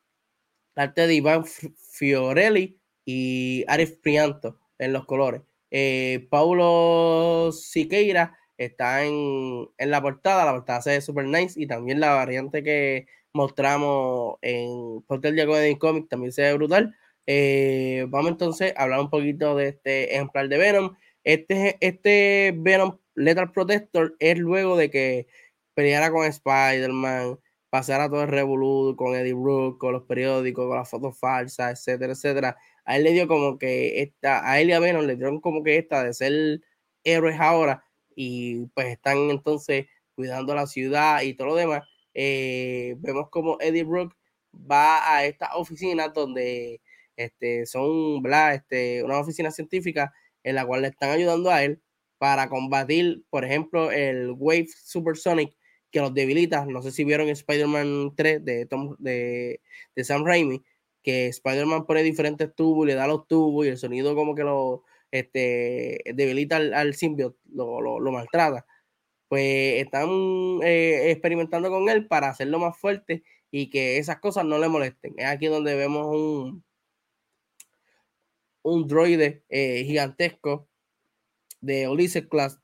arte 0.75 1.07
de 1.07 1.15
Iván 1.15 1.45
Fiorelli 1.45 2.77
y 3.05 3.65
Arif 3.67 3.97
Prianto 3.99 4.59
en 4.77 4.93
los 4.93 5.05
colores. 5.05 5.41
Eh, 5.71 6.27
Paulo 6.29 7.51
Siqueira 7.51 8.37
está 8.57 9.05
en, 9.05 9.69
la 9.77 10.01
portada, 10.01 10.45
la 10.45 10.53
portada 10.53 10.81
se 10.81 10.91
ve 10.91 11.01
super 11.01 11.25
nice 11.25 11.59
y 11.59 11.67
también 11.67 11.99
la 11.99 12.13
variante 12.13 12.63
que 12.63 13.07
mostramos 13.33 14.37
en 14.41 15.01
Portal 15.07 15.35
de 15.35 15.77
Comics 15.79 16.09
también 16.09 16.31
se 16.31 16.41
ve 16.43 16.53
brutal. 16.53 16.95
Eh, 17.25 18.05
vamos 18.09 18.31
entonces 18.31 18.73
a 18.75 18.83
hablar 18.83 18.99
un 19.01 19.09
poquito 19.09 19.55
de 19.55 19.67
este 19.69 20.15
ejemplar 20.15 20.49
de 20.49 20.57
Venom. 20.57 20.95
Este, 21.23 21.77
este 21.81 22.53
Venom 22.57 22.97
Lethal 23.15 23.51
Protector 23.51 24.15
es 24.19 24.37
luego 24.37 24.77
de 24.77 24.89
que 24.89 25.27
peleara 25.73 26.11
con 26.11 26.25
Spider-Man, 26.25 27.39
pasara 27.69 28.09
todo 28.09 28.23
el 28.23 28.29
revolú 28.29 28.95
con 28.97 29.15
Eddie 29.15 29.33
Brooke, 29.33 29.77
con 29.79 29.93
los 29.93 30.03
periódicos, 30.03 30.67
con 30.67 30.77
las 30.77 30.89
fotos 30.89 31.17
falsas, 31.19 31.71
etcétera, 31.79 32.13
etcétera 32.13 32.57
a 32.89 32.97
él 32.97 33.03
le 33.03 33.11
dio 33.13 33.27
como 33.27 33.59
que 33.59 34.01
esta, 34.01 34.49
a 34.49 34.59
él 34.59 34.69
y 34.69 34.71
a 34.73 34.79
Venom 34.79 35.05
le 35.05 35.15
dieron 35.15 35.39
como 35.41 35.63
que 35.63 35.77
esta 35.77 36.03
de 36.03 36.11
ser 36.11 36.59
héroes 37.03 37.39
ahora 37.39 37.83
y 38.15 38.65
pues 38.73 38.87
están 38.87 39.29
entonces 39.29 39.85
cuidando 40.15 40.55
la 40.55 40.65
ciudad 40.65 41.21
y 41.21 41.35
todo 41.35 41.49
lo 41.49 41.55
demás. 41.55 41.87
Eh, 42.15 42.95
vemos 42.97 43.29
como 43.29 43.57
Eddie 43.61 43.83
Brooke 43.83 44.15
va 44.55 45.15
a 45.15 45.23
esta 45.25 45.55
oficina 45.55 46.07
donde 46.07 46.81
este, 47.15 47.67
son 47.67 48.23
¿verdad? 48.23 48.55
Este, 48.55 49.03
una 49.03 49.19
oficina 49.19 49.51
científica 49.51 50.11
en 50.43 50.55
la 50.55 50.65
cual 50.65 50.81
le 50.81 50.89
están 50.89 51.11
ayudando 51.11 51.51
a 51.51 51.63
él 51.63 51.81
para 52.17 52.49
combatir, 52.49 53.23
por 53.29 53.45
ejemplo, 53.45 53.91
el 53.91 54.31
Wave 54.31 54.67
Supersonic 54.83 55.55
que 55.91 55.99
los 56.01 56.13
debilita. 56.13 56.65
No 56.65 56.81
sé 56.81 56.91
si 56.91 57.03
vieron 57.03 57.29
Spider-Man 57.29 58.13
3 58.15 58.45
de, 58.45 58.65
Tom, 58.65 58.95
de, 58.99 59.61
de 59.95 60.03
Sam 60.03 60.25
Raimi, 60.25 60.63
que 61.01 61.27
Spider-Man 61.27 61.85
pone 61.85 62.03
diferentes 62.03 62.53
tubos 62.53 62.85
y 62.85 62.87
le 62.89 62.95
da 62.95 63.07
los 63.07 63.27
tubos 63.27 63.65
y 63.65 63.69
el 63.69 63.77
sonido 63.77 64.15
como 64.15 64.35
que 64.35 64.43
lo 64.43 64.83
este, 65.11 66.01
debilita 66.13 66.57
al, 66.57 66.73
al 66.73 66.95
lo, 67.51 67.81
lo, 67.81 68.11
maltrata. 68.11 68.65
Pues 69.27 69.83
están 69.83 70.09
eh, 70.63 71.11
experimentando 71.11 71.69
con 71.69 71.89
él 71.89 72.07
para 72.07 72.29
hacerlo 72.29 72.59
más 72.59 72.77
fuerte 72.77 73.23
y 73.51 73.69
que 73.69 73.97
esas 73.97 74.19
cosas 74.19 74.45
no 74.45 74.57
le 74.59 74.69
molesten. 74.69 75.13
Es 75.17 75.25
aquí 75.25 75.47
donde 75.47 75.75
vemos 75.75 76.07
un, 76.07 76.63
un 78.63 78.87
droide 78.87 79.43
eh, 79.49 79.83
gigantesco 79.85 80.67
de 81.61 81.87
Ulysses 81.87 82.27
Class 82.27 82.59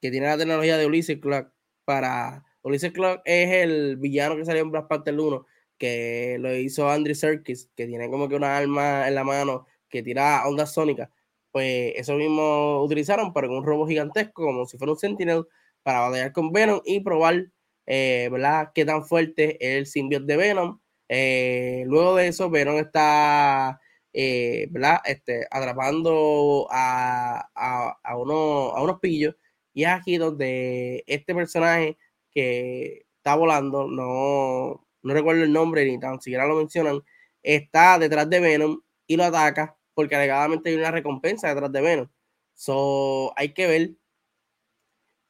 que 0.00 0.10
tiene 0.10 0.26
la 0.26 0.38
tecnología 0.38 0.76
de 0.78 0.86
Ulysses 0.86 1.18
Class 1.20 1.46
para 1.84 2.44
Ulysses 2.62 2.92
Class 2.92 3.20
es 3.24 3.50
el 3.50 3.96
villano 3.96 4.36
que 4.36 4.44
salió 4.44 4.62
en 4.62 4.70
Black 4.70 4.88
Panther 4.88 5.18
1 5.18 5.46
que 5.82 6.36
lo 6.38 6.54
hizo 6.54 6.88
Andrew 6.88 7.16
Serkis, 7.16 7.68
que 7.74 7.88
tiene 7.88 8.08
como 8.08 8.28
que 8.28 8.36
una 8.36 8.56
arma 8.56 9.08
en 9.08 9.16
la 9.16 9.24
mano 9.24 9.66
que 9.88 10.00
tira 10.00 10.46
ondas 10.46 10.72
sónicas, 10.72 11.10
pues 11.50 11.94
eso 11.96 12.14
mismo 12.14 12.82
utilizaron, 12.84 13.32
con 13.32 13.50
un 13.50 13.64
robot 13.64 13.88
gigantesco, 13.88 14.44
como 14.44 14.64
si 14.64 14.78
fuera 14.78 14.92
un 14.92 14.98
Sentinel, 14.98 15.44
para 15.82 16.00
batallar 16.02 16.32
con 16.32 16.52
Venom 16.52 16.80
y 16.84 17.00
probar, 17.00 17.48
eh, 17.86 18.28
¿verdad?, 18.30 18.70
qué 18.72 18.84
tan 18.84 19.04
fuerte 19.04 19.56
es 19.60 19.78
el 19.78 19.86
simbionte 19.86 20.34
de 20.34 20.36
Venom. 20.36 20.80
Eh, 21.08 21.82
luego 21.86 22.14
de 22.14 22.28
eso, 22.28 22.48
Venom 22.48 22.76
está, 22.76 23.80
eh, 24.12 24.68
este, 25.04 25.46
atrapando 25.50 26.66
a, 26.70 27.48
a, 27.54 27.98
a, 28.02 28.16
uno, 28.16 28.70
a 28.70 28.82
unos 28.82 29.00
pillos, 29.00 29.36
y 29.74 29.84
es 29.84 29.88
aquí 29.88 30.18
donde 30.18 31.04
este 31.06 31.34
personaje 31.34 31.98
que 32.30 33.06
está 33.16 33.34
volando, 33.36 33.86
no, 33.88 34.86
no 35.02 35.14
recuerdo 35.14 35.42
el 35.44 35.52
nombre 35.52 35.84
ni 35.84 35.98
tan 35.98 36.20
siquiera 36.20 36.46
lo 36.46 36.56
mencionan, 36.56 37.00
está 37.42 37.98
detrás 37.98 38.28
de 38.30 38.40
Venom 38.40 38.80
y 39.06 39.16
lo 39.16 39.24
ataca 39.24 39.76
porque 39.94 40.16
alegadamente 40.16 40.70
hay 40.70 40.76
una 40.76 40.90
recompensa 40.90 41.48
detrás 41.48 41.72
de 41.72 41.80
Venom. 41.80 42.08
So, 42.54 43.32
hay 43.36 43.52
que 43.54 43.66
ver 43.66 43.90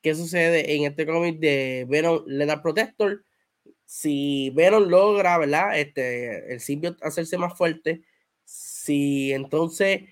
qué 0.02 0.14
sucede 0.14 0.74
en 0.74 0.84
este 0.84 1.06
cómic 1.06 1.38
de 1.38 1.86
Venom 1.88 2.24
Lethal 2.26 2.62
Protector. 2.62 3.24
Si 3.84 4.50
Venom 4.50 4.84
logra, 4.84 5.38
¿verdad? 5.38 5.78
Este, 5.78 6.52
el 6.52 6.60
simbionte 6.60 7.04
hacerse 7.06 7.38
más 7.38 7.56
fuerte. 7.56 8.02
Si 8.54 9.32
entonces, 9.32 10.02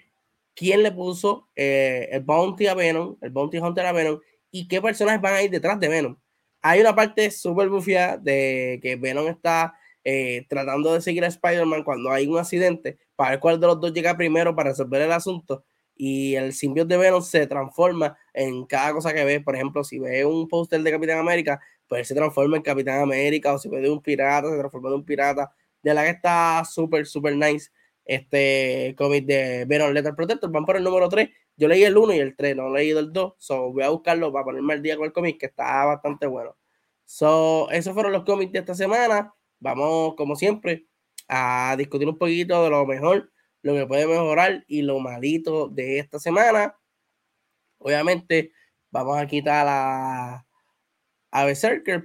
¿quién 0.54 0.82
le 0.82 0.92
puso 0.92 1.48
eh, 1.56 2.08
el 2.12 2.22
bounty 2.22 2.66
a 2.66 2.74
Venom, 2.74 3.16
el 3.20 3.30
bounty 3.30 3.58
hunter 3.58 3.86
a 3.86 3.92
Venom? 3.92 4.20
¿Y 4.50 4.68
qué 4.68 4.80
personajes 4.80 5.20
van 5.20 5.34
a 5.34 5.42
ir 5.42 5.50
detrás 5.50 5.78
de 5.80 5.88
Venom? 5.88 6.16
hay 6.62 6.80
una 6.80 6.94
parte 6.94 7.30
súper 7.30 7.68
bufia 7.68 8.16
de 8.16 8.78
que 8.82 8.96
Venom 8.96 9.28
está 9.28 9.74
eh, 10.04 10.46
tratando 10.48 10.92
de 10.92 11.00
seguir 11.00 11.24
a 11.24 11.28
Spider-Man 11.28 11.84
cuando 11.84 12.10
hay 12.10 12.26
un 12.26 12.38
accidente 12.38 12.98
para 13.16 13.30
ver 13.30 13.40
cuál 13.40 13.60
de 13.60 13.66
los 13.66 13.80
dos 13.80 13.92
llega 13.92 14.16
primero 14.16 14.54
para 14.54 14.70
resolver 14.70 15.02
el 15.02 15.12
asunto 15.12 15.64
y 15.96 16.34
el 16.34 16.54
simbionte 16.54 16.94
de 16.94 17.00
Venom 17.00 17.22
se 17.22 17.46
transforma 17.46 18.16
en 18.32 18.64
cada 18.64 18.92
cosa 18.92 19.12
que 19.12 19.22
ve. 19.24 19.40
Por 19.40 19.54
ejemplo, 19.54 19.84
si 19.84 19.98
ve 19.98 20.24
un 20.24 20.48
póster 20.48 20.82
de 20.82 20.90
Capitán 20.90 21.18
América, 21.18 21.60
pues 21.86 22.08
se 22.08 22.14
transforma 22.14 22.56
en 22.56 22.62
Capitán 22.62 23.02
América 23.02 23.52
o 23.52 23.58
si 23.58 23.68
ve 23.68 23.80
de 23.80 23.90
un 23.90 24.00
pirata, 24.00 24.48
se 24.48 24.56
transforma 24.56 24.88
en 24.88 24.94
un 24.94 25.04
pirata. 25.04 25.52
De 25.82 25.92
la 25.92 26.04
que 26.04 26.10
está 26.10 26.62
súper, 26.64 27.06
súper 27.06 27.36
nice 27.36 27.70
este 28.10 28.94
cómic 28.98 29.24
de 29.24 29.64
Venom 29.66 29.92
Letter 29.92 30.14
Protector. 30.16 30.50
Van 30.50 30.64
por 30.64 30.76
el 30.76 30.82
número 30.82 31.08
3. 31.08 31.30
Yo 31.56 31.68
leí 31.68 31.84
el 31.84 31.96
1 31.96 32.14
y 32.14 32.18
el 32.18 32.34
3, 32.36 32.56
no 32.56 32.68
he 32.68 32.80
leído 32.80 32.98
el 32.98 33.12
2. 33.12 33.34
So 33.38 33.72
voy 33.72 33.84
a 33.84 33.90
buscarlo 33.90 34.32
para 34.32 34.44
ponerme 34.44 34.72
al 34.74 34.82
día 34.82 34.96
con 34.96 35.06
el 35.06 35.12
cómic 35.12 35.38
que 35.38 35.46
está 35.46 35.84
bastante 35.84 36.26
bueno. 36.26 36.56
So, 37.04 37.70
esos 37.70 37.94
fueron 37.94 38.12
los 38.12 38.24
cómics 38.24 38.52
de 38.52 38.60
esta 38.60 38.74
semana. 38.74 39.32
Vamos, 39.60 40.14
como 40.16 40.34
siempre, 40.34 40.86
a 41.28 41.76
discutir 41.78 42.08
un 42.08 42.18
poquito 42.18 42.64
de 42.64 42.70
lo 42.70 42.84
mejor, 42.84 43.32
lo 43.62 43.74
que 43.74 43.86
puede 43.86 44.06
mejorar 44.08 44.64
y 44.66 44.82
lo 44.82 44.98
malito 44.98 45.68
de 45.68 45.98
esta 46.00 46.18
semana. 46.18 46.76
Obviamente, 47.78 48.52
vamos 48.90 49.18
a 49.18 49.26
quitar 49.26 49.66
a, 49.68 50.46
a 51.30 51.46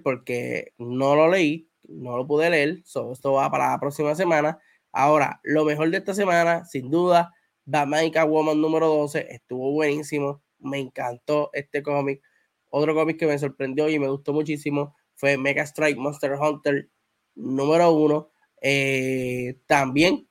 porque 0.03 0.73
no 0.77 1.15
lo 1.15 1.29
leí, 1.29 1.69
no 1.83 2.17
lo 2.17 2.27
pude 2.27 2.49
leer. 2.51 2.81
So, 2.85 3.11
esto 3.11 3.33
va 3.33 3.49
para 3.49 3.71
la 3.71 3.79
próxima 3.79 4.13
semana. 4.15 4.59
Ahora, 4.97 5.41
lo 5.43 5.65
mejor 5.65 5.91
de 5.91 5.97
esta 5.97 6.13
semana, 6.13 6.63
sin 6.65 6.89
duda, 6.89 7.33
Batman 7.65 8.05
y 8.05 8.11
Catwoman 8.11 8.61
número 8.61 8.87
12 8.87 9.27
estuvo 9.29 9.71
buenísimo. 9.71 10.41
Me 10.59 10.79
encantó 10.79 11.49
este 11.53 11.83
cómic. 11.83 12.21
Otro 12.69 12.95
cómic 12.95 13.19
que 13.19 13.27
me 13.27 13.37
sorprendió 13.37 13.89
y 13.89 13.99
me 13.99 14.07
gustó 14.09 14.31
muchísimo 14.33 14.95
fue 15.15 15.37
Mega 15.37 15.63
Strike 15.63 15.97
Monster 15.97 16.33
Hunter 16.39 16.89
número 17.35 17.91
1. 17.91 18.31
Eh, 18.61 19.57
también 19.67 20.29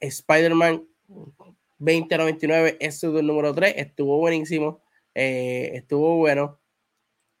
Spider-Man 0.00 0.86
2099 1.78 2.76
es 2.80 2.98
su 3.00 3.22
número 3.22 3.54
3. 3.54 3.74
Estuvo 3.76 4.18
buenísimo. 4.18 4.82
eh, 5.14 5.70
estuvo 5.74 6.16
bueno. 6.16 6.58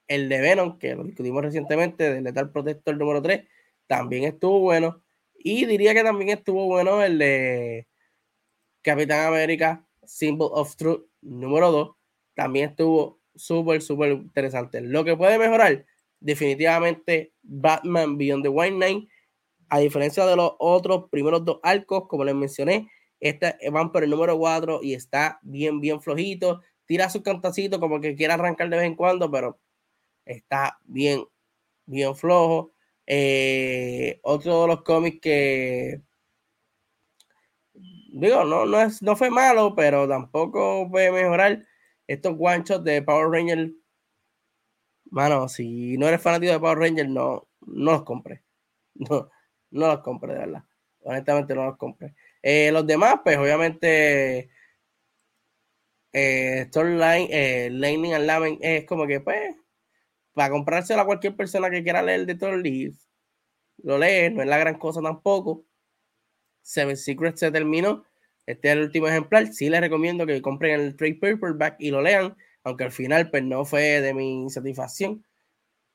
El 0.08 0.28
de 0.28 0.40
Venom, 0.40 0.78
que 0.78 0.94
lo 0.94 1.04
discutimos 1.04 1.42
recientemente, 1.42 2.12
del 2.12 2.24
Lethal 2.24 2.50
Protector 2.52 2.96
número 2.96 3.22
3, 3.22 3.46
también 3.88 4.24
estuvo 4.24 4.60
bueno. 4.60 5.02
Y 5.48 5.64
diría 5.64 5.94
que 5.94 6.02
también 6.02 6.30
estuvo 6.30 6.66
bueno 6.66 7.00
el 7.04 7.18
de 7.18 7.86
Capitán 8.82 9.28
América, 9.28 9.86
Symbol 10.04 10.50
of 10.52 10.74
Truth 10.74 11.06
número 11.20 11.70
2. 11.70 11.96
También 12.34 12.70
estuvo 12.70 13.20
súper, 13.36 13.80
súper 13.80 14.10
interesante. 14.10 14.80
Lo 14.80 15.04
que 15.04 15.16
puede 15.16 15.38
mejorar, 15.38 15.86
definitivamente, 16.18 17.32
Batman 17.42 18.18
Beyond 18.18 18.42
the 18.42 18.48
White 18.48 18.74
Knight. 18.74 19.08
A 19.68 19.78
diferencia 19.78 20.26
de 20.26 20.34
los 20.34 20.54
otros 20.58 21.08
primeros 21.10 21.44
dos 21.44 21.60
arcos, 21.62 22.08
como 22.08 22.24
les 22.24 22.34
mencioné, 22.34 22.90
este 23.20 23.54
van 23.70 23.92
por 23.92 24.02
el 24.02 24.10
número 24.10 24.36
4 24.36 24.80
y 24.82 24.94
está 24.94 25.38
bien, 25.42 25.80
bien 25.80 26.02
flojito. 26.02 26.60
Tira 26.86 27.08
su 27.08 27.22
cantacito 27.22 27.78
como 27.78 28.00
que 28.00 28.16
quiera 28.16 28.34
arrancar 28.34 28.68
de 28.68 28.78
vez 28.78 28.86
en 28.86 28.96
cuando, 28.96 29.30
pero 29.30 29.60
está 30.24 30.80
bien, 30.86 31.24
bien 31.86 32.16
flojo. 32.16 32.72
Eh, 33.06 34.20
otro 34.22 34.62
de 34.62 34.68
los 34.68 34.82
cómics 34.82 35.20
que 35.20 36.02
digo, 38.20 38.44
no, 38.44 38.66
no, 38.66 38.80
es, 38.80 39.02
no 39.02 39.16
fue 39.16 39.30
malo, 39.30 39.74
pero 39.74 40.08
tampoco 40.08 40.88
puede 40.90 41.12
mejorar 41.12 41.64
estos 42.06 42.34
one 42.38 42.64
de 42.82 43.02
Power 43.02 43.28
Ranger. 43.30 43.72
Mano, 45.10 45.48
si 45.48 45.96
no 45.98 46.08
eres 46.08 46.22
fanático 46.22 46.52
de 46.52 46.60
Power 46.60 46.78
Ranger, 46.78 47.08
no, 47.08 47.48
no 47.66 47.92
los 47.92 48.02
compres. 48.04 48.40
No, 48.98 49.30
no 49.72 49.88
los 49.88 50.00
compres, 50.00 50.34
de 50.34 50.40
verdad. 50.40 50.64
Honestamente, 51.00 51.54
no 51.54 51.66
los 51.66 51.76
compres. 51.76 52.14
Eh, 52.42 52.72
los 52.72 52.86
demás, 52.86 53.20
pues 53.22 53.36
obviamente, 53.36 54.50
eh, 56.12 56.70
eh, 56.72 57.68
Lightning 57.70 58.14
and 58.14 58.24
Lamen 58.24 58.58
es 58.62 58.86
como 58.86 59.06
que, 59.06 59.20
pues, 59.20 59.54
para 60.36 60.50
comprárselo 60.50 61.00
a 61.00 61.06
cualquier 61.06 61.34
persona 61.34 61.70
que 61.70 61.82
quiera 61.82 62.02
leer 62.02 62.26
de 62.26 62.34
los 62.34 62.62
Leaves, 62.62 63.08
lo 63.78 63.96
lee, 63.96 64.28
no 64.30 64.42
es 64.42 64.48
la 64.48 64.58
gran 64.58 64.78
cosa 64.78 65.00
tampoco. 65.00 65.64
Seven 66.60 66.96
Secrets 66.96 67.40
se 67.40 67.50
terminó. 67.50 68.04
Este 68.44 68.68
es 68.68 68.76
el 68.76 68.82
último 68.82 69.08
ejemplar. 69.08 69.46
Sí 69.54 69.70
les 69.70 69.80
recomiendo 69.80 70.26
que 70.26 70.42
compren 70.42 70.78
el 70.78 70.94
trade 70.94 71.14
paperback 71.14 71.76
y 71.78 71.90
lo 71.90 72.02
lean, 72.02 72.36
aunque 72.64 72.84
al 72.84 72.92
final 72.92 73.30
pues 73.30 73.44
no 73.44 73.64
fue 73.64 74.02
de 74.02 74.12
mi 74.12 74.50
satisfacción. 74.50 75.24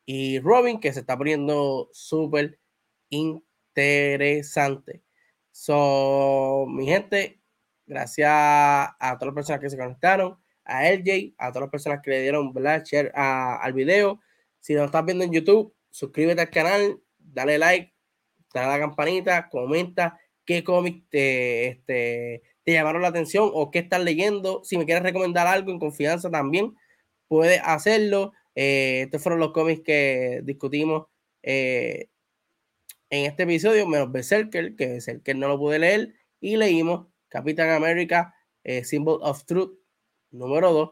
Y 0.08 0.40
Robin, 0.40 0.80
que 0.80 0.92
se 0.92 1.02
está 1.02 1.16
poniendo 1.16 1.90
súper 1.94 2.60
interesante. 3.10 5.04
So, 5.52 6.66
mi 6.68 6.88
gente, 6.88 7.44
gracias 7.86 8.28
a 8.32 9.18
todas 9.20 9.28
las 9.28 9.36
personas 9.36 9.62
que 9.62 9.70
se 9.70 9.78
conectaron, 9.78 10.40
a 10.66 10.90
LJ, 10.90 11.36
a 11.38 11.50
todas 11.50 11.62
las 11.62 11.70
personas 11.70 12.00
que 12.02 12.10
le 12.10 12.22
dieron 12.24 12.52
share 12.84 13.12
al 13.14 13.74
video. 13.74 14.20
Si 14.62 14.74
lo 14.74 14.86
estás 14.86 15.06
viendo 15.06 15.24
en 15.24 15.34
YouTube, 15.34 15.74
suscríbete 15.90 16.42
al 16.42 16.50
canal, 16.50 17.02
dale 17.18 17.58
like, 17.58 17.94
dale 18.54 18.68
a 18.68 18.78
la 18.78 18.80
campanita, 18.80 19.50
comenta 19.50 20.20
qué 20.46 20.64
cómics 20.64 21.04
te, 21.10 21.68
este, 21.68 22.44
te 22.64 22.74
llamaron 22.74 23.02
la 23.02 23.10
atención 23.10 23.50
o 23.54 23.72
qué 23.72 23.80
estás 23.80 24.04
leyendo. 24.04 24.64
Si 24.64 24.78
me 24.78 24.86
quieres 24.86 25.04
recomendar 25.04 25.48
algo 25.48 25.72
en 25.72 25.80
confianza 25.80 26.30
también, 26.30 26.76
puedes 27.28 27.62
hacerlo. 27.64 28.34
Eh, 28.56 29.04
estos 29.06 29.24
fueron 29.24 29.40
los 29.40 29.52
cómics 29.52 29.82
que 29.84 30.42
discutimos 30.44 31.08
eh, 31.44 32.10
en 33.10 33.26
este 33.26 33.44
episodio, 33.44 33.88
menos 33.88 34.12
Berserker, 34.12 34.76
que 34.76 35.00
que 35.24 35.34
no 35.34 35.48
lo 35.48 35.58
pude 35.58 35.80
leer, 35.80 36.14
y 36.40 36.58
leímos 36.58 37.08
Capitán 37.30 37.70
América, 37.70 38.36
eh, 38.64 38.84
Symbol 38.84 39.20
of 39.22 39.46
Truth, 39.46 39.78
número 40.32 40.72
2. 40.74 40.92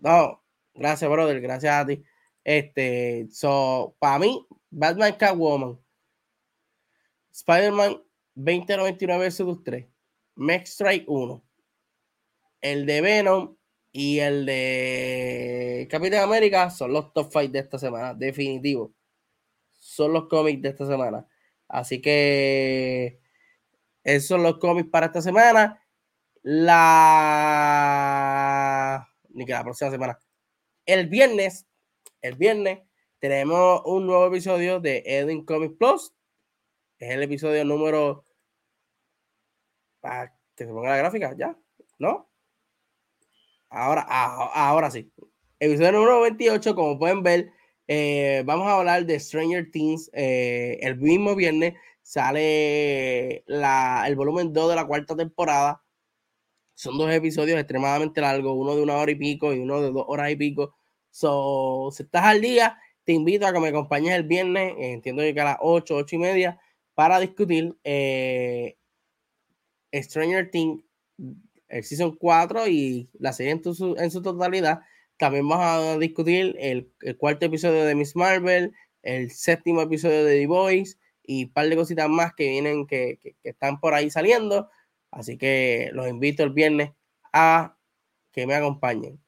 no, 0.00 0.41
gracias, 0.74 1.10
brother, 1.10 1.40
gracias 1.40 1.74
a 1.74 1.86
ti. 1.86 2.02
Este, 2.44 3.28
so, 3.30 3.96
para 3.98 4.18
mí, 4.18 4.46
Batman 4.70 5.14
Catwoman, 5.14 5.78
Spider-Man 7.32 8.02
2099 8.34 9.28
vs 9.28 9.64
3, 9.64 9.86
Max 10.36 10.70
Strike 10.70 11.04
1, 11.06 11.44
el 12.62 12.86
de 12.86 13.00
Venom 13.00 13.56
y 13.92 14.18
el 14.20 14.46
de 14.46 15.86
Capitán 15.90 16.22
América 16.24 16.70
son 16.70 16.92
los 16.92 17.12
top 17.12 17.30
5 17.30 17.52
de 17.52 17.58
esta 17.58 17.78
semana, 17.78 18.14
definitivo. 18.14 18.94
Son 19.72 20.12
los 20.12 20.28
cómics 20.28 20.62
de 20.62 20.70
esta 20.70 20.86
semana. 20.86 21.26
Así 21.68 22.00
que 22.00 23.20
esos 24.04 24.28
son 24.28 24.42
los 24.42 24.58
cómics 24.58 24.88
para 24.90 25.06
esta 25.06 25.22
semana. 25.22 25.82
La. 26.42 26.68
Ni 29.30 29.44
que 29.44 29.52
la 29.52 29.62
próxima 29.64 29.90
semana. 29.90 30.18
El 30.86 31.06
viernes 31.08 31.66
el 32.22 32.36
viernes 32.36 32.78
tenemos 33.18 33.82
un 33.84 34.06
nuevo 34.06 34.28
episodio 34.28 34.78
de 34.78 35.02
Edwin 35.04 35.44
Comics 35.44 35.74
Plus. 35.76 36.12
Es 36.98 37.10
el 37.10 37.22
episodio 37.24 37.64
número. 37.64 38.24
Para 40.00 40.32
que 40.54 40.64
se 40.64 40.72
ponga 40.72 40.90
la 40.90 40.96
gráfica, 40.98 41.34
¿ya? 41.36 41.58
¿No? 41.98 42.30
Ahora, 43.70 44.06
ah, 44.08 44.50
ahora 44.54 44.88
sí. 44.90 45.12
Episodio 45.58 45.92
número 45.92 46.20
28, 46.20 46.76
como 46.76 46.96
pueden 46.96 47.24
ver, 47.24 47.50
eh, 47.88 48.44
vamos 48.46 48.68
a 48.68 48.78
hablar 48.78 49.04
de 49.04 49.18
Stranger 49.18 49.68
Things. 49.72 50.08
Eh, 50.12 50.78
el 50.80 50.96
mismo 50.98 51.34
viernes 51.34 51.74
sale 52.02 53.42
la, 53.46 54.04
el 54.06 54.14
volumen 54.14 54.52
2 54.52 54.70
de 54.70 54.76
la 54.76 54.86
cuarta 54.86 55.16
temporada. 55.16 55.81
Son 56.74 56.96
dos 56.98 57.10
episodios 57.12 57.58
extremadamente 57.58 58.20
largos, 58.20 58.54
uno 58.56 58.74
de 58.74 58.82
una 58.82 58.96
hora 58.96 59.10
y 59.10 59.16
pico 59.16 59.52
y 59.52 59.60
uno 59.60 59.80
de 59.80 59.90
dos 59.90 60.04
horas 60.08 60.30
y 60.30 60.36
pico. 60.36 60.74
So, 61.10 61.90
si 61.92 62.04
estás 62.04 62.24
al 62.24 62.40
día, 62.40 62.78
te 63.04 63.12
invito 63.12 63.46
a 63.46 63.52
que 63.52 63.60
me 63.60 63.68
acompañes 63.68 64.14
el 64.14 64.24
viernes, 64.24 64.74
eh, 64.78 64.92
entiendo 64.92 65.22
que 65.22 65.40
a 65.40 65.44
las 65.44 65.56
8, 65.60 65.96
8 65.96 66.16
y 66.16 66.18
media, 66.18 66.60
para 66.94 67.20
discutir 67.20 67.76
eh, 67.84 68.76
Stranger 69.92 70.50
Things, 70.50 70.82
el 71.68 71.84
Season 71.84 72.16
4 72.16 72.68
y 72.68 73.10
la 73.18 73.32
serie 73.32 73.52
en, 73.52 74.10
su, 74.10 74.22
totalidad. 74.22 74.80
También 75.16 75.48
vamos 75.48 75.66
a 75.66 75.98
discutir 75.98 76.56
el, 76.58 76.90
cuarto 77.18 77.46
episodio 77.46 77.84
de 77.84 77.94
Miss 77.94 78.16
Marvel, 78.16 78.72
el 79.02 79.30
séptimo 79.30 79.82
episodio 79.82 80.24
de 80.24 80.40
The 80.40 80.46
Voice 80.46 80.96
y 81.22 81.44
un 81.44 81.52
par 81.52 81.68
de 81.68 81.76
cositas 81.76 82.08
más 82.08 82.34
que 82.34 82.48
vienen, 82.48 82.86
que, 82.86 83.18
que 83.20 83.36
están 83.42 83.80
por 83.80 83.94
ahí 83.94 84.10
saliendo. 84.10 84.70
Así 85.12 85.38
que 85.38 85.90
los 85.92 86.08
invito 86.08 86.42
el 86.42 86.50
viernes 86.50 86.90
a 87.32 87.76
que 88.32 88.46
me 88.46 88.54
acompañen. 88.54 89.20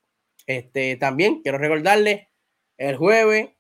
Este, 0.47 0.97
también 0.97 1.43
quiero 1.43 1.59
recordarles, 1.59 2.27
el 2.77 2.97
jueves 2.97 3.51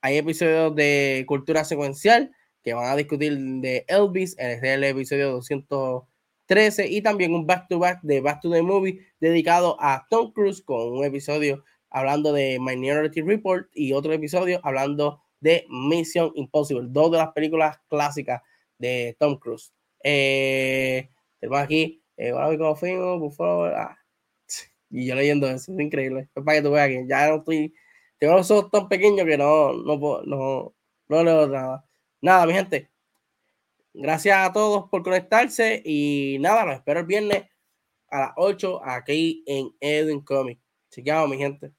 hay 0.00 0.16
episodios 0.18 0.74
de 0.74 1.24
cultura 1.26 1.64
secuencial 1.64 2.32
que 2.62 2.74
van 2.74 2.90
a 2.90 2.96
discutir 2.96 3.36
de 3.36 3.84
Elvis, 3.88 4.36
en 4.38 4.64
el 4.64 4.84
episodio 4.84 5.30
213, 5.32 6.88
y 6.88 7.02
también 7.02 7.34
un 7.34 7.46
back 7.46 7.68
to 7.68 7.78
back 7.78 8.00
de 8.02 8.20
Back 8.20 8.40
to 8.40 8.50
the 8.50 8.62
Movie 8.62 9.00
dedicado 9.20 9.76
a 9.80 10.06
Tom 10.10 10.32
Cruise 10.32 10.62
con 10.62 10.92
un 10.92 11.04
episodio 11.04 11.62
hablando 11.90 12.32
de 12.32 12.58
Minority 12.60 13.22
Report 13.22 13.68
y 13.72 13.92
otro 13.92 14.12
episodio 14.12 14.60
hablando 14.62 15.22
de 15.40 15.64
Mission 15.68 16.32
Impossible, 16.34 16.88
dos 16.90 17.12
de 17.12 17.18
las 17.18 17.32
películas 17.32 17.78
clásicas 17.88 18.42
de 18.78 19.16
Tom 19.18 19.38
Cruise. 19.38 19.72
Eh, 20.02 21.08
tenemos 21.46 21.64
aquí, 21.64 22.02
eh, 22.16 22.32
bueno, 22.32 22.74
fuimos, 22.74 23.20
por 23.20 23.32
favor, 23.32 23.74
ah, 23.74 23.98
y 24.90 25.06
yo 25.06 25.14
leyendo 25.14 25.46
eso, 25.46 25.72
es 25.72 25.80
increíble. 25.80 26.28
Es 26.34 26.44
para 26.44 26.58
que 26.58 26.62
tú 26.62 26.72
veas 26.72 26.88
que 26.88 27.06
ya 27.08 27.28
no 27.28 27.36
estoy. 27.36 27.74
Tengo 28.18 28.36
los 28.36 28.50
ojos 28.50 28.70
tan 28.70 28.88
pequeños 28.88 29.26
que 29.26 29.36
no, 29.36 29.72
no, 29.74 30.22
no, 30.24 30.74
no 31.08 31.24
leo 31.24 31.46
nada. 31.46 31.84
Nada, 32.20 32.46
mi 32.46 32.52
gente. 32.54 32.90
Gracias 33.94 34.36
a 34.36 34.52
todos 34.52 34.88
por 34.90 35.02
conectarse 35.02 35.82
y 35.84 36.38
nada, 36.40 36.64
nos 36.64 36.74
espero 36.76 37.00
el 37.00 37.06
viernes 37.06 37.44
a 38.10 38.20
las 38.20 38.32
8 38.36 38.80
aquí 38.84 39.42
en 39.46 39.74
Edwin 39.80 40.20
Comics. 40.20 40.60
Chequeamos, 40.90 41.30
mi 41.30 41.38
gente. 41.38 41.75